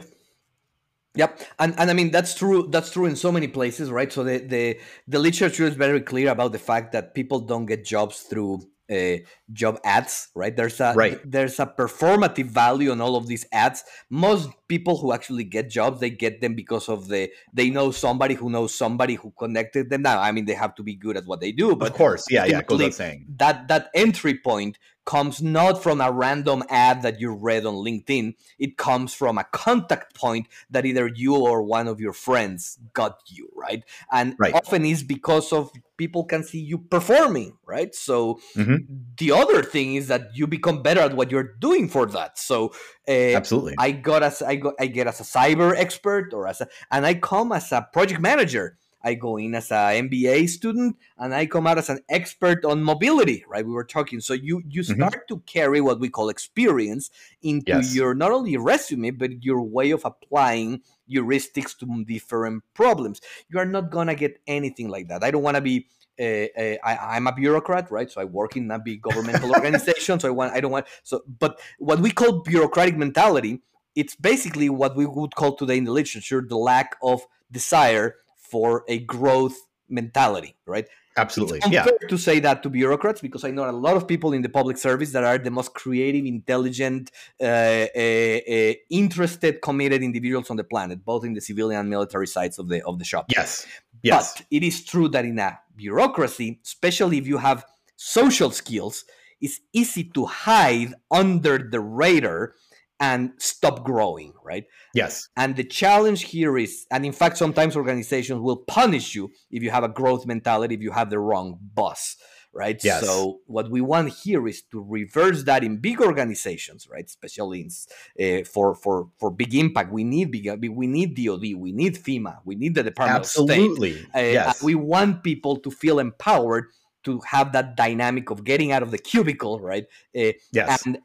Yep, 1.17 1.41
and 1.59 1.73
and 1.79 1.89
I 1.89 1.93
mean 1.93 2.11
that's 2.11 2.35
true. 2.35 2.67
That's 2.69 2.91
true 2.91 3.05
in 3.05 3.15
so 3.15 3.31
many 3.31 3.47
places, 3.47 3.89
right? 3.89 4.11
So 4.13 4.23
the 4.23 4.37
the 4.37 4.79
the 5.07 5.19
literature 5.19 5.65
is 5.65 5.75
very 5.75 6.01
clear 6.01 6.29
about 6.31 6.51
the 6.51 6.59
fact 6.59 6.91
that 6.91 7.15
people 7.15 7.39
don't 7.39 7.65
get 7.65 7.83
jobs 7.83 8.21
through 8.21 8.61
uh, 8.91 9.17
job 9.51 9.79
ads, 9.83 10.29
right? 10.35 10.55
There's 10.55 10.79
a 10.79 10.93
right. 10.95 11.19
there's 11.29 11.59
a 11.59 11.65
performative 11.65 12.45
value 12.45 12.91
on 12.91 13.01
all 13.01 13.15
of 13.15 13.27
these 13.27 13.45
ads. 13.51 13.83
Most 14.09 14.49
people 14.67 14.97
who 14.97 15.13
actually 15.13 15.43
get 15.43 15.69
jobs, 15.69 15.99
they 15.99 16.09
get 16.09 16.41
them 16.41 16.55
because 16.55 16.89
of 16.89 17.07
the 17.07 17.31
they 17.53 17.69
know 17.69 17.91
somebody 17.91 18.35
who 18.35 18.49
knows 18.49 18.73
somebody 18.73 19.15
who 19.15 19.31
connected 19.37 19.89
them. 19.89 20.01
Now, 20.03 20.19
I 20.19 20.31
mean, 20.31 20.45
they 20.45 20.53
have 20.53 20.75
to 20.75 20.83
be 20.83 20.95
good 20.95 21.17
at 21.17 21.25
what 21.25 21.41
they 21.41 21.51
do, 21.51 21.75
but 21.75 21.89
of 21.89 21.93
course, 21.95 22.25
yeah, 22.29 22.45
yeah, 22.45 22.61
goes 22.61 22.95
saying 22.95 23.25
that 23.37 23.67
that 23.67 23.89
entry 23.93 24.37
point 24.37 24.77
comes 25.07 25.41
not 25.41 25.81
from 25.81 26.01
a 26.01 26.11
random 26.11 26.61
ad 26.69 27.01
that 27.01 27.19
you 27.19 27.33
read 27.33 27.65
on 27.65 27.75
LinkedIn. 27.75 28.35
It 28.59 28.77
comes 28.77 29.13
from 29.13 29.37
a 29.37 29.45
contact 29.45 30.13
point 30.13 30.47
that 30.69 30.85
either 30.85 31.07
you 31.07 31.35
or 31.35 31.63
one 31.63 31.87
of 31.87 32.01
your 32.01 32.11
friends 32.11 32.77
got 32.93 33.21
you, 33.25 33.49
right? 33.55 33.83
And 34.11 34.35
right. 34.37 34.53
often 34.53 34.85
is 34.85 35.03
because 35.03 35.53
of 35.53 35.71
people 35.97 36.23
can 36.23 36.43
see 36.43 36.59
you 36.59 36.77
performing, 36.77 37.57
right? 37.65 37.93
So 37.93 38.39
mm-hmm. 38.55 38.77
the 39.17 39.31
other 39.31 39.63
thing 39.63 39.95
is 39.95 40.07
that 40.07 40.29
you 40.33 40.47
become 40.47 40.81
better 40.81 41.01
at 41.01 41.15
what 41.15 41.31
you're 41.31 41.55
doing 41.59 41.89
for 41.89 42.05
that. 42.07 42.37
So 42.37 42.73
uh, 43.07 43.35
absolutely, 43.35 43.75
I 43.77 43.91
got 43.91 44.23
as 44.23 44.41
I 44.41 44.55
got 44.55 44.75
I 44.79 44.87
get 44.87 45.07
as 45.07 45.19
a 45.19 45.23
cyber 45.23 45.75
expert 45.75 46.33
or 46.33 46.47
as 46.47 46.61
a, 46.61 46.67
and 46.91 47.05
I 47.05 47.15
come 47.15 47.51
as 47.51 47.71
a 47.71 47.87
project 47.91 48.21
manager 48.21 48.77
I 49.07 49.13
go 49.13 49.37
in 49.37 49.55
as 49.55 49.71
an 49.71 50.09
MBA 50.09 50.49
student 50.49 50.97
and 51.17 51.33
I 51.33 51.45
come 51.45 51.67
out 51.67 51.77
as 51.77 51.89
an 51.89 51.99
expert 52.09 52.65
on 52.65 52.83
mobility, 52.83 53.45
right? 53.47 53.65
We 53.65 53.71
were 53.71 53.85
talking. 53.85 54.19
So 54.19 54.33
you 54.33 54.61
you 54.67 54.81
mm-hmm. 54.81 54.95
start 54.95 55.13
mm-hmm. 55.13 55.35
to 55.35 55.43
carry 55.45 55.81
what 55.81 55.99
we 55.99 56.09
call 56.09 56.29
experience 56.29 57.09
into 57.41 57.71
yes. 57.71 57.95
your 57.95 58.13
not 58.15 58.31
only 58.31 58.57
resume, 58.57 59.11
but 59.11 59.43
your 59.43 59.61
way 59.61 59.91
of 59.91 60.03
applying 60.03 60.81
heuristics 61.09 61.77
to 61.79 62.03
different 62.05 62.63
problems. 62.73 63.21
You 63.49 63.59
are 63.59 63.65
not 63.65 63.89
gonna 63.89 64.15
get 64.15 64.39
anything 64.47 64.89
like 64.89 65.07
that. 65.09 65.23
I 65.23 65.31
don't 65.31 65.43
want 65.43 65.55
to 65.55 65.61
be 65.61 65.87
uh, 66.19 66.47
uh, 66.57 66.75
I, 66.83 67.17
am 67.17 67.27
a 67.27 67.31
bureaucrat, 67.31 67.91
right? 67.91 68.09
So 68.09 68.19
I 68.21 68.23
work 68.23 68.57
in 68.57 68.71
a 68.71 68.79
big 68.79 69.01
governmental 69.01 69.51
organization. 69.55 70.19
So 70.19 70.27
I 70.27 70.31
want, 70.31 70.53
I 70.53 70.61
don't 70.61 70.71
want. 70.71 70.87
So, 71.03 71.21
but 71.27 71.59
what 71.77 71.99
we 71.99 72.09
call 72.09 72.41
bureaucratic 72.41 72.97
mentality, 72.97 73.61
it's 73.95 74.15
basically 74.15 74.69
what 74.69 74.95
we 74.95 75.05
would 75.05 75.35
call 75.35 75.55
today 75.55 75.77
in 75.77 75.83
the 75.83 75.91
literature 75.91 76.43
the 76.47 76.57
lack 76.57 76.95
of 77.03 77.21
desire 77.51 78.15
for 78.35 78.83
a 78.87 78.99
growth 78.99 79.57
mentality, 79.89 80.55
right? 80.65 80.87
Absolutely. 81.17 81.59
It's 81.59 81.69
yeah. 81.69 81.85
to 82.07 82.17
say 82.17 82.39
that 82.39 82.61
to 82.63 82.69
bureaucrats 82.69 83.21
because 83.21 83.43
I 83.43 83.51
know 83.51 83.69
a 83.69 83.71
lot 83.71 83.97
of 83.97 84.07
people 84.07 84.33
in 84.33 84.43
the 84.43 84.49
public 84.49 84.77
service 84.77 85.11
that 85.11 85.23
are 85.23 85.37
the 85.37 85.51
most 85.51 85.73
creative, 85.73 86.25
intelligent, 86.25 87.11
uh, 87.41 87.43
uh, 87.43 87.47
uh, 87.47 88.73
interested, 88.89 89.61
committed 89.61 90.03
individuals 90.03 90.49
on 90.49 90.57
the 90.57 90.63
planet, 90.63 91.03
both 91.03 91.25
in 91.25 91.33
the 91.33 91.41
civilian 91.41 91.81
and 91.81 91.89
military 91.89 92.27
sides 92.27 92.59
of 92.59 92.69
the 92.69 92.85
of 92.85 92.99
the 92.99 93.05
shop. 93.05 93.25
Yes. 93.29 93.65
Yes. 94.03 94.35
But 94.35 94.45
it 94.51 94.63
is 94.63 94.85
true 94.85 95.09
that 95.09 95.25
in 95.25 95.39
a 95.39 95.59
bureaucracy, 95.75 96.59
especially 96.63 97.17
if 97.17 97.27
you 97.27 97.37
have 97.37 97.65
social 97.95 98.51
skills, 98.51 99.05
it's 99.41 99.59
easy 99.73 100.03
to 100.03 100.25
hide 100.25 100.93
under 101.11 101.57
the 101.57 101.79
radar 101.79 102.53
and 102.99 103.31
stop 103.37 103.83
growing, 103.83 104.33
right? 104.43 104.65
Yes. 104.93 105.29
And 105.37 105.55
the 105.55 105.63
challenge 105.63 106.23
here 106.23 106.57
is, 106.57 106.85
and 106.91 107.05
in 107.05 107.11
fact, 107.11 107.37
sometimes 107.37 107.75
organizations 107.75 108.41
will 108.41 108.57
punish 108.57 109.13
you 109.13 109.31
if 109.51 109.61
you 109.61 109.69
have 109.69 109.83
a 109.83 109.89
growth 109.89 110.25
mentality, 110.25 110.75
if 110.75 110.81
you 110.81 110.91
have 110.91 111.09
the 111.09 111.19
wrong 111.19 111.59
boss, 111.61 112.15
right? 112.53 112.79
Yes. 112.83 113.05
So 113.05 113.39
what 113.45 113.69
we 113.69 113.81
want 113.81 114.09
here 114.09 114.47
is 114.47 114.63
to 114.71 114.83
reverse 114.83 115.43
that 115.43 115.63
in 115.63 115.77
big 115.77 116.01
organizations, 116.01 116.87
right? 116.89 117.05
Especially 117.05 117.61
in, 117.61 118.41
uh, 118.41 118.43
for 118.45 118.73
for 118.73 119.09
for 119.19 119.29
big 119.29 119.53
impact, 119.53 119.91
we 119.91 120.03
need 120.03 120.31
big, 120.31 120.49
we 120.69 120.87
need 120.87 121.15
DoD, 121.15 121.53
we 121.55 121.71
need 121.71 121.95
FEMA, 121.95 122.39
we 122.45 122.55
need 122.55 122.73
the 122.73 122.83
Department 122.83 123.19
Absolutely. 123.19 123.91
of 123.91 123.97
State. 123.97 124.15
Uh, 124.15 124.19
yes. 124.19 124.63
We 124.63 124.73
want 124.73 125.23
people 125.23 125.57
to 125.57 125.69
feel 125.69 125.99
empowered 125.99 126.65
to 127.03 127.21
have 127.25 127.53
that 127.53 127.77
dynamic 127.77 128.31
of 128.31 128.43
getting 128.43 128.71
out 128.71 128.83
of 128.83 128.91
the 128.91 128.97
cubicle, 128.97 129.61
right? 129.61 129.85
Uh, 130.17 130.33
yes. 130.51 130.85
And 130.85 130.97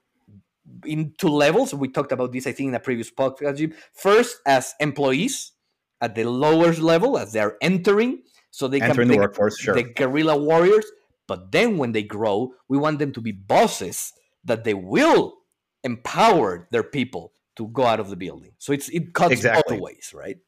in 0.84 1.14
two 1.18 1.28
levels. 1.28 1.74
We 1.74 1.88
talked 1.88 2.12
about 2.12 2.32
this, 2.32 2.46
I 2.46 2.52
think, 2.52 2.68
in 2.68 2.74
a 2.74 2.80
previous 2.80 3.10
podcast. 3.10 3.72
First, 3.94 4.38
as 4.46 4.74
employees 4.80 5.52
at 6.00 6.14
the 6.14 6.24
lowest 6.24 6.80
level, 6.80 7.18
as 7.18 7.32
they're 7.32 7.56
entering, 7.60 8.22
so 8.50 8.68
they 8.68 8.80
entering 8.80 9.08
can 9.08 9.16
the 9.16 9.22
workforce, 9.22 9.58
sure. 9.58 9.74
the 9.74 9.84
guerrilla 9.84 10.36
warriors. 10.36 10.86
But 11.26 11.52
then, 11.52 11.78
when 11.78 11.92
they 11.92 12.02
grow, 12.02 12.52
we 12.68 12.78
want 12.78 12.98
them 12.98 13.12
to 13.12 13.20
be 13.20 13.32
bosses 13.32 14.12
that 14.44 14.64
they 14.64 14.74
will 14.74 15.34
empower 15.84 16.68
their 16.70 16.82
people 16.82 17.32
to 17.56 17.68
go 17.68 17.84
out 17.84 18.00
of 18.00 18.10
the 18.10 18.16
building. 18.16 18.52
So 18.58 18.72
it's 18.72 18.88
it 18.88 19.14
cuts 19.14 19.32
exactly. 19.32 19.76
both 19.76 19.82
ways, 19.82 20.12
right? 20.14 20.38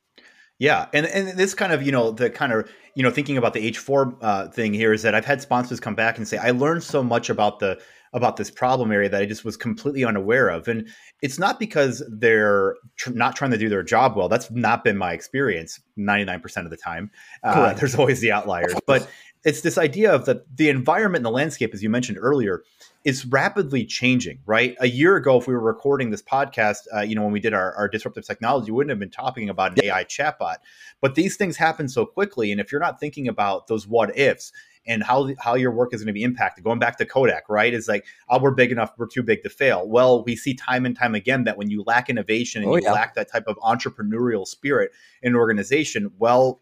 Yeah, 0.58 0.86
and 0.92 1.06
and 1.06 1.38
this 1.38 1.54
kind 1.54 1.72
of 1.72 1.82
you 1.82 1.92
know 1.92 2.10
the 2.10 2.30
kind 2.30 2.52
of 2.52 2.70
you 2.94 3.02
know 3.02 3.10
thinking 3.10 3.36
about 3.36 3.54
the 3.54 3.60
H 3.60 3.78
four 3.78 4.16
uh, 4.20 4.48
thing 4.48 4.72
here 4.72 4.92
is 4.92 5.02
that 5.02 5.14
I've 5.14 5.24
had 5.24 5.42
sponsors 5.42 5.80
come 5.80 5.94
back 5.94 6.16
and 6.16 6.26
say 6.26 6.38
I 6.38 6.50
learned 6.50 6.82
so 6.82 7.02
much 7.02 7.28
about 7.28 7.58
the 7.58 7.80
about 8.14 8.36
this 8.36 8.50
problem 8.50 8.92
area 8.92 9.08
that 9.08 9.20
I 9.20 9.26
just 9.26 9.44
was 9.44 9.56
completely 9.56 10.04
unaware 10.04 10.48
of, 10.48 10.68
and 10.68 10.88
it's 11.20 11.38
not 11.38 11.58
because 11.58 12.02
they're 12.08 12.76
tr- 12.96 13.10
not 13.10 13.36
trying 13.36 13.50
to 13.50 13.58
do 13.58 13.68
their 13.68 13.82
job 13.82 14.16
well. 14.16 14.28
That's 14.28 14.50
not 14.50 14.84
been 14.84 14.96
my 14.96 15.12
experience 15.12 15.80
ninety 15.96 16.24
nine 16.24 16.40
percent 16.40 16.66
of 16.66 16.70
the 16.70 16.76
time. 16.76 17.10
Uh, 17.42 17.74
there's 17.74 17.96
always 17.96 18.20
the 18.20 18.32
outliers, 18.32 18.74
but 18.86 19.10
it's 19.44 19.60
this 19.60 19.76
idea 19.76 20.14
of 20.14 20.24
that 20.24 20.56
the 20.56 20.70
environment 20.70 21.18
and 21.18 21.26
the 21.26 21.30
landscape, 21.30 21.74
as 21.74 21.82
you 21.82 21.90
mentioned 21.90 22.16
earlier, 22.20 22.62
is 23.04 23.26
rapidly 23.26 23.84
changing. 23.84 24.38
Right, 24.46 24.76
a 24.80 24.88
year 24.88 25.16
ago, 25.16 25.38
if 25.38 25.48
we 25.48 25.54
were 25.54 25.60
recording 25.60 26.10
this 26.10 26.22
podcast, 26.22 26.86
uh, 26.94 27.00
you 27.00 27.16
know, 27.16 27.22
when 27.22 27.32
we 27.32 27.40
did 27.40 27.52
our, 27.52 27.74
our 27.74 27.88
disruptive 27.88 28.24
technology, 28.24 28.70
we 28.70 28.76
wouldn't 28.76 28.90
have 28.90 29.00
been 29.00 29.10
talking 29.10 29.48
about 29.48 29.72
an 29.72 29.84
AI 29.84 30.04
chatbot. 30.04 30.56
But 31.00 31.16
these 31.16 31.36
things 31.36 31.56
happen 31.56 31.88
so 31.88 32.06
quickly, 32.06 32.52
and 32.52 32.60
if 32.60 32.70
you're 32.70 32.80
not 32.80 33.00
thinking 33.00 33.26
about 33.26 33.66
those 33.66 33.88
what 33.88 34.16
ifs 34.16 34.52
and 34.86 35.02
how 35.02 35.30
how 35.38 35.54
your 35.54 35.70
work 35.70 35.94
is 35.94 36.00
going 36.00 36.08
to 36.08 36.12
be 36.12 36.22
impacted, 36.22 36.64
going 36.64 36.78
back 36.78 36.98
to 36.98 37.06
Kodak, 37.06 37.48
right? 37.48 37.72
Is 37.72 37.88
like, 37.88 38.04
oh, 38.28 38.40
we're 38.40 38.52
big 38.52 38.72
enough, 38.72 38.92
we're 38.96 39.06
too 39.06 39.22
big 39.22 39.42
to 39.42 39.48
fail. 39.48 39.88
Well, 39.88 40.24
we 40.24 40.36
see 40.36 40.54
time 40.54 40.86
and 40.86 40.96
time 40.96 41.14
again 41.14 41.44
that 41.44 41.56
when 41.56 41.70
you 41.70 41.82
lack 41.86 42.10
innovation 42.10 42.62
and 42.62 42.70
oh, 42.70 42.76
you 42.76 42.82
yeah. 42.84 42.92
lack 42.92 43.14
that 43.14 43.30
type 43.30 43.44
of 43.46 43.56
entrepreneurial 43.58 44.46
spirit 44.46 44.92
in 45.22 45.32
an 45.32 45.36
organization, 45.36 46.10
well, 46.18 46.60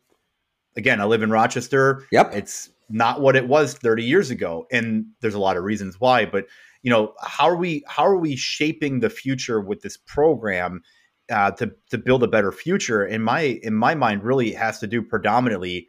again, 0.77 1.01
I 1.01 1.05
live 1.05 1.23
in 1.23 1.31
Rochester. 1.31 2.07
Yep. 2.13 2.35
It's 2.35 2.71
not 2.89 3.21
what 3.21 3.37
it 3.37 3.49
was 3.49 3.75
30 3.75 4.05
years 4.05 4.31
ago. 4.31 4.67
And 4.71 5.07
there's 5.21 5.35
a 5.35 5.41
lot 5.41 5.57
of 5.57 5.65
reasons 5.65 5.99
why, 5.99 6.27
but 6.27 6.47
you 6.83 6.91
know, 6.91 7.15
how 7.23 7.49
are 7.49 7.57
we 7.57 7.85
how 7.87 8.05
are 8.05 8.19
we 8.19 8.37
shaping 8.37 9.01
the 9.01 9.11
future 9.11 9.61
with 9.61 9.83
this 9.83 9.97
program 9.97 10.83
uh, 11.31 11.53
to 11.53 11.73
to 11.91 11.99
build 11.99 12.23
a 12.25 12.29
better 12.29 12.51
future? 12.51 13.07
In 13.07 13.23
my 13.23 13.61
in 13.63 13.75
my 13.75 13.95
mind, 13.95 14.25
really 14.25 14.53
has 14.53 14.81
to 14.81 14.89
do 14.89 15.01
predominantly 15.01 15.89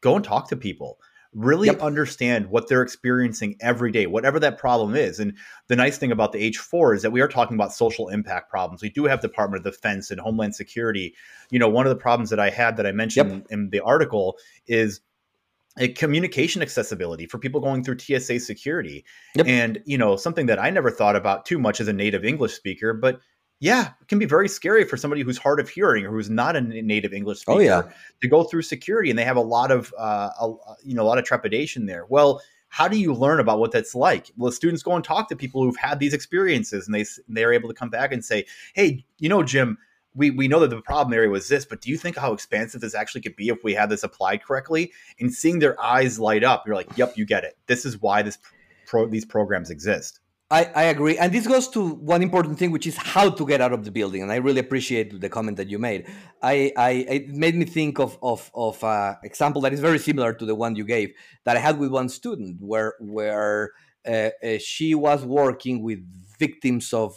go 0.00 0.16
and 0.16 0.24
talk 0.24 0.48
to 0.48 0.56
people 0.56 0.98
really 1.36 1.66
yep. 1.66 1.80
understand 1.82 2.46
what 2.46 2.66
they're 2.66 2.82
experiencing 2.82 3.56
every 3.60 3.92
day, 3.92 4.06
whatever 4.06 4.40
that 4.40 4.58
problem 4.58 4.96
is. 4.96 5.20
And 5.20 5.36
the 5.68 5.76
nice 5.76 5.98
thing 5.98 6.10
about 6.10 6.32
the 6.32 6.50
H4 6.50 6.96
is 6.96 7.02
that 7.02 7.12
we 7.12 7.20
are 7.20 7.28
talking 7.28 7.56
about 7.56 7.74
social 7.74 8.08
impact 8.08 8.50
problems. 8.50 8.82
We 8.82 8.88
do 8.88 9.04
have 9.04 9.20
Department 9.20 9.64
of 9.64 9.72
Defense 9.72 10.10
and 10.10 10.18
Homeland 10.18 10.54
Security. 10.54 11.14
You 11.50 11.58
know, 11.58 11.68
one 11.68 11.86
of 11.86 11.90
the 11.90 12.00
problems 12.00 12.30
that 12.30 12.40
I 12.40 12.48
had 12.48 12.78
that 12.78 12.86
I 12.86 12.92
mentioned 12.92 13.30
yep. 13.30 13.46
in 13.50 13.68
the 13.70 13.80
article 13.80 14.38
is 14.66 15.00
a 15.78 15.88
communication 15.88 16.62
accessibility 16.62 17.26
for 17.26 17.38
people 17.38 17.60
going 17.60 17.84
through 17.84 17.98
TSA 17.98 18.40
security. 18.40 19.04
Yep. 19.34 19.46
And, 19.46 19.82
you 19.84 19.98
know, 19.98 20.16
something 20.16 20.46
that 20.46 20.58
I 20.58 20.70
never 20.70 20.90
thought 20.90 21.16
about 21.16 21.44
too 21.44 21.58
much 21.58 21.82
as 21.82 21.88
a 21.88 21.92
native 21.92 22.24
English 22.24 22.54
speaker, 22.54 22.94
but 22.94 23.20
yeah, 23.58 23.92
it 24.00 24.08
can 24.08 24.18
be 24.18 24.26
very 24.26 24.48
scary 24.48 24.84
for 24.84 24.96
somebody 24.96 25.22
who's 25.22 25.38
hard 25.38 25.60
of 25.60 25.68
hearing 25.68 26.04
or 26.04 26.10
who's 26.10 26.28
not 26.28 26.56
a 26.56 26.60
native 26.60 27.14
English 27.14 27.40
speaker 27.40 27.58
oh, 27.58 27.62
yeah. 27.62 27.82
to 28.20 28.28
go 28.28 28.44
through 28.44 28.62
security, 28.62 29.08
and 29.08 29.18
they 29.18 29.24
have 29.24 29.36
a 29.36 29.42
lot 29.42 29.70
of 29.70 29.94
uh, 29.98 30.30
a, 30.40 30.54
you 30.84 30.94
know 30.94 31.02
a 31.02 31.08
lot 31.08 31.18
of 31.18 31.24
trepidation 31.24 31.86
there. 31.86 32.04
Well, 32.06 32.42
how 32.68 32.86
do 32.86 32.98
you 32.98 33.14
learn 33.14 33.40
about 33.40 33.58
what 33.58 33.72
that's 33.72 33.94
like? 33.94 34.30
Well, 34.36 34.52
students 34.52 34.82
go 34.82 34.94
and 34.94 35.02
talk 35.02 35.28
to 35.30 35.36
people 35.36 35.62
who've 35.62 35.76
had 35.76 35.98
these 35.98 36.12
experiences, 36.12 36.86
and 36.86 36.94
they 36.94 37.06
they're 37.28 37.52
able 37.52 37.68
to 37.68 37.74
come 37.74 37.88
back 37.88 38.12
and 38.12 38.22
say, 38.22 38.44
"Hey, 38.74 39.04
you 39.18 39.28
know, 39.28 39.42
Jim." 39.42 39.78
We, 40.18 40.30
we 40.30 40.48
know 40.48 40.60
that 40.60 40.70
the 40.70 40.80
problem 40.80 41.12
area 41.12 41.28
was 41.28 41.46
this, 41.46 41.66
but 41.66 41.82
do 41.82 41.90
you 41.90 41.98
think 41.98 42.16
how 42.16 42.32
expansive 42.32 42.80
this 42.80 42.94
actually 42.94 43.20
could 43.20 43.36
be 43.36 43.50
if 43.50 43.62
we 43.62 43.74
had 43.74 43.90
this 43.90 44.02
applied 44.02 44.42
correctly? 44.42 44.90
And 45.20 45.30
seeing 45.30 45.58
their 45.58 45.78
eyes 45.78 46.18
light 46.18 46.42
up, 46.42 46.66
you're 46.66 46.74
like, 46.74 46.88
"Yep, 46.96 47.18
you 47.18 47.26
get 47.26 47.44
it. 47.44 47.58
This 47.66 47.84
is 47.84 48.00
why 48.00 48.22
this 48.22 48.38
pro, 48.86 49.06
these 49.06 49.26
programs 49.26 49.68
exist." 49.68 50.20
I, 50.48 50.64
I 50.76 50.82
agree. 50.84 51.18
And 51.18 51.32
this 51.32 51.46
goes 51.46 51.66
to 51.70 51.84
one 51.84 52.22
important 52.22 52.56
thing, 52.56 52.70
which 52.70 52.86
is 52.86 52.96
how 52.96 53.30
to 53.30 53.46
get 53.46 53.60
out 53.60 53.72
of 53.72 53.84
the 53.84 53.90
building. 53.90 54.22
And 54.22 54.30
I 54.30 54.36
really 54.36 54.60
appreciate 54.60 55.20
the 55.20 55.28
comment 55.28 55.56
that 55.56 55.68
you 55.68 55.78
made. 55.78 56.06
I, 56.40 56.72
I 56.76 56.90
it 56.90 57.28
made 57.30 57.56
me 57.56 57.64
think 57.64 57.98
of 57.98 58.16
of 58.22 58.48
of 58.54 58.82
an 58.84 59.16
example 59.24 59.60
that 59.62 59.72
is 59.72 59.80
very 59.80 59.98
similar 59.98 60.32
to 60.34 60.46
the 60.46 60.54
one 60.54 60.76
you 60.76 60.84
gave 60.84 61.12
that 61.44 61.56
I 61.56 61.60
had 61.60 61.80
with 61.80 61.90
one 61.90 62.08
student 62.08 62.58
where 62.60 62.94
where 63.00 63.72
uh, 64.06 64.30
uh, 64.40 64.58
she 64.60 64.94
was 64.94 65.24
working 65.24 65.82
with 65.82 65.98
victims 66.38 66.92
of 66.92 67.16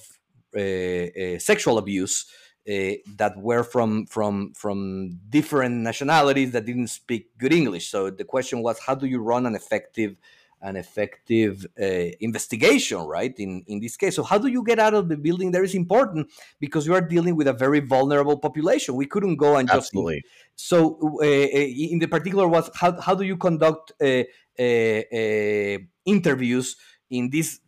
uh, 0.56 0.60
uh 0.60 1.38
sexual 1.38 1.78
abuse 1.78 2.26
uh, 2.68 2.94
that 3.18 3.34
were 3.38 3.64
from 3.64 4.08
from 4.08 4.54
from 4.56 5.20
different 5.30 5.76
nationalities 5.76 6.52
that 6.54 6.66
didn't 6.66 6.88
speak 6.88 7.38
good 7.38 7.54
English. 7.54 7.92
So 7.92 8.10
the 8.10 8.24
question 8.24 8.64
was, 8.64 8.80
how 8.80 8.96
do 8.96 9.06
you 9.06 9.20
run 9.20 9.46
an 9.46 9.54
effective 9.54 10.16
an 10.62 10.76
effective 10.76 11.66
uh, 11.80 12.12
investigation, 12.20 13.00
right? 13.00 13.34
In 13.38 13.64
in 13.68 13.80
this 13.80 13.98
case, 13.98 14.16
so 14.16 14.24
how 14.24 14.38
do 14.38 14.48
you 14.48 14.64
get 14.64 14.80
out 14.80 14.94
of 14.94 15.10
the 15.10 15.18
building? 15.18 15.52
There 15.52 15.64
is 15.64 15.76
important 15.76 16.30
because 16.60 16.86
you 16.86 16.94
are 16.94 17.02
dealing 17.02 17.36
with 17.36 17.48
a 17.48 17.54
very 17.54 17.80
vulnerable 17.80 18.38
population. 18.38 18.96
We 18.96 19.06
couldn't 19.06 19.38
go 19.38 19.56
and 19.56 19.68
just 19.68 19.88
absolutely. 19.88 20.24
So, 20.56 21.00
uh, 21.22 21.26
uh 21.26 21.94
in 21.94 22.00
the 22.00 22.08
particular, 22.08 22.48
was 22.48 22.70
how 22.76 23.00
how 23.00 23.16
do 23.16 23.24
you 23.24 23.38
conduct 23.38 23.94
uh, 24.02 24.24
uh, 24.60 25.02
uh, 25.14 25.78
interviews 26.06 26.76
in 27.10 27.30
these 27.30 27.62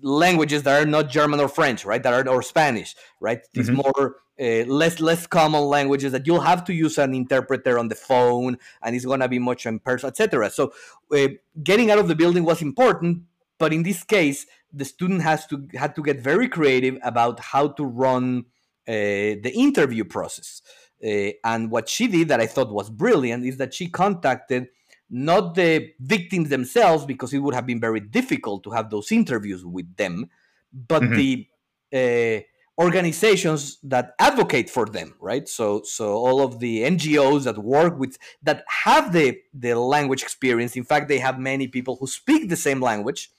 languages 0.00 0.62
that 0.62 0.82
are 0.82 0.86
not 0.86 1.10
German 1.10 1.40
or 1.40 1.48
French, 1.48 1.84
right? 1.84 2.02
That 2.02 2.14
are 2.14 2.28
or 2.28 2.42
Spanish, 2.42 2.94
right? 3.20 3.40
These 3.52 3.68
mm-hmm. 3.68 3.82
more 3.82 4.16
uh, 4.40 4.64
less 4.66 5.00
less 5.00 5.26
common 5.26 5.62
languages 5.62 6.12
that 6.12 6.26
you'll 6.26 6.40
have 6.40 6.64
to 6.64 6.72
use 6.72 6.98
an 6.98 7.14
interpreter 7.14 7.78
on 7.78 7.88
the 7.88 7.94
phone, 7.94 8.58
and 8.82 8.96
it's 8.96 9.04
gonna 9.04 9.28
be 9.28 9.38
much 9.38 9.66
in 9.66 9.78
person, 9.78 10.08
etc. 10.08 10.50
So, 10.50 10.72
uh, 11.14 11.28
getting 11.62 11.90
out 11.90 11.98
of 11.98 12.08
the 12.08 12.14
building 12.14 12.44
was 12.44 12.62
important, 12.62 13.22
but 13.58 13.72
in 13.72 13.82
this 13.82 14.02
case, 14.04 14.46
the 14.72 14.84
student 14.84 15.22
has 15.22 15.46
to 15.48 15.68
had 15.74 15.94
to 15.96 16.02
get 16.02 16.20
very 16.20 16.48
creative 16.48 16.98
about 17.02 17.40
how 17.40 17.68
to 17.68 17.84
run 17.84 18.46
uh, 18.88 19.38
the 19.44 19.52
interview 19.54 20.04
process. 20.04 20.62
Uh, 21.04 21.32
and 21.44 21.70
what 21.70 21.88
she 21.88 22.06
did 22.06 22.28
that 22.28 22.40
I 22.40 22.46
thought 22.46 22.72
was 22.72 22.88
brilliant 22.88 23.44
is 23.44 23.56
that 23.56 23.74
she 23.74 23.88
contacted 23.88 24.68
not 25.12 25.54
the 25.54 25.92
victims 26.00 26.48
themselves 26.48 27.04
because 27.04 27.34
it 27.34 27.38
would 27.38 27.54
have 27.54 27.66
been 27.66 27.78
very 27.78 28.00
difficult 28.00 28.64
to 28.64 28.70
have 28.70 28.88
those 28.88 29.12
interviews 29.12 29.62
with 29.62 29.94
them, 29.96 30.30
but 30.72 31.02
mm-hmm. 31.02 31.14
the 31.14 32.40
uh, 32.40 32.82
organizations 32.82 33.78
that 33.82 34.14
advocate 34.18 34.70
for 34.70 34.86
them, 34.86 35.14
right? 35.20 35.46
So, 35.46 35.82
so 35.82 36.14
all 36.14 36.42
of 36.42 36.60
the 36.60 36.82
NGOs 36.84 37.44
that 37.44 37.58
work 37.58 37.98
with 37.98 38.16
that 38.42 38.64
have 38.84 39.12
the 39.12 39.38
the 39.52 39.74
language 39.74 40.22
experience. 40.22 40.76
In 40.76 40.84
fact, 40.84 41.08
they 41.08 41.18
have 41.18 41.38
many 41.38 41.68
people 41.68 41.96
who 42.00 42.06
speak 42.06 42.48
the 42.48 42.56
same 42.56 42.80
language. 42.80 43.30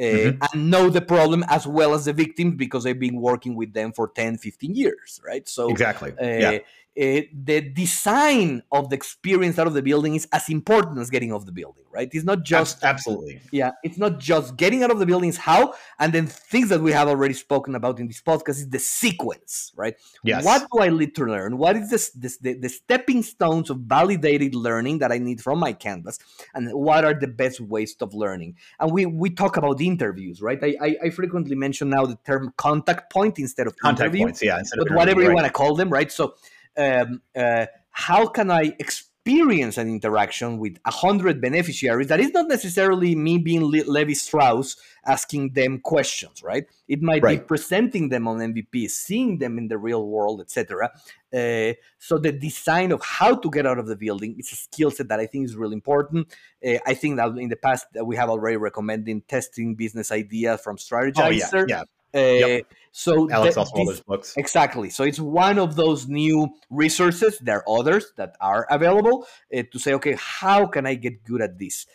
Uh, 0.00 0.02
mm-hmm. 0.02 0.42
and 0.52 0.70
know 0.70 0.88
the 0.88 1.00
problem 1.00 1.44
as 1.48 1.66
well 1.66 1.92
as 1.92 2.04
the 2.04 2.12
victims 2.12 2.54
because 2.54 2.84
they've 2.84 3.00
been 3.00 3.20
working 3.20 3.56
with 3.56 3.72
them 3.72 3.90
for 3.90 4.06
10 4.06 4.38
15 4.38 4.76
years 4.76 5.20
right 5.26 5.48
so 5.48 5.68
exactly 5.68 6.12
uh, 6.22 6.24
yeah 6.24 6.58
uh, 6.98 7.20
the 7.44 7.60
design 7.60 8.62
of 8.72 8.90
the 8.90 8.96
experience 8.96 9.58
out 9.58 9.68
of 9.68 9.74
the 9.74 9.82
building 9.82 10.16
is 10.16 10.26
as 10.32 10.48
important 10.48 10.98
as 10.98 11.10
getting 11.10 11.32
off 11.32 11.46
the 11.46 11.52
building, 11.52 11.84
right? 11.92 12.08
It's 12.12 12.24
not 12.24 12.42
just 12.42 12.82
absolutely, 12.82 13.40
yeah, 13.52 13.70
it's 13.84 13.98
not 13.98 14.18
just 14.18 14.56
getting 14.56 14.82
out 14.82 14.90
of 14.90 14.98
the 14.98 15.06
building. 15.06 15.28
Is 15.28 15.36
how, 15.36 15.74
and 16.00 16.12
then 16.12 16.26
things 16.26 16.70
that 16.70 16.80
we 16.80 16.90
have 16.90 17.06
already 17.06 17.34
spoken 17.34 17.76
about 17.76 18.00
in 18.00 18.08
this 18.08 18.20
podcast 18.20 18.56
is 18.56 18.68
the 18.68 18.80
sequence, 18.80 19.72
right? 19.76 19.94
Yes. 20.24 20.44
What 20.44 20.66
do 20.72 20.80
I 20.80 20.88
need 20.88 21.14
to 21.16 21.24
learn? 21.24 21.56
What 21.56 21.76
is 21.76 21.88
this, 21.88 22.10
this 22.10 22.38
the, 22.38 22.54
the 22.54 22.68
stepping 22.68 23.22
stones 23.22 23.70
of 23.70 23.78
validated 23.78 24.56
learning 24.56 24.98
that 24.98 25.12
I 25.12 25.18
need 25.18 25.40
from 25.40 25.60
my 25.60 25.72
canvas, 25.72 26.18
and 26.54 26.68
what 26.72 27.04
are 27.04 27.14
the 27.14 27.28
best 27.28 27.60
ways 27.60 27.94
of 28.00 28.12
learning? 28.12 28.56
And 28.80 28.90
we 28.90 29.06
we 29.06 29.30
talk 29.30 29.56
about 29.56 29.80
interviews, 29.80 30.42
right? 30.42 30.58
I 30.62 30.74
I, 30.80 30.96
I 31.04 31.10
frequently 31.10 31.54
mention 31.54 31.90
now 31.90 32.06
the 32.06 32.18
term 32.26 32.52
contact 32.56 33.12
point 33.12 33.38
instead 33.38 33.68
of 33.68 33.76
contact 33.76 34.06
interview, 34.06 34.24
points, 34.24 34.42
yeah, 34.42 34.60
but 34.76 34.90
whatever 34.90 35.20
right. 35.20 35.28
you 35.28 35.34
want 35.34 35.46
to 35.46 35.52
call 35.52 35.76
them, 35.76 35.90
right? 35.90 36.10
So 36.10 36.34
um, 36.78 37.22
uh, 37.36 37.66
how 37.90 38.26
can 38.26 38.50
I 38.50 38.74
experience 38.78 39.76
an 39.76 39.88
interaction 39.88 40.58
with 40.58 40.78
a 40.86 40.90
hundred 40.90 41.40
beneficiaries 41.40 42.06
that 42.06 42.20
is 42.20 42.32
not 42.32 42.48
necessarily 42.48 43.14
me 43.14 43.36
being 43.36 43.62
Le- 43.62 43.90
Levi 43.90 44.14
Strauss 44.14 44.76
asking 45.04 45.52
them 45.52 45.80
questions, 45.80 46.42
right? 46.42 46.66
It 46.86 47.02
might 47.02 47.22
right. 47.22 47.40
be 47.40 47.44
presenting 47.44 48.08
them 48.08 48.26
on 48.28 48.38
MVP, 48.38 48.88
seeing 48.88 49.38
them 49.38 49.58
in 49.58 49.68
the 49.68 49.76
real 49.76 50.06
world, 50.06 50.40
etc. 50.40 50.90
Uh, 51.34 51.74
so 51.98 52.16
the 52.18 52.32
design 52.32 52.92
of 52.92 53.02
how 53.02 53.34
to 53.34 53.50
get 53.50 53.66
out 53.66 53.78
of 53.78 53.86
the 53.86 53.96
building 53.96 54.36
is 54.38 54.52
a 54.52 54.56
skill 54.56 54.90
set 54.90 55.08
that 55.08 55.20
I 55.20 55.26
think 55.26 55.44
is 55.44 55.56
really 55.56 55.74
important. 55.74 56.28
Uh, 56.64 56.78
I 56.86 56.94
think 56.94 57.16
that 57.16 57.36
in 57.36 57.48
the 57.48 57.56
past 57.56 57.86
we 58.02 58.16
have 58.16 58.30
already 58.30 58.56
recommended 58.56 59.28
testing 59.28 59.74
business 59.74 60.10
ideas 60.12 60.60
from 60.60 60.76
Strategyzer. 60.76 61.18
Oh, 61.18 61.28
yeah, 61.28 61.64
yeah. 61.68 61.82
Uh, 62.14 62.18
yep. 62.18 62.66
So 62.92 63.30
Alex 63.30 63.54
th- 63.54 63.86
this, 63.86 64.00
books. 64.00 64.34
Exactly. 64.36 64.90
So 64.90 65.04
it's 65.04 65.20
one 65.20 65.58
of 65.58 65.76
those 65.76 66.08
new 66.08 66.48
resources. 66.70 67.38
There 67.38 67.58
are 67.58 67.78
others 67.78 68.12
that 68.16 68.36
are 68.40 68.66
available 68.70 69.26
uh, 69.56 69.62
to 69.70 69.78
say, 69.78 69.94
okay, 69.94 70.16
how 70.18 70.66
can 70.66 70.86
I 70.86 70.94
get 70.94 71.24
good 71.24 71.42
at 71.42 71.58
this? 71.58 71.86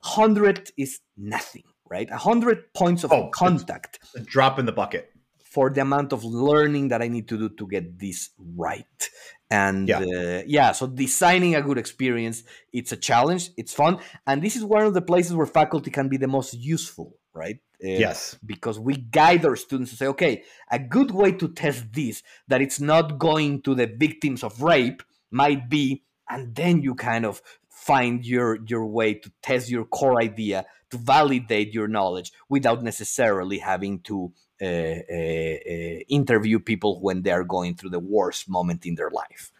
Hundred 0.00 0.70
is 0.76 1.00
nothing, 1.16 1.64
right? 1.88 2.10
A 2.10 2.16
hundred 2.16 2.72
points 2.74 3.04
of 3.04 3.12
oh, 3.12 3.30
contact. 3.30 4.00
A 4.14 4.20
drop 4.20 4.58
in 4.58 4.66
the 4.66 4.72
bucket 4.72 5.10
for 5.42 5.70
the 5.70 5.80
amount 5.80 6.12
of 6.12 6.24
learning 6.24 6.88
that 6.88 7.00
I 7.00 7.08
need 7.08 7.26
to 7.28 7.38
do 7.38 7.48
to 7.48 7.66
get 7.66 7.98
this 7.98 8.30
right. 8.38 9.10
And 9.50 9.88
yeah. 9.88 10.00
Uh, 10.00 10.42
yeah, 10.46 10.72
so 10.72 10.86
designing 10.86 11.54
a 11.54 11.62
good 11.62 11.78
experience, 11.78 12.42
it's 12.70 12.92
a 12.92 12.98
challenge, 12.98 13.48
it's 13.56 13.72
fun, 13.72 13.98
and 14.26 14.42
this 14.42 14.56
is 14.56 14.62
one 14.62 14.84
of 14.84 14.92
the 14.92 15.00
places 15.00 15.34
where 15.34 15.46
faculty 15.46 15.90
can 15.90 16.10
be 16.10 16.18
the 16.18 16.28
most 16.28 16.52
useful 16.52 17.18
right? 17.38 17.58
Uh, 17.82 17.88
yes. 17.88 18.36
Because 18.44 18.78
we 18.78 18.96
guide 18.96 19.44
our 19.44 19.56
students 19.56 19.90
to 19.92 19.96
say, 19.96 20.06
okay, 20.08 20.42
a 20.70 20.78
good 20.78 21.10
way 21.10 21.32
to 21.32 21.48
test 21.48 21.92
this, 21.92 22.22
that 22.48 22.60
it's 22.60 22.80
not 22.80 23.18
going 23.18 23.62
to 23.62 23.74
the 23.74 23.86
victims 23.86 24.42
of 24.42 24.62
rape, 24.62 25.02
might 25.30 25.68
be, 25.68 26.02
and 26.28 26.54
then 26.54 26.82
you 26.82 26.94
kind 26.94 27.24
of 27.24 27.40
find 27.68 28.26
your 28.26 28.58
your 28.66 28.84
way 28.84 29.14
to 29.14 29.30
test 29.40 29.70
your 29.70 29.84
core 29.84 30.20
idea 30.20 30.66
to 30.90 30.98
validate 30.98 31.72
your 31.72 31.86
knowledge 31.86 32.32
without 32.48 32.82
necessarily 32.82 33.58
having 33.58 34.00
to 34.00 34.32
uh, 34.60 34.64
uh, 34.64 34.68
uh, 34.68 36.00
interview 36.08 36.58
people 36.58 37.00
when 37.00 37.22
they 37.22 37.30
are 37.30 37.44
going 37.44 37.74
through 37.76 37.90
the 37.90 38.00
worst 38.00 38.48
moment 38.48 38.84
in 38.84 38.96
their 38.96 39.10
life. 39.10 39.52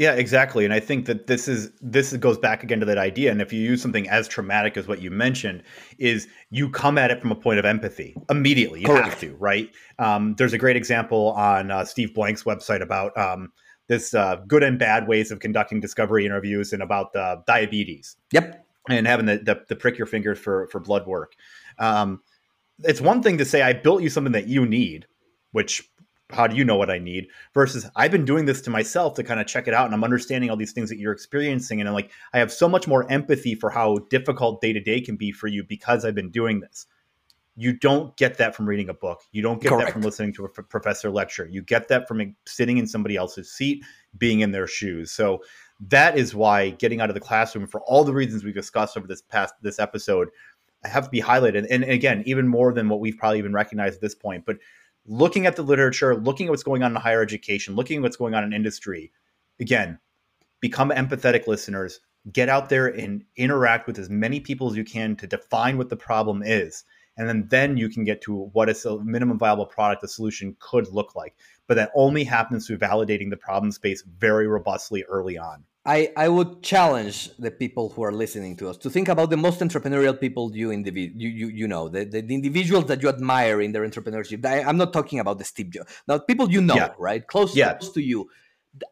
Yeah, 0.00 0.14
exactly. 0.14 0.64
And 0.64 0.72
I 0.72 0.80
think 0.80 1.04
that 1.04 1.26
this 1.26 1.46
is 1.46 1.72
this 1.82 2.16
goes 2.16 2.38
back 2.38 2.62
again 2.62 2.80
to 2.80 2.86
that 2.86 2.96
idea. 2.96 3.30
And 3.30 3.42
if 3.42 3.52
you 3.52 3.60
use 3.60 3.82
something 3.82 4.08
as 4.08 4.26
traumatic 4.26 4.78
as 4.78 4.88
what 4.88 5.02
you 5.02 5.10
mentioned, 5.10 5.62
is 5.98 6.26
you 6.48 6.70
come 6.70 6.96
at 6.96 7.10
it 7.10 7.20
from 7.20 7.30
a 7.30 7.34
point 7.34 7.58
of 7.58 7.66
empathy 7.66 8.16
immediately. 8.30 8.80
You 8.80 8.86
Correct. 8.86 9.08
have 9.08 9.20
to, 9.20 9.34
right? 9.34 9.70
Um, 9.98 10.36
there's 10.38 10.54
a 10.54 10.58
great 10.58 10.74
example 10.74 11.32
on 11.32 11.70
uh, 11.70 11.84
Steve 11.84 12.14
Blank's 12.14 12.44
website 12.44 12.80
about 12.80 13.14
um, 13.18 13.52
this 13.88 14.14
uh, 14.14 14.36
good 14.46 14.62
and 14.62 14.78
bad 14.78 15.06
ways 15.06 15.30
of 15.30 15.40
conducting 15.40 15.80
discovery 15.80 16.24
interviews 16.24 16.72
and 16.72 16.82
about 16.82 17.14
uh, 17.14 17.36
diabetes. 17.46 18.16
Yep. 18.32 18.66
And 18.88 19.06
having 19.06 19.26
the, 19.26 19.36
the, 19.36 19.60
the 19.68 19.76
prick 19.76 19.98
your 19.98 20.06
fingers 20.06 20.38
for 20.38 20.66
for 20.68 20.80
blood 20.80 21.06
work. 21.06 21.34
Um, 21.78 22.22
it's 22.84 23.02
one 23.02 23.22
thing 23.22 23.36
to 23.36 23.44
say 23.44 23.60
I 23.60 23.74
built 23.74 24.00
you 24.00 24.08
something 24.08 24.32
that 24.32 24.46
you 24.46 24.64
need, 24.64 25.06
which 25.52 25.90
how 26.32 26.46
do 26.46 26.56
you 26.56 26.64
know 26.64 26.76
what 26.76 26.90
I 26.90 26.98
need? 26.98 27.28
Versus 27.54 27.86
I've 27.96 28.10
been 28.10 28.24
doing 28.24 28.44
this 28.44 28.60
to 28.62 28.70
myself 28.70 29.14
to 29.14 29.24
kind 29.24 29.40
of 29.40 29.46
check 29.46 29.68
it 29.68 29.74
out 29.74 29.86
and 29.86 29.94
I'm 29.94 30.04
understanding 30.04 30.50
all 30.50 30.56
these 30.56 30.72
things 30.72 30.88
that 30.88 30.98
you're 30.98 31.12
experiencing. 31.12 31.80
And 31.80 31.88
I'm 31.88 31.94
like, 31.94 32.10
I 32.32 32.38
have 32.38 32.52
so 32.52 32.68
much 32.68 32.86
more 32.86 33.10
empathy 33.10 33.54
for 33.54 33.70
how 33.70 33.98
difficult 34.10 34.60
day 34.60 34.72
to 34.72 34.80
day 34.80 35.00
can 35.00 35.16
be 35.16 35.32
for 35.32 35.46
you 35.46 35.64
because 35.64 36.04
I've 36.04 36.14
been 36.14 36.30
doing 36.30 36.60
this. 36.60 36.86
You 37.56 37.72
don't 37.76 38.16
get 38.16 38.38
that 38.38 38.54
from 38.54 38.66
reading 38.66 38.88
a 38.88 38.94
book. 38.94 39.22
You 39.32 39.42
don't 39.42 39.60
get 39.60 39.70
Correct. 39.70 39.88
that 39.88 39.92
from 39.92 40.02
listening 40.02 40.32
to 40.34 40.44
a 40.44 40.48
f- 40.48 40.68
professor 40.68 41.10
lecture. 41.10 41.46
You 41.50 41.62
get 41.62 41.88
that 41.88 42.08
from 42.08 42.34
sitting 42.46 42.78
in 42.78 42.86
somebody 42.86 43.16
else's 43.16 43.52
seat, 43.52 43.84
being 44.16 44.40
in 44.40 44.52
their 44.52 44.66
shoes. 44.66 45.10
So 45.10 45.42
that 45.88 46.16
is 46.16 46.34
why 46.34 46.70
getting 46.70 47.00
out 47.00 47.10
of 47.10 47.14
the 47.14 47.20
classroom, 47.20 47.66
for 47.66 47.82
all 47.82 48.04
the 48.04 48.12
reasons 48.12 48.44
we've 48.44 48.54
discussed 48.54 48.96
over 48.96 49.06
this 49.06 49.20
past 49.20 49.54
this 49.62 49.78
episode, 49.78 50.28
have 50.84 51.04
to 51.04 51.10
be 51.10 51.20
highlighted. 51.20 51.58
And, 51.58 51.66
and 51.66 51.84
again, 51.84 52.22
even 52.26 52.48
more 52.48 52.72
than 52.72 52.88
what 52.88 53.00
we've 53.00 53.16
probably 53.16 53.38
even 53.38 53.52
recognized 53.52 53.96
at 53.96 54.00
this 54.00 54.14
point. 54.14 54.46
But 54.46 54.56
looking 55.10 55.44
at 55.44 55.56
the 55.56 55.62
literature, 55.62 56.14
looking 56.14 56.46
at 56.46 56.50
what's 56.50 56.62
going 56.62 56.84
on 56.84 56.92
in 56.92 56.96
higher 56.96 57.20
education, 57.20 57.74
looking 57.74 57.96
at 57.96 58.02
what's 58.02 58.16
going 58.16 58.32
on 58.32 58.44
in 58.44 58.52
industry, 58.52 59.10
again, 59.58 59.98
become 60.60 60.90
empathetic 60.90 61.48
listeners. 61.48 61.98
Get 62.32 62.48
out 62.48 62.68
there 62.68 62.86
and 62.86 63.24
interact 63.36 63.88
with 63.88 63.98
as 63.98 64.08
many 64.08 64.38
people 64.38 64.70
as 64.70 64.76
you 64.76 64.84
can 64.84 65.16
to 65.16 65.26
define 65.26 65.78
what 65.78 65.88
the 65.88 65.96
problem 65.96 66.42
is. 66.44 66.84
And 67.20 67.28
then, 67.28 67.46
then 67.50 67.76
you 67.76 67.90
can 67.90 68.04
get 68.04 68.22
to 68.22 68.48
what 68.54 68.70
a 68.70 68.98
minimum 69.04 69.38
viable 69.38 69.66
product, 69.66 70.02
a 70.02 70.08
solution 70.08 70.56
could 70.58 70.88
look 70.88 71.14
like. 71.14 71.34
But 71.66 71.74
that 71.74 71.90
only 71.94 72.24
happens 72.24 72.66
through 72.66 72.78
validating 72.78 73.28
the 73.28 73.36
problem 73.36 73.72
space 73.72 74.02
very 74.18 74.46
robustly 74.46 75.04
early 75.04 75.36
on. 75.36 75.64
I, 75.84 76.12
I 76.16 76.30
would 76.30 76.62
challenge 76.62 77.30
the 77.36 77.50
people 77.50 77.90
who 77.90 78.02
are 78.04 78.12
listening 78.12 78.56
to 78.56 78.70
us 78.70 78.78
to 78.78 78.88
think 78.88 79.08
about 79.08 79.28
the 79.28 79.36
most 79.36 79.60
entrepreneurial 79.60 80.18
people 80.18 80.56
you 80.56 80.70
individ- 80.70 81.12
you, 81.14 81.28
you, 81.28 81.48
you 81.48 81.68
know 81.68 81.90
the, 81.90 82.06
the, 82.06 82.22
the, 82.22 82.34
individuals 82.34 82.86
that 82.86 83.02
you 83.02 83.10
admire 83.10 83.60
in 83.60 83.72
their 83.72 83.86
entrepreneurship. 83.86 84.44
I, 84.46 84.60
am 84.60 84.78
not 84.78 84.94
talking 84.94 85.20
about 85.20 85.36
the 85.36 85.44
Steve 85.44 85.70
Jobs. 85.70 85.92
Now 86.08 86.18
people 86.18 86.50
you 86.50 86.62
know, 86.62 86.74
yeah. 86.74 86.92
right? 86.98 87.26
Close, 87.26 87.54
yeah. 87.54 87.74
close 87.74 87.92
to 87.92 88.00
you. 88.00 88.30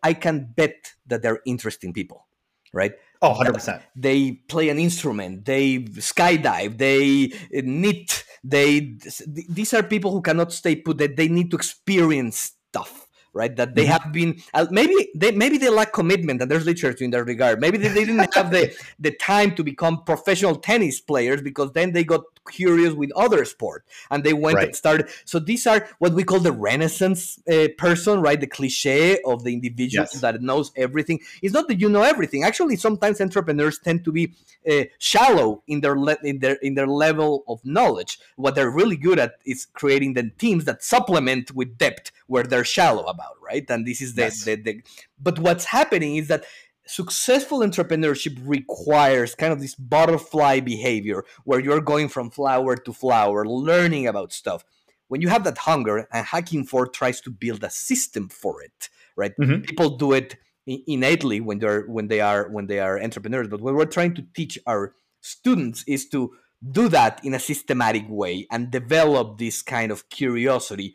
I 0.02 0.12
can 0.12 0.52
bet 0.54 0.92
that 1.06 1.22
they're 1.22 1.40
interesting 1.46 1.94
people, 1.94 2.26
right? 2.74 2.92
Oh, 3.20 3.34
100%. 3.34 3.82
They 3.96 4.32
play 4.48 4.68
an 4.68 4.78
instrument, 4.78 5.44
they 5.44 5.80
skydive, 5.80 6.78
they 6.78 7.32
knit, 7.50 8.24
they 8.44 8.96
these 9.26 9.74
are 9.74 9.82
people 9.82 10.12
who 10.12 10.22
cannot 10.22 10.52
stay 10.52 10.76
put 10.76 10.98
that 10.98 11.16
they 11.16 11.28
need 11.28 11.50
to 11.50 11.56
experience 11.56 12.52
stuff 12.68 13.08
right? 13.34 13.54
That 13.56 13.74
they 13.74 13.84
mm-hmm. 13.84 13.92
have 13.92 14.12
been 14.12 14.42
uh, 14.54 14.66
maybe 14.70 15.10
they 15.14 15.30
maybe 15.30 15.58
they 15.58 15.68
lack 15.68 15.92
commitment, 15.92 16.42
and 16.42 16.50
there's 16.50 16.66
literature 16.66 17.04
in 17.04 17.10
that 17.12 17.24
regard. 17.24 17.60
Maybe 17.60 17.78
they, 17.78 17.88
they 17.88 18.04
didn't 18.04 18.34
have 18.34 18.50
the 18.50 18.74
the 18.98 19.12
time 19.12 19.54
to 19.54 19.62
become 19.62 20.02
professional 20.04 20.56
tennis 20.56 21.00
players 21.00 21.40
because 21.42 21.72
then 21.72 21.92
they 21.92 22.04
got 22.04 22.22
curious 22.48 22.94
with 22.94 23.10
other 23.12 23.44
sport 23.44 23.84
and 24.10 24.24
they 24.24 24.32
went 24.32 24.56
right. 24.56 24.66
and 24.68 24.76
started. 24.76 25.08
So 25.24 25.38
these 25.38 25.66
are 25.66 25.88
what 25.98 26.14
we 26.14 26.24
call 26.24 26.40
the 26.40 26.52
Renaissance 26.52 27.38
uh, 27.50 27.68
person, 27.76 28.20
right? 28.20 28.40
The 28.40 28.46
cliche 28.46 29.20
of 29.24 29.44
the 29.44 29.52
individual 29.52 30.06
yes. 30.10 30.20
that 30.20 30.42
knows 30.42 30.72
everything. 30.76 31.20
It's 31.42 31.54
not 31.54 31.68
that 31.68 31.80
you 31.80 31.88
know 31.88 32.02
everything. 32.02 32.44
Actually, 32.44 32.76
sometimes 32.76 33.20
entrepreneurs 33.20 33.78
tend 33.78 34.04
to 34.04 34.12
be 34.12 34.34
uh, 34.68 34.84
shallow 34.98 35.62
in 35.66 35.80
their 35.80 35.96
le- 35.96 36.18
in 36.22 36.40
their 36.40 36.54
in 36.56 36.74
their 36.74 36.86
level 36.86 37.44
of 37.48 37.64
knowledge. 37.64 38.18
What 38.36 38.54
they're 38.54 38.70
really 38.70 38.96
good 38.96 39.18
at 39.18 39.34
is 39.44 39.66
creating 39.66 40.14
the 40.14 40.30
teams 40.38 40.64
that 40.64 40.82
supplement 40.82 41.54
with 41.54 41.78
depth 41.78 42.10
where 42.26 42.44
they're 42.44 42.64
shallow 42.64 43.04
about, 43.04 43.36
right? 43.42 43.68
And 43.70 43.86
this 43.86 44.00
is 44.00 44.14
the, 44.14 44.22
yes. 44.22 44.44
the, 44.44 44.56
the 44.56 44.82
but 45.20 45.38
what's 45.38 45.64
happening 45.64 46.16
is 46.16 46.28
that 46.28 46.44
successful 46.88 47.60
entrepreneurship 47.60 48.38
requires 48.42 49.34
kind 49.34 49.52
of 49.52 49.60
this 49.60 49.74
butterfly 49.74 50.60
behavior 50.60 51.24
where 51.44 51.60
you're 51.60 51.80
going 51.80 52.08
from 52.08 52.30
flower 52.30 52.76
to 52.76 52.92
flower, 52.92 53.44
learning 53.44 54.06
about 54.06 54.32
stuff. 54.32 54.64
When 55.08 55.20
you 55.20 55.28
have 55.28 55.44
that 55.44 55.58
hunger, 55.58 56.08
and 56.12 56.26
Hacking 56.26 56.64
For 56.64 56.86
tries 56.86 57.20
to 57.22 57.30
build 57.30 57.64
a 57.64 57.70
system 57.70 58.28
for 58.28 58.62
it, 58.62 58.88
right? 59.16 59.34
Mm-hmm. 59.36 59.62
People 59.62 59.96
do 59.96 60.12
it 60.12 60.36
innately 60.66 61.40
when 61.40 61.58
they're 61.58 61.82
when 61.86 62.08
they 62.08 62.20
are 62.20 62.48
when 62.50 62.66
they 62.66 62.78
are 62.78 63.00
entrepreneurs, 63.00 63.48
but 63.48 63.60
what 63.60 63.74
we're 63.74 63.86
trying 63.86 64.14
to 64.14 64.22
teach 64.34 64.58
our 64.66 64.94
students 65.20 65.82
is 65.86 66.08
to 66.10 66.34
do 66.70 66.88
that 66.88 67.24
in 67.24 67.34
a 67.34 67.38
systematic 67.38 68.04
way 68.08 68.46
and 68.50 68.70
develop 68.70 69.38
this 69.38 69.62
kind 69.62 69.90
of 69.92 70.08
curiosity 70.10 70.94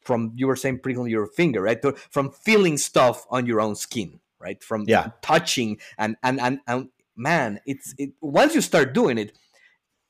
from 0.00 0.32
you 0.34 0.46
were 0.46 0.56
saying 0.56 0.78
prickling 0.78 1.10
your 1.10 1.26
finger, 1.26 1.62
right? 1.62 1.80
From 2.10 2.30
feeling 2.30 2.78
stuff 2.78 3.26
on 3.30 3.46
your 3.46 3.60
own 3.60 3.76
skin, 3.76 4.20
right? 4.42 4.62
From 4.62 4.84
yeah. 4.86 5.10
touching 5.22 5.78
and 5.96 6.16
and 6.22 6.40
and, 6.40 6.60
and 6.66 6.88
man, 7.16 7.60
it's 7.66 7.94
it 7.98 8.10
once 8.20 8.54
you 8.54 8.60
start 8.60 8.92
doing 8.92 9.18
it, 9.18 9.36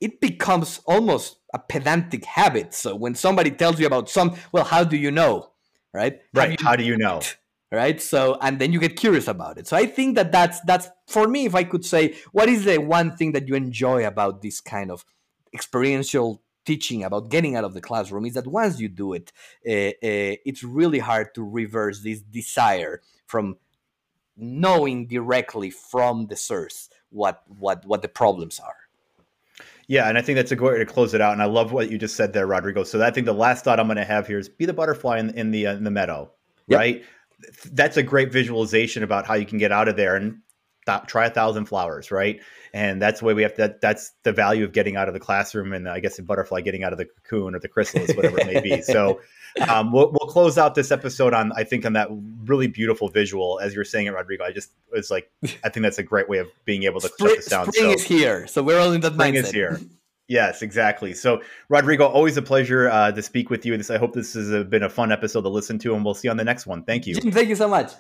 it 0.01 0.21
becomes 0.21 0.81
almost 0.87 1.37
a 1.55 1.59
pedantic 1.59 2.25
habit. 2.25 2.75
So 2.75 2.97
when 2.97 3.15
somebody 3.15 3.51
tells 3.51 3.79
you 3.79 3.87
about 3.87 4.09
some, 4.09 4.37
well, 4.51 4.65
how 4.65 4.85
do 4.85 4.97
you 4.97 5.11
know, 5.11 5.51
right? 5.93 6.21
Right. 6.33 6.61
How, 6.61 6.75
do 6.75 6.85
you 6.85 6.97
know? 6.97 7.21
Right. 7.71 8.01
So 8.01 8.39
and 8.43 8.59
then 8.59 8.73
you 8.73 8.81
get 8.81 8.97
curious 8.97 9.29
about 9.29 9.59
it. 9.59 9.67
So 9.67 9.77
I 9.77 9.87
think 9.87 10.17
that 10.17 10.33
that's 10.33 10.61
that's 10.63 10.89
for 11.07 11.27
me. 11.29 11.47
If 11.47 11.55
I 11.55 11.65
could 11.65 11.85
say, 11.85 12.17
what 12.33 12.49
is 12.49 12.65
the 12.65 12.79
one 12.79 13.17
thing 13.17 13.33
that 13.33 13.49
you 13.49 13.55
enjoy 13.55 14.07
about 14.07 14.43
this 14.43 14.61
kind 14.61 14.91
of 14.91 15.05
experiential 15.55 16.43
teaching 16.65 17.03
about 17.03 17.29
getting 17.29 17.57
out 17.57 17.65
of 17.65 17.75
the 17.75 17.81
classroom 17.81 18.25
is 18.25 18.35
that 18.35 18.47
once 18.47 18.79
you 18.79 18.89
do 18.89 19.15
it, 19.15 19.33
uh, 19.67 19.73
uh, 19.73 20.37
it's 20.45 20.63
really 20.63 20.99
hard 20.99 21.35
to 21.35 21.43
reverse 21.43 22.03
this 22.03 22.21
desire 22.21 23.01
from 23.27 23.57
knowing 24.37 25.07
directly 25.07 25.71
from 25.71 26.27
the 26.27 26.37
source 26.37 26.89
what 27.11 27.43
what 27.47 27.85
what 27.87 28.03
the 28.03 28.09
problems 28.09 28.61
are. 28.61 28.77
Yeah, 29.89 30.09
and 30.09 30.17
I 30.17 30.23
think 30.23 30.37
that's 30.37 30.53
a 30.53 30.57
great 30.57 30.73
way 30.73 30.79
to 30.79 30.87
close 30.87 31.13
it 31.13 31.21
out. 31.21 31.33
And 31.33 31.43
I 31.43 31.47
love 31.47 31.73
what 31.73 31.91
you 31.91 31.99
just 31.99 32.17
said 32.17 32.33
there, 32.33 32.47
Rodrigo. 32.47 32.85
So 32.85 33.03
I 33.03 33.11
think 33.11 33.27
the 33.27 33.35
last 33.35 33.65
thought 33.65 33.79
I'm 33.79 33.87
going 33.87 33.97
to 33.97 34.05
have 34.05 34.27
here 34.27 34.39
is 34.39 34.49
be 34.49 34.65
the 34.65 34.73
butterfly 34.73 35.19
in, 35.19 35.31
in 35.31 35.51
the 35.51 35.67
uh, 35.67 35.75
in 35.75 35.85
the 35.85 35.91
meadow, 35.91 36.31
yep. 36.67 36.79
right? 36.79 37.05
That's 37.73 37.97
a 37.97 38.03
great 38.03 38.33
visualization 38.33 39.03
about 39.03 39.27
how 39.27 39.35
you 39.35 39.45
can 39.45 39.59
get 39.59 39.73
out 39.73 39.89
of 39.89 39.97
there 39.97 40.17
and 40.17 40.39
th- 40.87 41.03
try 41.07 41.27
a 41.27 41.31
thousand 41.31 41.67
flowers, 41.67 42.11
right? 42.11 42.41
And 42.73 43.03
that's 43.03 43.21
the 43.21 43.27
way 43.27 43.35
we 43.35 43.43
have 43.43 43.55
to, 43.55 43.63
that, 43.63 43.81
that's 43.81 44.13
the 44.23 44.33
value 44.33 44.65
of 44.65 44.73
getting 44.73 44.97
out 44.97 45.09
of 45.09 45.15
the 45.15 45.21
classroom 45.21 45.73
and 45.73 45.89
I 45.89 46.01
guess 46.01 46.17
the 46.17 46.23
butterfly 46.23 46.61
getting 46.61 46.85
out 46.85 46.93
of 46.93 46.99
the 46.99 47.07
cocoon 47.07 47.55
or 47.55 47.59
the 47.59 47.69
chrysalis, 47.69 48.15
whatever 48.15 48.39
it 48.39 48.47
may 48.47 48.61
be. 48.61 48.81
So 48.83 49.21
um, 49.69 49.93
we'll, 49.93 50.11
we'll 50.11 50.31
close 50.31 50.59
out 50.59 50.75
this 50.75 50.91
episode 50.91 51.35
on, 51.35 51.53
I 51.53 51.65
think 51.65 51.85
on 51.85 51.93
that 51.95 52.09
really 52.45 52.67
beautiful 52.67 53.09
visual, 53.09 53.61
as 53.61 53.75
you're 53.75 53.85
saying 53.85 54.07
it, 54.07 54.11
Rodrigo, 54.11 54.45
I 54.45 54.53
just, 54.53 54.73
it's 54.93 55.11
like, 55.11 55.31
I 55.65 55.69
think 55.69 55.83
that's 55.83 55.99
a 55.99 56.03
great 56.03 56.29
way 56.29 56.39
of 56.39 56.49
being 56.65 56.85
able 56.85 57.01
to 57.01 57.09
spring, 57.09 57.31
shut 57.31 57.39
this 57.39 57.47
down. 57.47 57.73
Spring 57.73 57.91
so, 57.91 57.95
is 57.95 58.03
here. 58.03 58.47
So 58.47 58.63
we're 58.63 58.79
all 58.79 58.93
in 58.93 59.01
that 59.03 59.15
spring 59.15 59.35
mindset. 59.35 59.45
is 59.45 59.51
here. 59.51 59.81
Yes, 60.29 60.63
exactly. 60.63 61.13
So, 61.13 61.43
Rodrigo, 61.69 62.07
always 62.07 62.37
a 62.39 62.43
pleasure 62.43 62.89
uh, 62.89 63.13
to 63.13 63.21
speak 63.21 63.51
with 63.51 63.67
you. 63.67 63.77
This, 63.77 63.91
I 63.91 63.99
hope 63.99 64.15
this 64.15 64.33
has 64.33 64.51
uh, 64.53 64.63
been 64.63 64.85
a 64.85 64.89
fun 64.89 65.13
episode 65.13 65.43
to 65.43 65.51
listen 65.51 65.79
to, 65.81 65.95
and 65.95 66.05
we'll 66.05 66.15
see 66.15 66.29
you 66.29 66.31
on 66.31 66.39
the 66.39 66.45
next 66.45 66.67
one. 66.67 66.85
Thank 66.85 67.07
you. 67.07 67.17
Jim, 67.17 67.33
thank 67.33 67.49
you 67.49 67.57
so 67.57 67.69
much. 67.69 67.93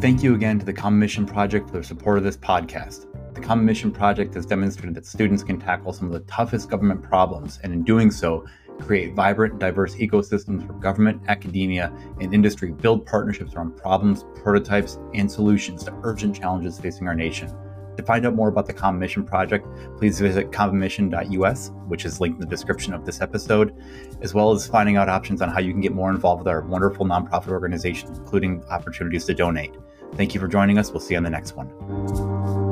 Thank 0.00 0.22
you 0.22 0.34
again 0.34 0.58
to 0.58 0.64
the 0.64 0.72
Common 0.72 0.98
Mission 0.98 1.26
Project 1.26 1.66
for 1.66 1.72
their 1.74 1.82
support 1.82 2.16
of 2.16 2.24
this 2.24 2.38
podcast. 2.38 3.09
The 3.40 3.46
Common 3.46 3.64
Mission 3.64 3.90
Project 3.90 4.34
has 4.34 4.44
demonstrated 4.44 4.94
that 4.96 5.06
students 5.06 5.42
can 5.42 5.58
tackle 5.58 5.94
some 5.94 6.08
of 6.08 6.12
the 6.12 6.20
toughest 6.30 6.68
government 6.68 7.02
problems, 7.02 7.58
and 7.62 7.72
in 7.72 7.82
doing 7.82 8.10
so, 8.10 8.44
create 8.80 9.14
vibrant 9.14 9.58
diverse 9.58 9.94
ecosystems 9.94 10.66
for 10.66 10.74
government, 10.74 11.22
academia, 11.26 11.90
and 12.20 12.34
industry, 12.34 12.72
build 12.72 13.06
partnerships 13.06 13.54
around 13.54 13.78
problems, 13.78 14.26
prototypes, 14.42 14.98
and 15.14 15.32
solutions 15.32 15.82
to 15.84 15.94
urgent 16.02 16.36
challenges 16.36 16.78
facing 16.78 17.08
our 17.08 17.14
nation. 17.14 17.50
To 17.96 18.02
find 18.02 18.26
out 18.26 18.34
more 18.34 18.48
about 18.48 18.66
the 18.66 18.74
Common 18.74 19.00
Mission 19.00 19.24
Project, 19.24 19.66
please 19.96 20.20
visit 20.20 20.52
commonmission.us, 20.52 21.70
which 21.88 22.04
is 22.04 22.20
linked 22.20 22.42
in 22.42 22.46
the 22.46 22.54
description 22.54 22.92
of 22.92 23.06
this 23.06 23.22
episode, 23.22 23.74
as 24.20 24.34
well 24.34 24.52
as 24.52 24.66
finding 24.66 24.98
out 24.98 25.08
options 25.08 25.40
on 25.40 25.48
how 25.48 25.60
you 25.60 25.72
can 25.72 25.80
get 25.80 25.94
more 25.94 26.10
involved 26.10 26.40
with 26.40 26.48
our 26.48 26.60
wonderful 26.60 27.06
nonprofit 27.06 27.48
organization, 27.48 28.14
including 28.14 28.62
opportunities 28.64 29.24
to 29.24 29.34
donate. 29.34 29.74
Thank 30.14 30.34
you 30.34 30.40
for 30.40 30.48
joining 30.48 30.76
us. 30.76 30.90
We'll 30.90 31.00
see 31.00 31.14
you 31.14 31.18
on 31.18 31.24
the 31.24 31.30
next 31.30 31.56
one. 31.56 32.69